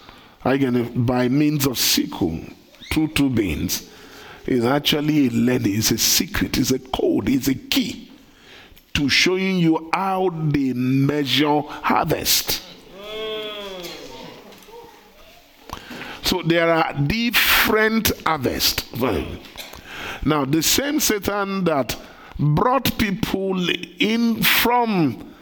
[0.45, 2.41] again by means of sickle,
[2.91, 3.87] through two beans,
[4.47, 8.11] is actually a learning, it's a secret, it's a code, it's a key
[8.95, 12.63] to showing you how they measure harvest.
[16.31, 18.85] So there are different harvests.
[20.25, 21.97] Now, the same Satan that
[22.39, 25.35] brought people in from,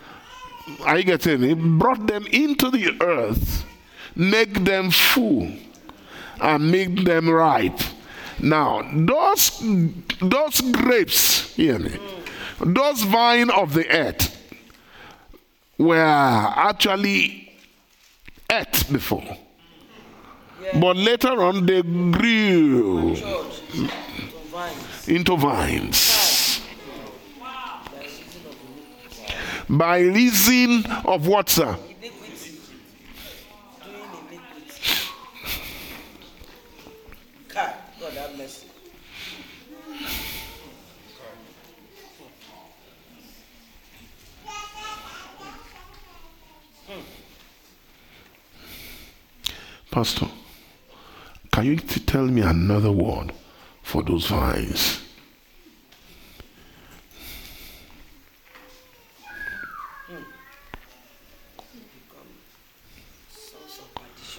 [0.87, 1.59] you getting it?
[1.79, 3.67] Brought them into the earth,
[4.17, 5.53] make them full,
[6.41, 7.81] and make them ripe.
[8.41, 9.63] Now, those,
[10.23, 11.99] those grapes, hear me,
[12.61, 14.35] those vine of the earth
[15.77, 17.53] were actually
[18.51, 19.37] ate before.
[20.75, 23.17] But later on, they grew
[25.07, 26.61] into vines.
[29.69, 31.77] By reason of what, sir?
[49.91, 50.29] Pastor,
[51.59, 53.33] can you tell me another word
[53.83, 55.01] for those vines?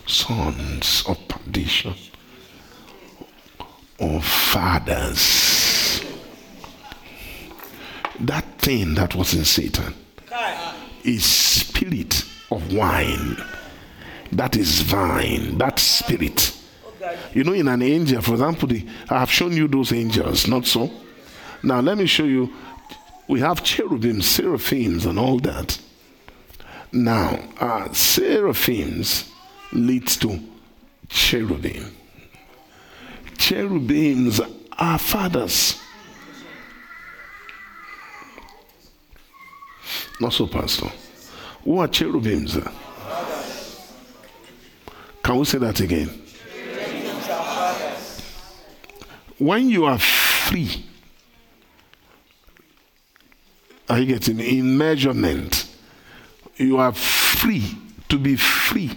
[0.08, 1.94] Sons of perdition,
[3.98, 6.02] or fathers.
[8.22, 9.94] That thing that was in Satan
[11.04, 13.36] is spirit of wine.
[14.32, 15.58] That is vine.
[15.58, 16.56] That spirit.
[17.34, 20.66] You know, in an angel, for example, the, I have shown you those angels, not
[20.66, 20.92] so?
[21.64, 22.54] Now, let me show you.
[23.28, 25.80] We have cherubim, seraphims, and all that.
[26.92, 29.32] Now, uh, seraphims
[29.72, 30.40] leads to
[31.08, 31.96] cherubim.
[33.38, 34.42] Cherubims
[34.78, 35.80] are fathers.
[40.20, 40.90] Not so, Pastor.
[41.64, 42.58] Who are cherubims?
[45.24, 46.10] Can we say that again?
[49.40, 50.86] When you are free,
[53.90, 55.66] are you getting in measurement?
[56.58, 57.76] You are free.
[58.10, 58.92] To be free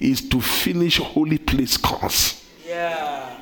[0.00, 2.44] is to finish holy place course.
[2.66, 3.38] Yeah.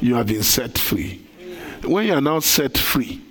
[0.00, 1.26] You have been set free.
[1.84, 3.22] When you are now set free,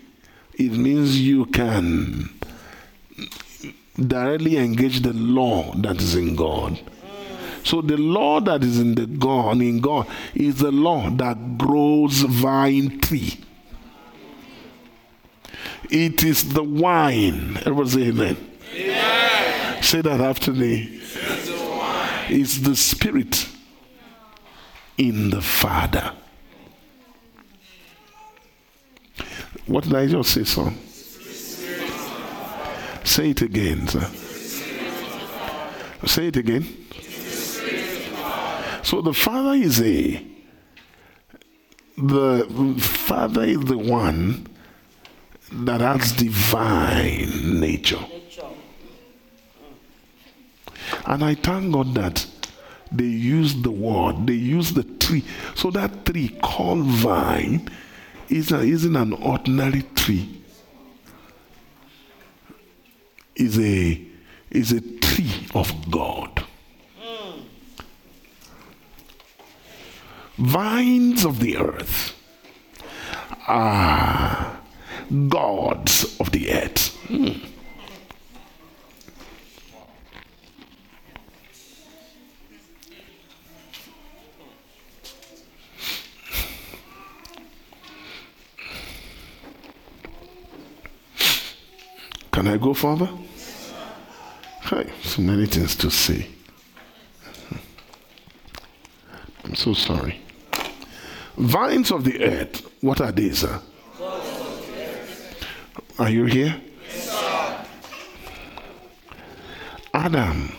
[0.55, 2.29] it means you can
[3.95, 6.79] directly engage the law that is in God.
[7.67, 12.21] So the law that is in the God in God is the law that grows
[12.21, 13.43] vine tree.
[15.89, 17.57] It is the wine.
[17.65, 18.37] Everybody say amen.
[19.83, 21.01] Say that after me.
[22.29, 23.49] It's the spirit
[24.97, 26.13] in the Father.
[29.65, 30.77] What did I just say, son?
[33.03, 34.09] Say it again, sir.
[36.05, 36.86] Say it again.
[38.87, 40.25] So the Father is a
[41.97, 42.45] the
[42.79, 44.47] Father is the one
[45.51, 47.99] that has divine nature.
[51.05, 52.25] And I thank God that
[52.89, 55.25] they use the word, they use the tree.
[55.53, 57.67] So that tree called vine
[58.29, 60.43] is a, isn't an ordinary tree.
[63.35, 64.01] Is a
[64.49, 66.46] is a tree of God.
[70.37, 72.15] Vines of the earth
[73.47, 74.59] are
[75.29, 76.95] gods of the earth.
[77.07, 77.29] Hmm.
[92.31, 93.09] Can I go further?
[94.61, 96.27] Hi, so many things to say.
[99.43, 100.21] I'm so sorry.
[101.37, 103.39] Vines of the earth, what are these?
[103.39, 103.61] Sir?
[105.99, 106.59] Are you here?
[109.93, 110.51] Adam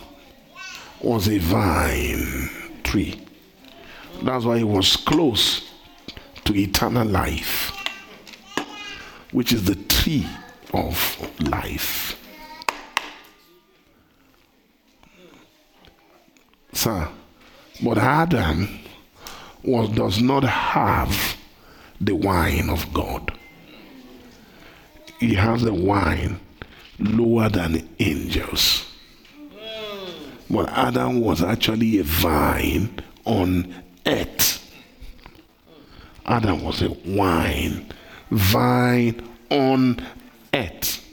[1.01, 2.51] was a vine
[2.85, 3.21] tree.
[4.23, 5.69] That's why he was close
[6.45, 7.73] to eternal life,
[9.33, 10.27] which is the tree
[10.73, 12.17] of life.
[16.73, 17.09] Sir,
[17.83, 18.81] but Adam
[19.63, 21.37] was, does not have
[22.01, 23.33] the wine of God.
[25.19, 26.39] He has the wine
[26.99, 28.85] lower than angels.
[30.51, 33.75] But Adam was actually a vine on
[34.07, 34.65] earth.
[36.25, 37.93] Adam was a wine,
[38.31, 40.01] vine on
[40.55, 41.05] earth.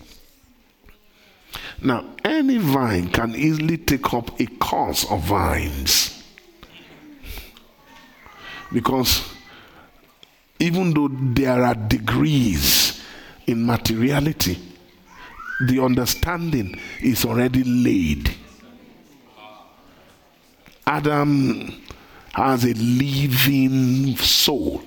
[1.81, 6.14] Now, any vine can easily take up a course of vines.
[8.71, 9.23] Because
[10.59, 13.01] even though there are degrees
[13.47, 14.57] in materiality,
[15.67, 18.35] the understanding is already laid.
[20.87, 21.81] Adam
[22.33, 24.83] has a living soul.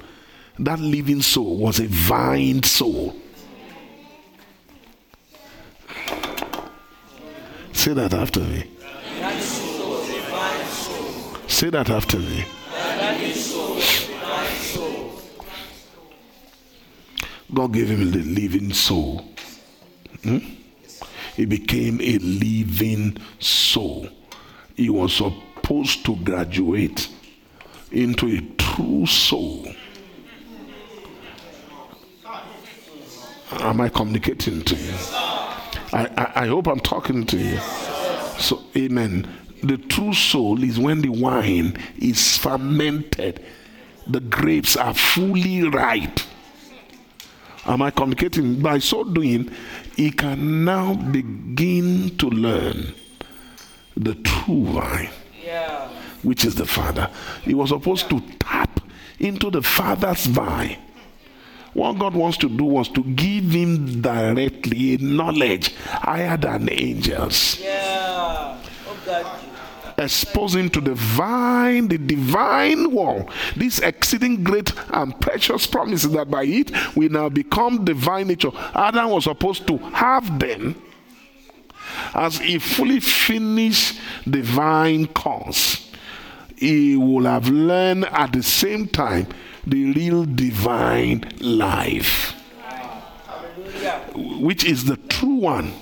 [0.58, 3.16] That living soul was a vine soul.
[7.72, 8.64] Say that after me.
[11.46, 12.44] Say that after me.
[17.52, 19.24] God gave him the living soul.
[20.22, 20.38] Hmm?
[21.36, 24.08] He became a living soul.
[24.76, 27.08] He was supposed to graduate
[27.90, 29.66] into a true soul.
[33.50, 34.92] Am I communicating to you?
[35.92, 37.58] I, I, I hope I'm talking to you.
[38.38, 39.26] So, amen.
[39.62, 43.44] The true soul is when the wine is fermented,
[44.06, 46.20] the grapes are fully ripe.
[47.68, 48.60] Am I communicating?
[48.60, 49.50] By so doing,
[49.96, 52.94] he can now begin to learn
[53.96, 55.10] the true vine,
[55.44, 55.88] Yeah.
[56.22, 57.10] which is the Father.
[57.42, 58.80] He was supposed to tap
[59.20, 60.78] into the Father's vine.
[61.74, 67.58] What God wants to do was to give him directly knowledge higher than angels.
[67.62, 68.56] Yeah.
[68.88, 68.96] Oh
[69.98, 73.28] Him to the vine, the divine wall.
[73.56, 78.52] this exceeding great and precious promise that by it we now become divine nature.
[78.74, 80.80] Adam was supposed to have them
[82.14, 85.90] as he fully finished divine course.
[86.56, 89.26] He will have learned at the same time
[89.66, 92.34] the real divine life,
[94.14, 95.72] which is the true one.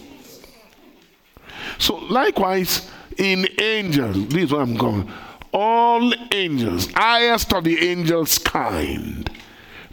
[1.79, 5.11] So, likewise, in angels, this is what I'm going.
[5.53, 9.31] All angels, highest of the angels' kind,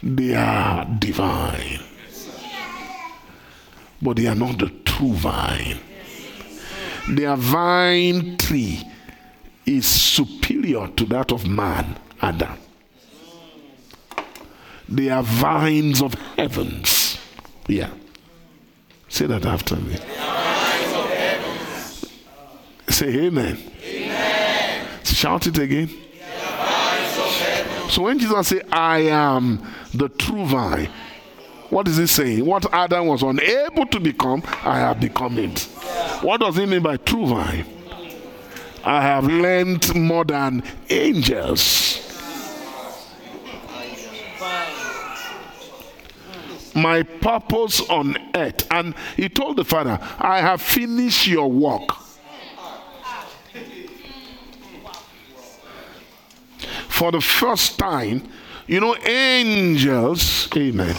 [0.02, 1.80] they are divine.
[4.02, 5.78] But they are not the true vine.
[7.08, 8.82] Their vine tree
[9.66, 12.58] is superior to that of man, Adam.
[14.88, 17.18] They are vines of heavens.
[17.66, 17.90] Yeah.
[19.08, 19.96] Say that after me.
[22.94, 23.58] Say amen.
[23.82, 24.88] amen.
[25.02, 25.90] Shout it again.
[27.90, 30.88] So when Jesus say, I am the true vine,
[31.70, 32.46] what is he saying?
[32.46, 35.62] What Adam was unable to become, I have become it.
[36.22, 37.66] What does he mean by true vine?
[38.84, 42.00] I have learned more than angels.
[46.76, 48.68] My purpose on earth.
[48.70, 52.03] And he told the father, I have finished your work.
[56.94, 58.22] For the first time,
[58.68, 60.94] you know, angels, amen.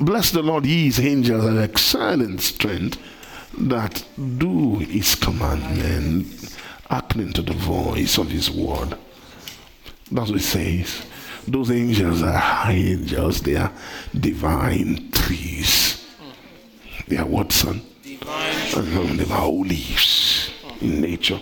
[0.00, 2.98] Bless the Lord, ye angels, and excellent strength
[3.58, 4.02] that
[4.38, 6.56] do his commandment,
[6.88, 8.96] hearkening to the voice of his word.
[10.10, 11.04] That's what it says.
[11.46, 13.72] Those angels are high angels, they are
[14.18, 16.02] divine trees.
[17.06, 17.82] They are what, son?
[18.02, 19.16] Divine.
[19.18, 20.50] They are olives
[20.80, 21.38] in nature.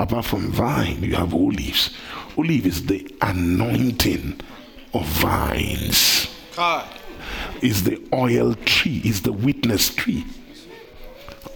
[0.00, 1.90] Apart from vine, you have olives.
[2.38, 4.40] Olive is the anointing
[4.94, 6.26] of vines.
[6.56, 6.88] God.
[7.60, 10.24] Is the oil tree, is the witness tree.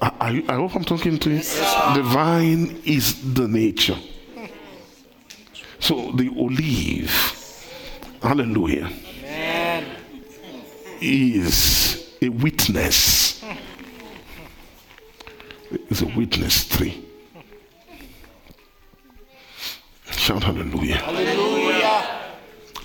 [0.03, 1.39] I, I, I hope I'm talking to you.
[1.39, 3.97] the vine is the nature.
[5.79, 7.11] So the olive,
[8.23, 8.91] hallelujah,
[9.21, 9.87] Amen.
[11.01, 13.43] is a witness.
[15.71, 17.05] It's a witness tree.
[20.17, 20.97] Shout hallelujah.
[20.97, 22.21] Hallelujah.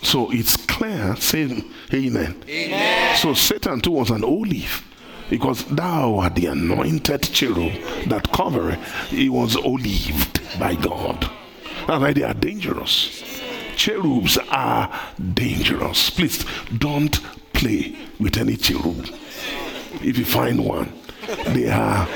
[0.01, 2.43] So it's clear, saying amen.
[2.47, 3.17] Amen.
[3.17, 4.85] So Satan too was an olive
[5.29, 7.73] because thou art the anointed cherub
[8.07, 8.75] that cover.
[9.09, 11.29] He was olived by God.
[11.87, 13.41] That's why they are dangerous.
[13.75, 14.91] Cherubs are
[15.33, 16.09] dangerous.
[16.09, 16.45] Please
[16.77, 17.19] don't
[17.53, 19.07] play with any cherub.
[20.01, 20.91] If you find one,
[21.47, 22.07] they are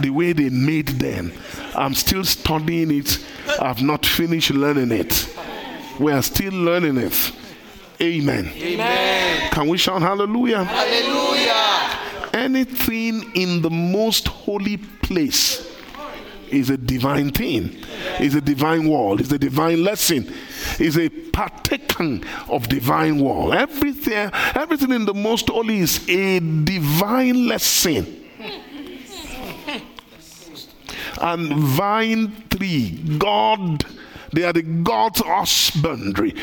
[0.00, 1.32] the way they made them.
[1.74, 3.18] I'm still studying it.
[3.60, 5.34] I've not finished learning it.
[5.98, 7.32] We are still learning it.
[8.00, 8.52] Amen.
[8.56, 9.50] Amen.
[9.50, 10.64] Can we shout hallelujah?
[10.64, 12.28] Hallelujah.
[12.32, 15.68] Anything in the most holy place
[16.50, 17.76] is a divine thing,
[18.20, 20.32] is a divine word, is a divine lesson,
[20.78, 23.54] is a partaken of divine word.
[23.54, 28.27] Everything, everything in the most holy is a divine lesson.
[31.20, 33.84] And vine tree, God,
[34.32, 36.34] they are the God's husbandry.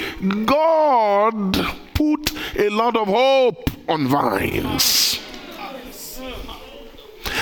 [0.46, 1.54] God
[1.94, 5.20] put a lot of hope on vines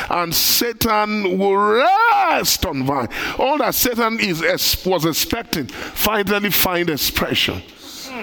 [0.10, 3.10] and Satan will rest on vine.
[3.40, 4.42] All that Satan is
[4.86, 7.62] was expecting finally find expression.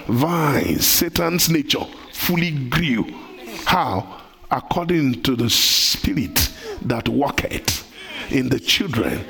[0.06, 3.04] Vine, Satan's nature, fully grew.
[3.64, 4.20] How?
[4.50, 6.50] According to the spirit
[6.82, 7.89] that worketh
[8.32, 9.24] in the children.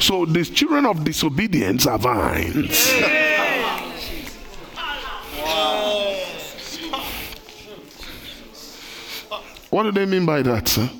[0.00, 2.92] So the children of disobedience are vines.
[9.70, 10.90] What do they mean by that, sir?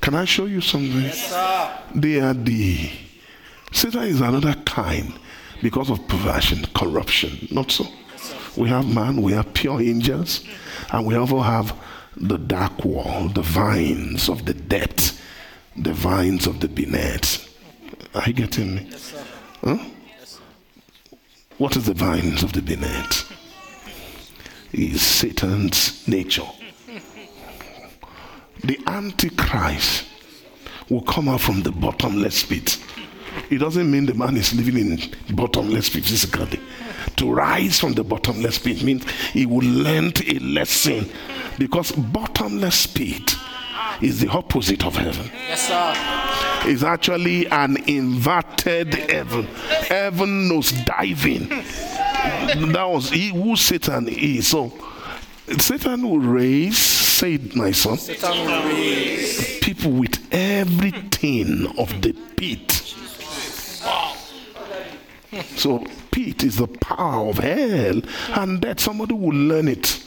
[0.00, 1.02] Can I show you something?
[1.02, 1.84] Yes.
[1.94, 2.90] They are the
[3.72, 5.12] Satan is another kind
[5.62, 7.48] because of perversion, corruption.
[7.50, 7.86] Not so.
[8.56, 10.44] We have man, we have pure angels,
[10.92, 11.76] and we also have
[12.16, 15.17] the dark wall, the vines of the depth,
[15.82, 17.44] the vines of the beneath.
[18.14, 18.86] Are you getting me?
[18.90, 19.24] Yes, sir.
[19.62, 19.78] Huh?
[21.58, 23.30] What is the vines of the beneath?
[24.72, 26.46] Is Satan's nature.
[28.64, 30.06] The Antichrist
[30.90, 32.78] will come out from the bottomless pit.
[33.50, 36.60] It doesn't mean the man is living in bottomless pit physically.
[37.16, 41.08] To rise from the bottomless pit means he will learn a lesson
[41.56, 43.36] because bottomless pit
[44.00, 45.30] is the opposite of heaven.
[45.48, 46.68] Yes, sir.
[46.70, 49.44] Is actually an inverted heaven.
[49.88, 51.48] Heaven knows diving.
[51.48, 54.48] That was he who Satan is.
[54.48, 54.72] So
[55.58, 59.58] Satan will raise, say it, my son, Satan will raise.
[59.60, 62.72] people with everything of the pit.
[65.56, 68.00] So pit is the power of hell,
[68.34, 70.02] and that somebody will learn it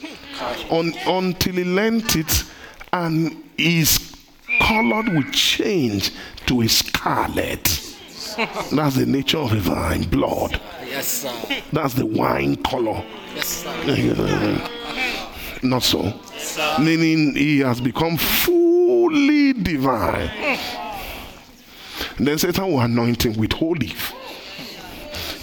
[0.70, 2.44] Un, until he learnt it,
[2.92, 4.14] and his
[4.60, 6.12] color will change
[6.46, 7.64] to a scarlet.
[8.72, 10.60] That's the nature of a vine, blood.
[10.86, 11.62] Yes, sir.
[11.72, 13.04] That's the wine color.
[13.34, 14.68] Yes, sir.
[15.62, 16.12] Not so.
[16.80, 20.30] Meaning he has become fully divine.
[22.18, 23.92] Then Satan will anoint him with holy.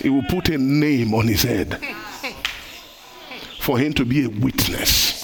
[0.02, 1.80] He will put a name on his head
[3.60, 5.19] for him to be a witness.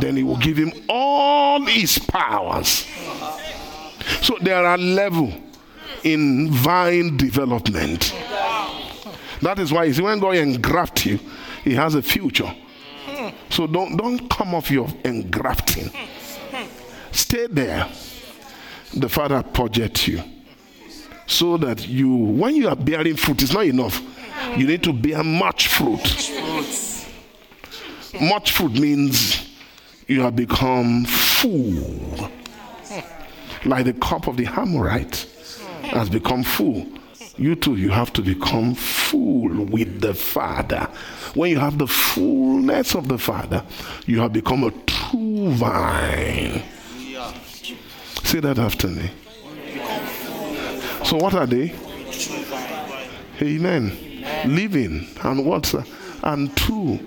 [0.00, 2.86] Then he will give him all his powers.
[4.22, 5.34] So there are levels
[6.04, 8.14] in vine development.
[9.42, 11.18] That is why you see, when God engraft you,
[11.64, 12.52] He has a future.
[13.50, 15.90] So don't don't come off your engrafting.
[17.12, 17.88] Stay there.
[18.94, 20.22] The Father projects you.
[21.26, 24.00] So that you when you are bearing fruit, it's not enough.
[24.56, 26.32] You need to bear much fruit.
[28.20, 29.55] Much fruit means
[30.06, 32.30] you have become full.
[33.64, 35.26] Like the cup of the Amorite
[35.82, 36.86] has become full.
[37.36, 40.88] You too, you have to become full with the Father.
[41.34, 43.62] When you have the fullness of the Father,
[44.06, 46.62] you have become a true vine.
[48.24, 49.10] Say that after me.
[51.04, 51.74] So, what are they?
[53.42, 53.96] Amen.
[54.46, 55.74] Living and what?
[56.22, 56.98] And true.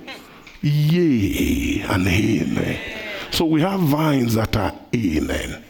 [0.61, 2.79] Yea and amen.
[3.31, 5.63] So, we have vines that are amen.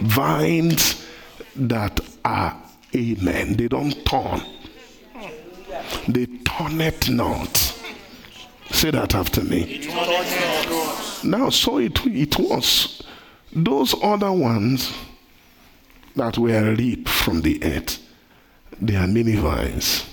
[0.00, 1.06] Vines
[1.54, 2.56] that are
[2.94, 3.56] amen.
[3.56, 4.40] They don't turn.
[6.08, 7.56] They turn it not.
[8.70, 9.86] Say that after me.
[11.24, 13.02] Now, so it, it was.
[13.52, 14.92] Those other ones
[16.14, 17.98] that were reaped from the earth,
[18.80, 20.04] they are many vines.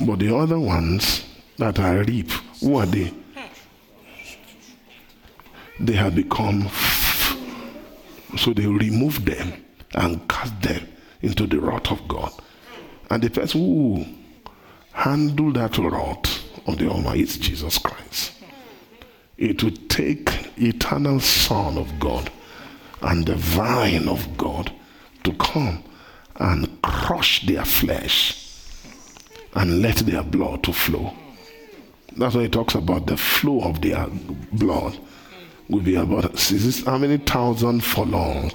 [0.00, 1.27] But the other ones
[1.58, 3.12] that are reaped, who are they?
[5.80, 6.68] They have become.
[8.36, 9.64] So they remove them
[9.94, 10.86] and cast them
[11.22, 12.32] into the wrath of God.
[13.10, 14.06] And the person who
[14.92, 18.32] handle that wrath of the Almighty is Jesus Christ.
[19.36, 22.30] It would take eternal Son of God
[23.02, 24.72] and the vine of God
[25.24, 25.84] to come
[26.36, 28.44] and crush their flesh
[29.54, 31.14] and let their blood to flow.
[32.18, 34.06] That's why he talks about the flow of their
[34.52, 34.98] blood
[35.68, 36.40] will be about
[36.84, 38.50] how many thousand for long.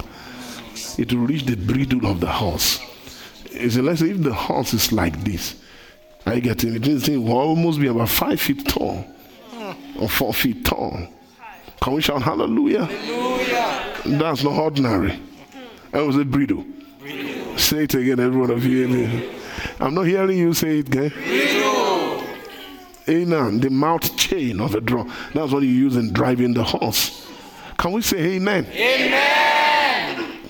[0.98, 2.78] it will reach the bridle of the horse.
[3.46, 5.54] It's let's say if the horse is like this,
[6.26, 6.86] I get it.
[6.86, 9.04] It will almost be about five feet tall
[9.98, 11.08] or four feet tall.
[11.80, 12.84] Can we shout hallelujah?
[12.84, 14.18] hallelujah.
[14.18, 15.18] That's not ordinary.
[15.92, 16.64] That was a bridle.
[17.56, 19.30] Say it again, every one of you.
[19.80, 21.63] I'm not hearing you say it again.
[23.08, 23.60] Amen.
[23.60, 25.04] The mouth chain of a draw.
[25.34, 27.30] That's what you use in driving the horse.
[27.76, 28.66] Can we say amen?
[28.66, 30.40] Amen.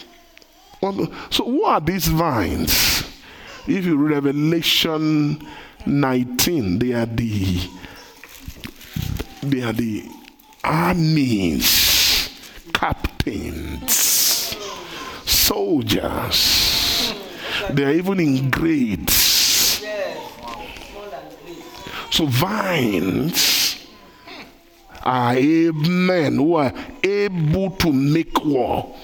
[1.30, 3.02] So, what are these vines?
[3.66, 5.46] If you read Revelation
[5.86, 7.60] 19, they are the
[9.42, 10.06] they are the
[10.62, 12.30] armies,
[12.74, 14.56] captains,
[15.24, 17.14] soldiers.
[17.70, 19.23] They are even in grades.
[22.14, 23.84] So vines
[25.02, 26.72] are men who are
[27.02, 28.94] able to make war.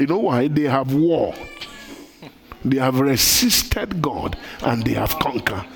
[0.00, 0.48] You know why?
[0.48, 1.34] They have war.
[2.64, 5.66] They have resisted God and they have conquered.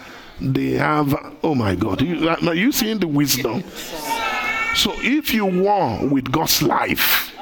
[0.41, 2.01] They have, oh my God.
[2.01, 3.65] You, uh, are you seeing the wisdom?
[4.75, 7.37] So if you war with God's life,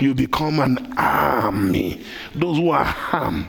[0.00, 2.00] you become an army.
[2.34, 3.48] Those who are harm.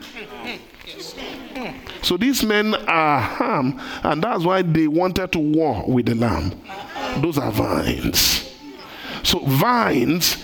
[2.07, 6.53] So these men are harm, and that's why they wanted to war with the lamb.
[7.17, 8.49] Those are vines.
[9.23, 10.37] So vines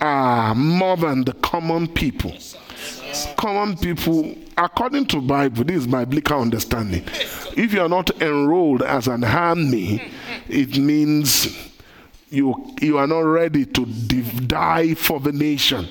[0.00, 2.32] are more than the common people.
[3.36, 7.04] Common people, according to Bible, this is my biblical understanding.
[7.54, 10.02] If you are not enrolled as an army,
[10.48, 11.46] it means
[12.30, 15.86] you you are not ready to die for the nation.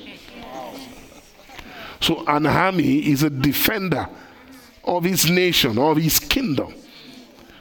[2.00, 4.10] So an army is a defender
[4.84, 6.74] of his nation, of his kingdom.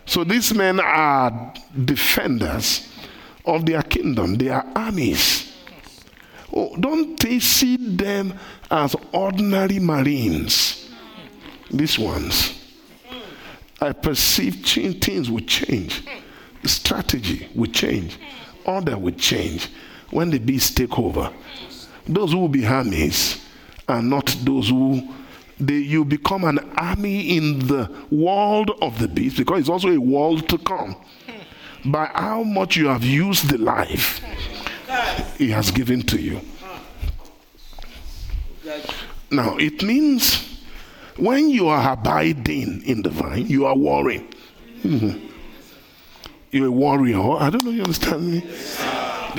[0.07, 2.89] So these men are defenders
[3.45, 4.35] of their kingdom.
[4.35, 5.53] They are armies.
[6.53, 8.35] Oh, don't they see them
[8.71, 10.91] as ordinary Marines?
[11.71, 12.57] These ones.
[13.81, 14.67] I perceive
[15.01, 16.05] things will change.
[16.65, 18.19] Strategy will change.
[18.65, 19.69] Order will change
[20.11, 21.33] when the beasts take over.
[22.07, 23.47] Those who will be armies
[23.89, 25.09] are not those who
[25.61, 30.01] they, you become an army in the world of the beast because it's also a
[30.01, 30.97] world to come.
[31.85, 34.23] By how much you have used the life
[35.39, 36.41] he has given to you.
[39.31, 40.61] Now, it means
[41.17, 44.29] when you are abiding in the vine, you are warring.
[44.83, 45.27] Mm-hmm.
[46.51, 47.37] You're a warrior.
[47.39, 48.43] I don't know you understand me.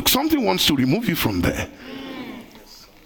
[0.07, 1.69] Something wants to remove you from there.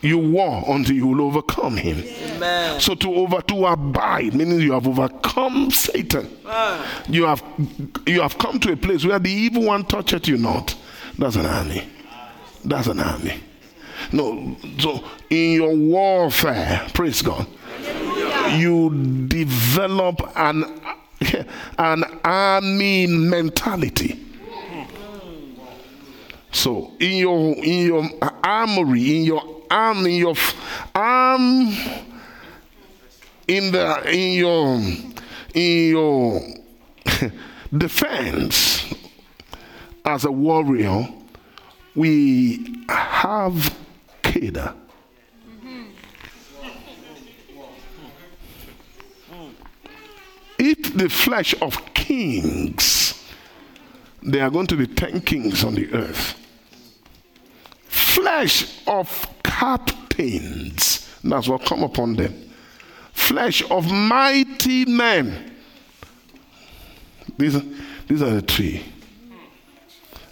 [0.06, 1.98] You war until you will overcome him.
[1.98, 2.80] Amen.
[2.80, 6.30] So to over to abide, meaning you have overcome Satan.
[6.45, 7.03] Ah.
[7.10, 7.44] You have
[8.06, 10.76] you have come to a place where the evil one toucheth you not.
[11.18, 11.90] That's an army.
[12.64, 13.41] That's an army.
[14.11, 17.48] No, so in your warfare, praise God,
[18.52, 20.82] you develop an
[21.80, 24.23] an army mentality.
[26.52, 28.10] So in your in your
[28.44, 30.36] armory, in your arm in your
[30.94, 31.74] arm
[33.48, 34.78] in the in your
[35.54, 36.42] in your
[37.78, 38.94] defense
[40.04, 41.08] as a warrior
[41.96, 43.76] we have
[44.24, 44.76] Kedah.
[50.66, 53.24] eat the flesh of kings,
[54.22, 56.40] there are going to be 10 kings on the earth.
[57.88, 59.28] Flesh of
[59.60, 62.34] captains, that's what come upon them.
[63.14, 65.56] Flesh of mighty men.
[67.38, 67.61] These
[68.07, 68.84] these are the three.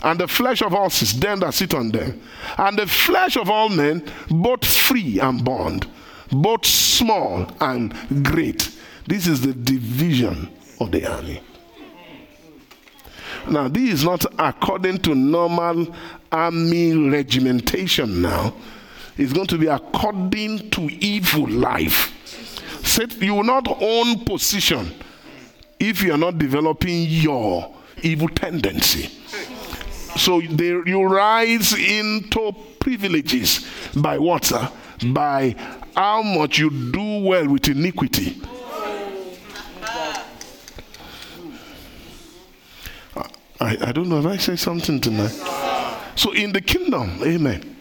[0.03, 2.21] And the flesh of horses, them that sit on them.
[2.57, 5.87] And the flesh of all men, both free and bond,
[6.29, 7.93] both small and
[8.25, 8.69] great.
[9.07, 10.49] This is the division
[10.81, 11.41] of the army.
[13.49, 15.95] Now, this is not according to normal
[16.31, 18.53] army regimentation now.
[19.17, 22.11] It's going to be according to evil life.
[22.85, 24.93] Said you will not own position
[25.79, 29.09] if you are not developing your evil tendency.
[30.17, 34.45] So they, you rise into privileges by what?
[34.45, 34.69] Sir?
[35.07, 35.55] By
[35.95, 38.41] how much you do well with iniquity.
[43.59, 45.31] I, I don't know if I say something tonight.
[46.15, 47.72] So in the kingdom, amen.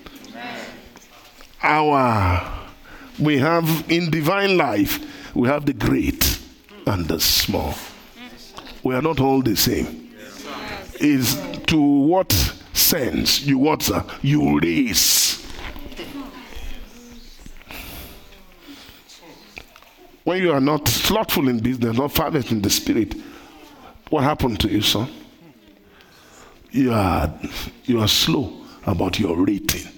[1.63, 2.63] Our
[3.19, 4.99] we have in divine life,
[5.35, 6.39] we have the great
[6.87, 7.75] and the small.
[8.83, 10.11] We are not all the same.
[11.01, 12.33] Is to what
[12.73, 14.05] sense you what sir?
[14.23, 15.47] you raise.
[20.25, 23.15] When you are not slothful in business, not fervent in the spirit,
[24.11, 25.09] what happened to you, son?
[26.71, 27.33] You are
[27.85, 28.53] you are slow
[28.87, 29.89] about your rating.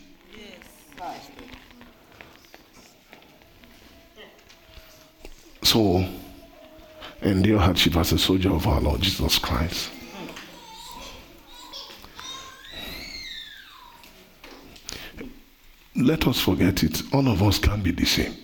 [5.64, 6.06] So,
[7.22, 9.90] endure hardship as a soldier of our Lord Jesus Christ.
[15.96, 17.02] Let us forget it.
[17.12, 18.36] All of us can be the same.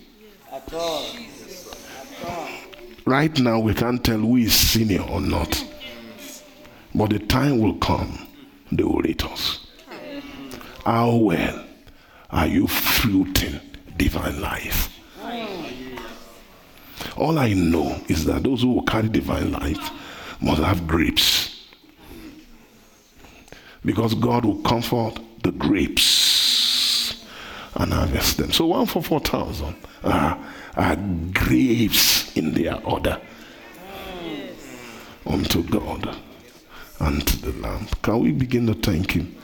[3.05, 5.63] Right now, we can't tell who is senior or not.
[6.95, 8.27] But the time will come,
[8.71, 9.67] they will rate us.
[10.85, 11.65] How well
[12.31, 13.59] are you fruiting
[13.95, 14.87] divine life?
[17.17, 19.91] All I know is that those who will carry divine life
[20.41, 21.67] must have grapes.
[23.83, 27.25] Because God will comfort the grapes
[27.75, 28.51] and harvest them.
[28.51, 30.37] So one for 4,000 are,
[30.75, 30.95] are
[31.33, 33.19] grapes in their order
[35.25, 36.15] unto God
[36.99, 37.87] and to the Lamb.
[38.01, 39.35] Can we begin to thank Him?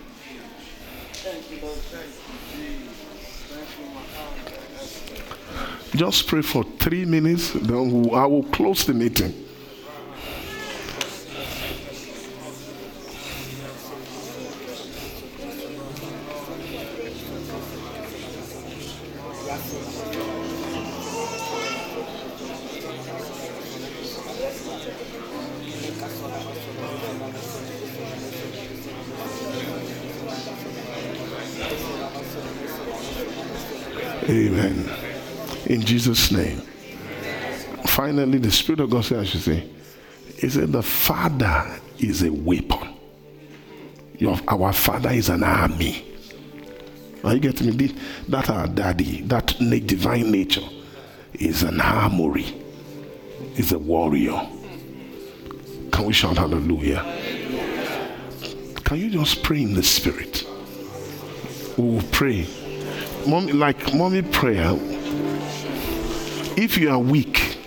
[5.96, 9.47] Just pray for three minutes, then I will close the meeting.
[35.78, 36.60] In Jesus' name.
[37.86, 39.64] Finally, the Spirit of God said, I should say,
[40.40, 42.96] He said, The Father is a weapon.
[44.18, 46.04] Your, our Father is an army.
[47.24, 47.96] Are you getting me?
[48.28, 50.68] That our daddy, that divine nature,
[51.34, 52.60] is an armory,
[53.56, 54.48] is a warrior.
[55.92, 57.04] Can we shout hallelujah?
[58.84, 60.44] Can you just pray in the Spirit?
[61.78, 62.48] We will pray.
[63.28, 64.76] Mommy, like mommy prayer,
[66.58, 67.58] if you are weak,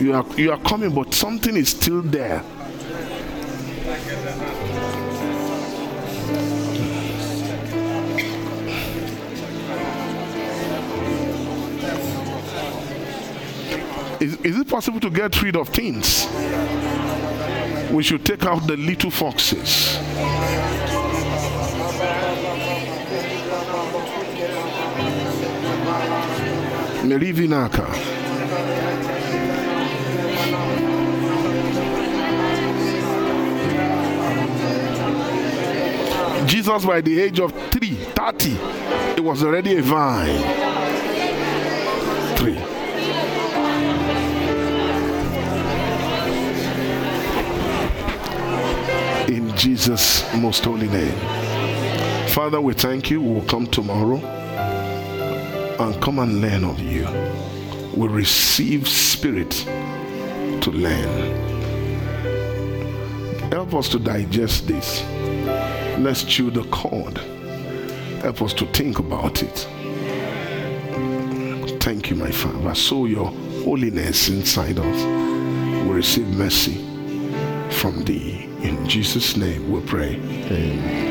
[0.00, 2.42] you are you are coming, but something is still there.
[14.20, 16.26] Is, is it possible to get rid of things?
[17.90, 19.98] We should take out the little foxes.
[27.02, 27.86] Merivinaka.
[36.46, 38.50] Jesus, by the age of three, 30,
[39.16, 40.36] it was already a vine.
[42.36, 42.58] Three.
[49.34, 51.14] In Jesus' most holy name.
[52.28, 53.22] Father, we thank you.
[53.22, 54.39] We'll come tomorrow
[55.80, 57.06] and come and learn of you.
[57.94, 61.50] We receive spirit to learn.
[63.50, 65.02] Help us to digest this.
[65.98, 67.16] Let's chew the cord.
[68.22, 69.66] Help us to think about it.
[71.80, 72.74] Thank you, my Father.
[72.74, 73.32] Sow your
[73.64, 75.04] holiness inside us.
[75.86, 76.74] We receive mercy
[77.70, 78.44] from thee.
[78.62, 80.16] In Jesus' name we pray.
[80.16, 81.09] Amen.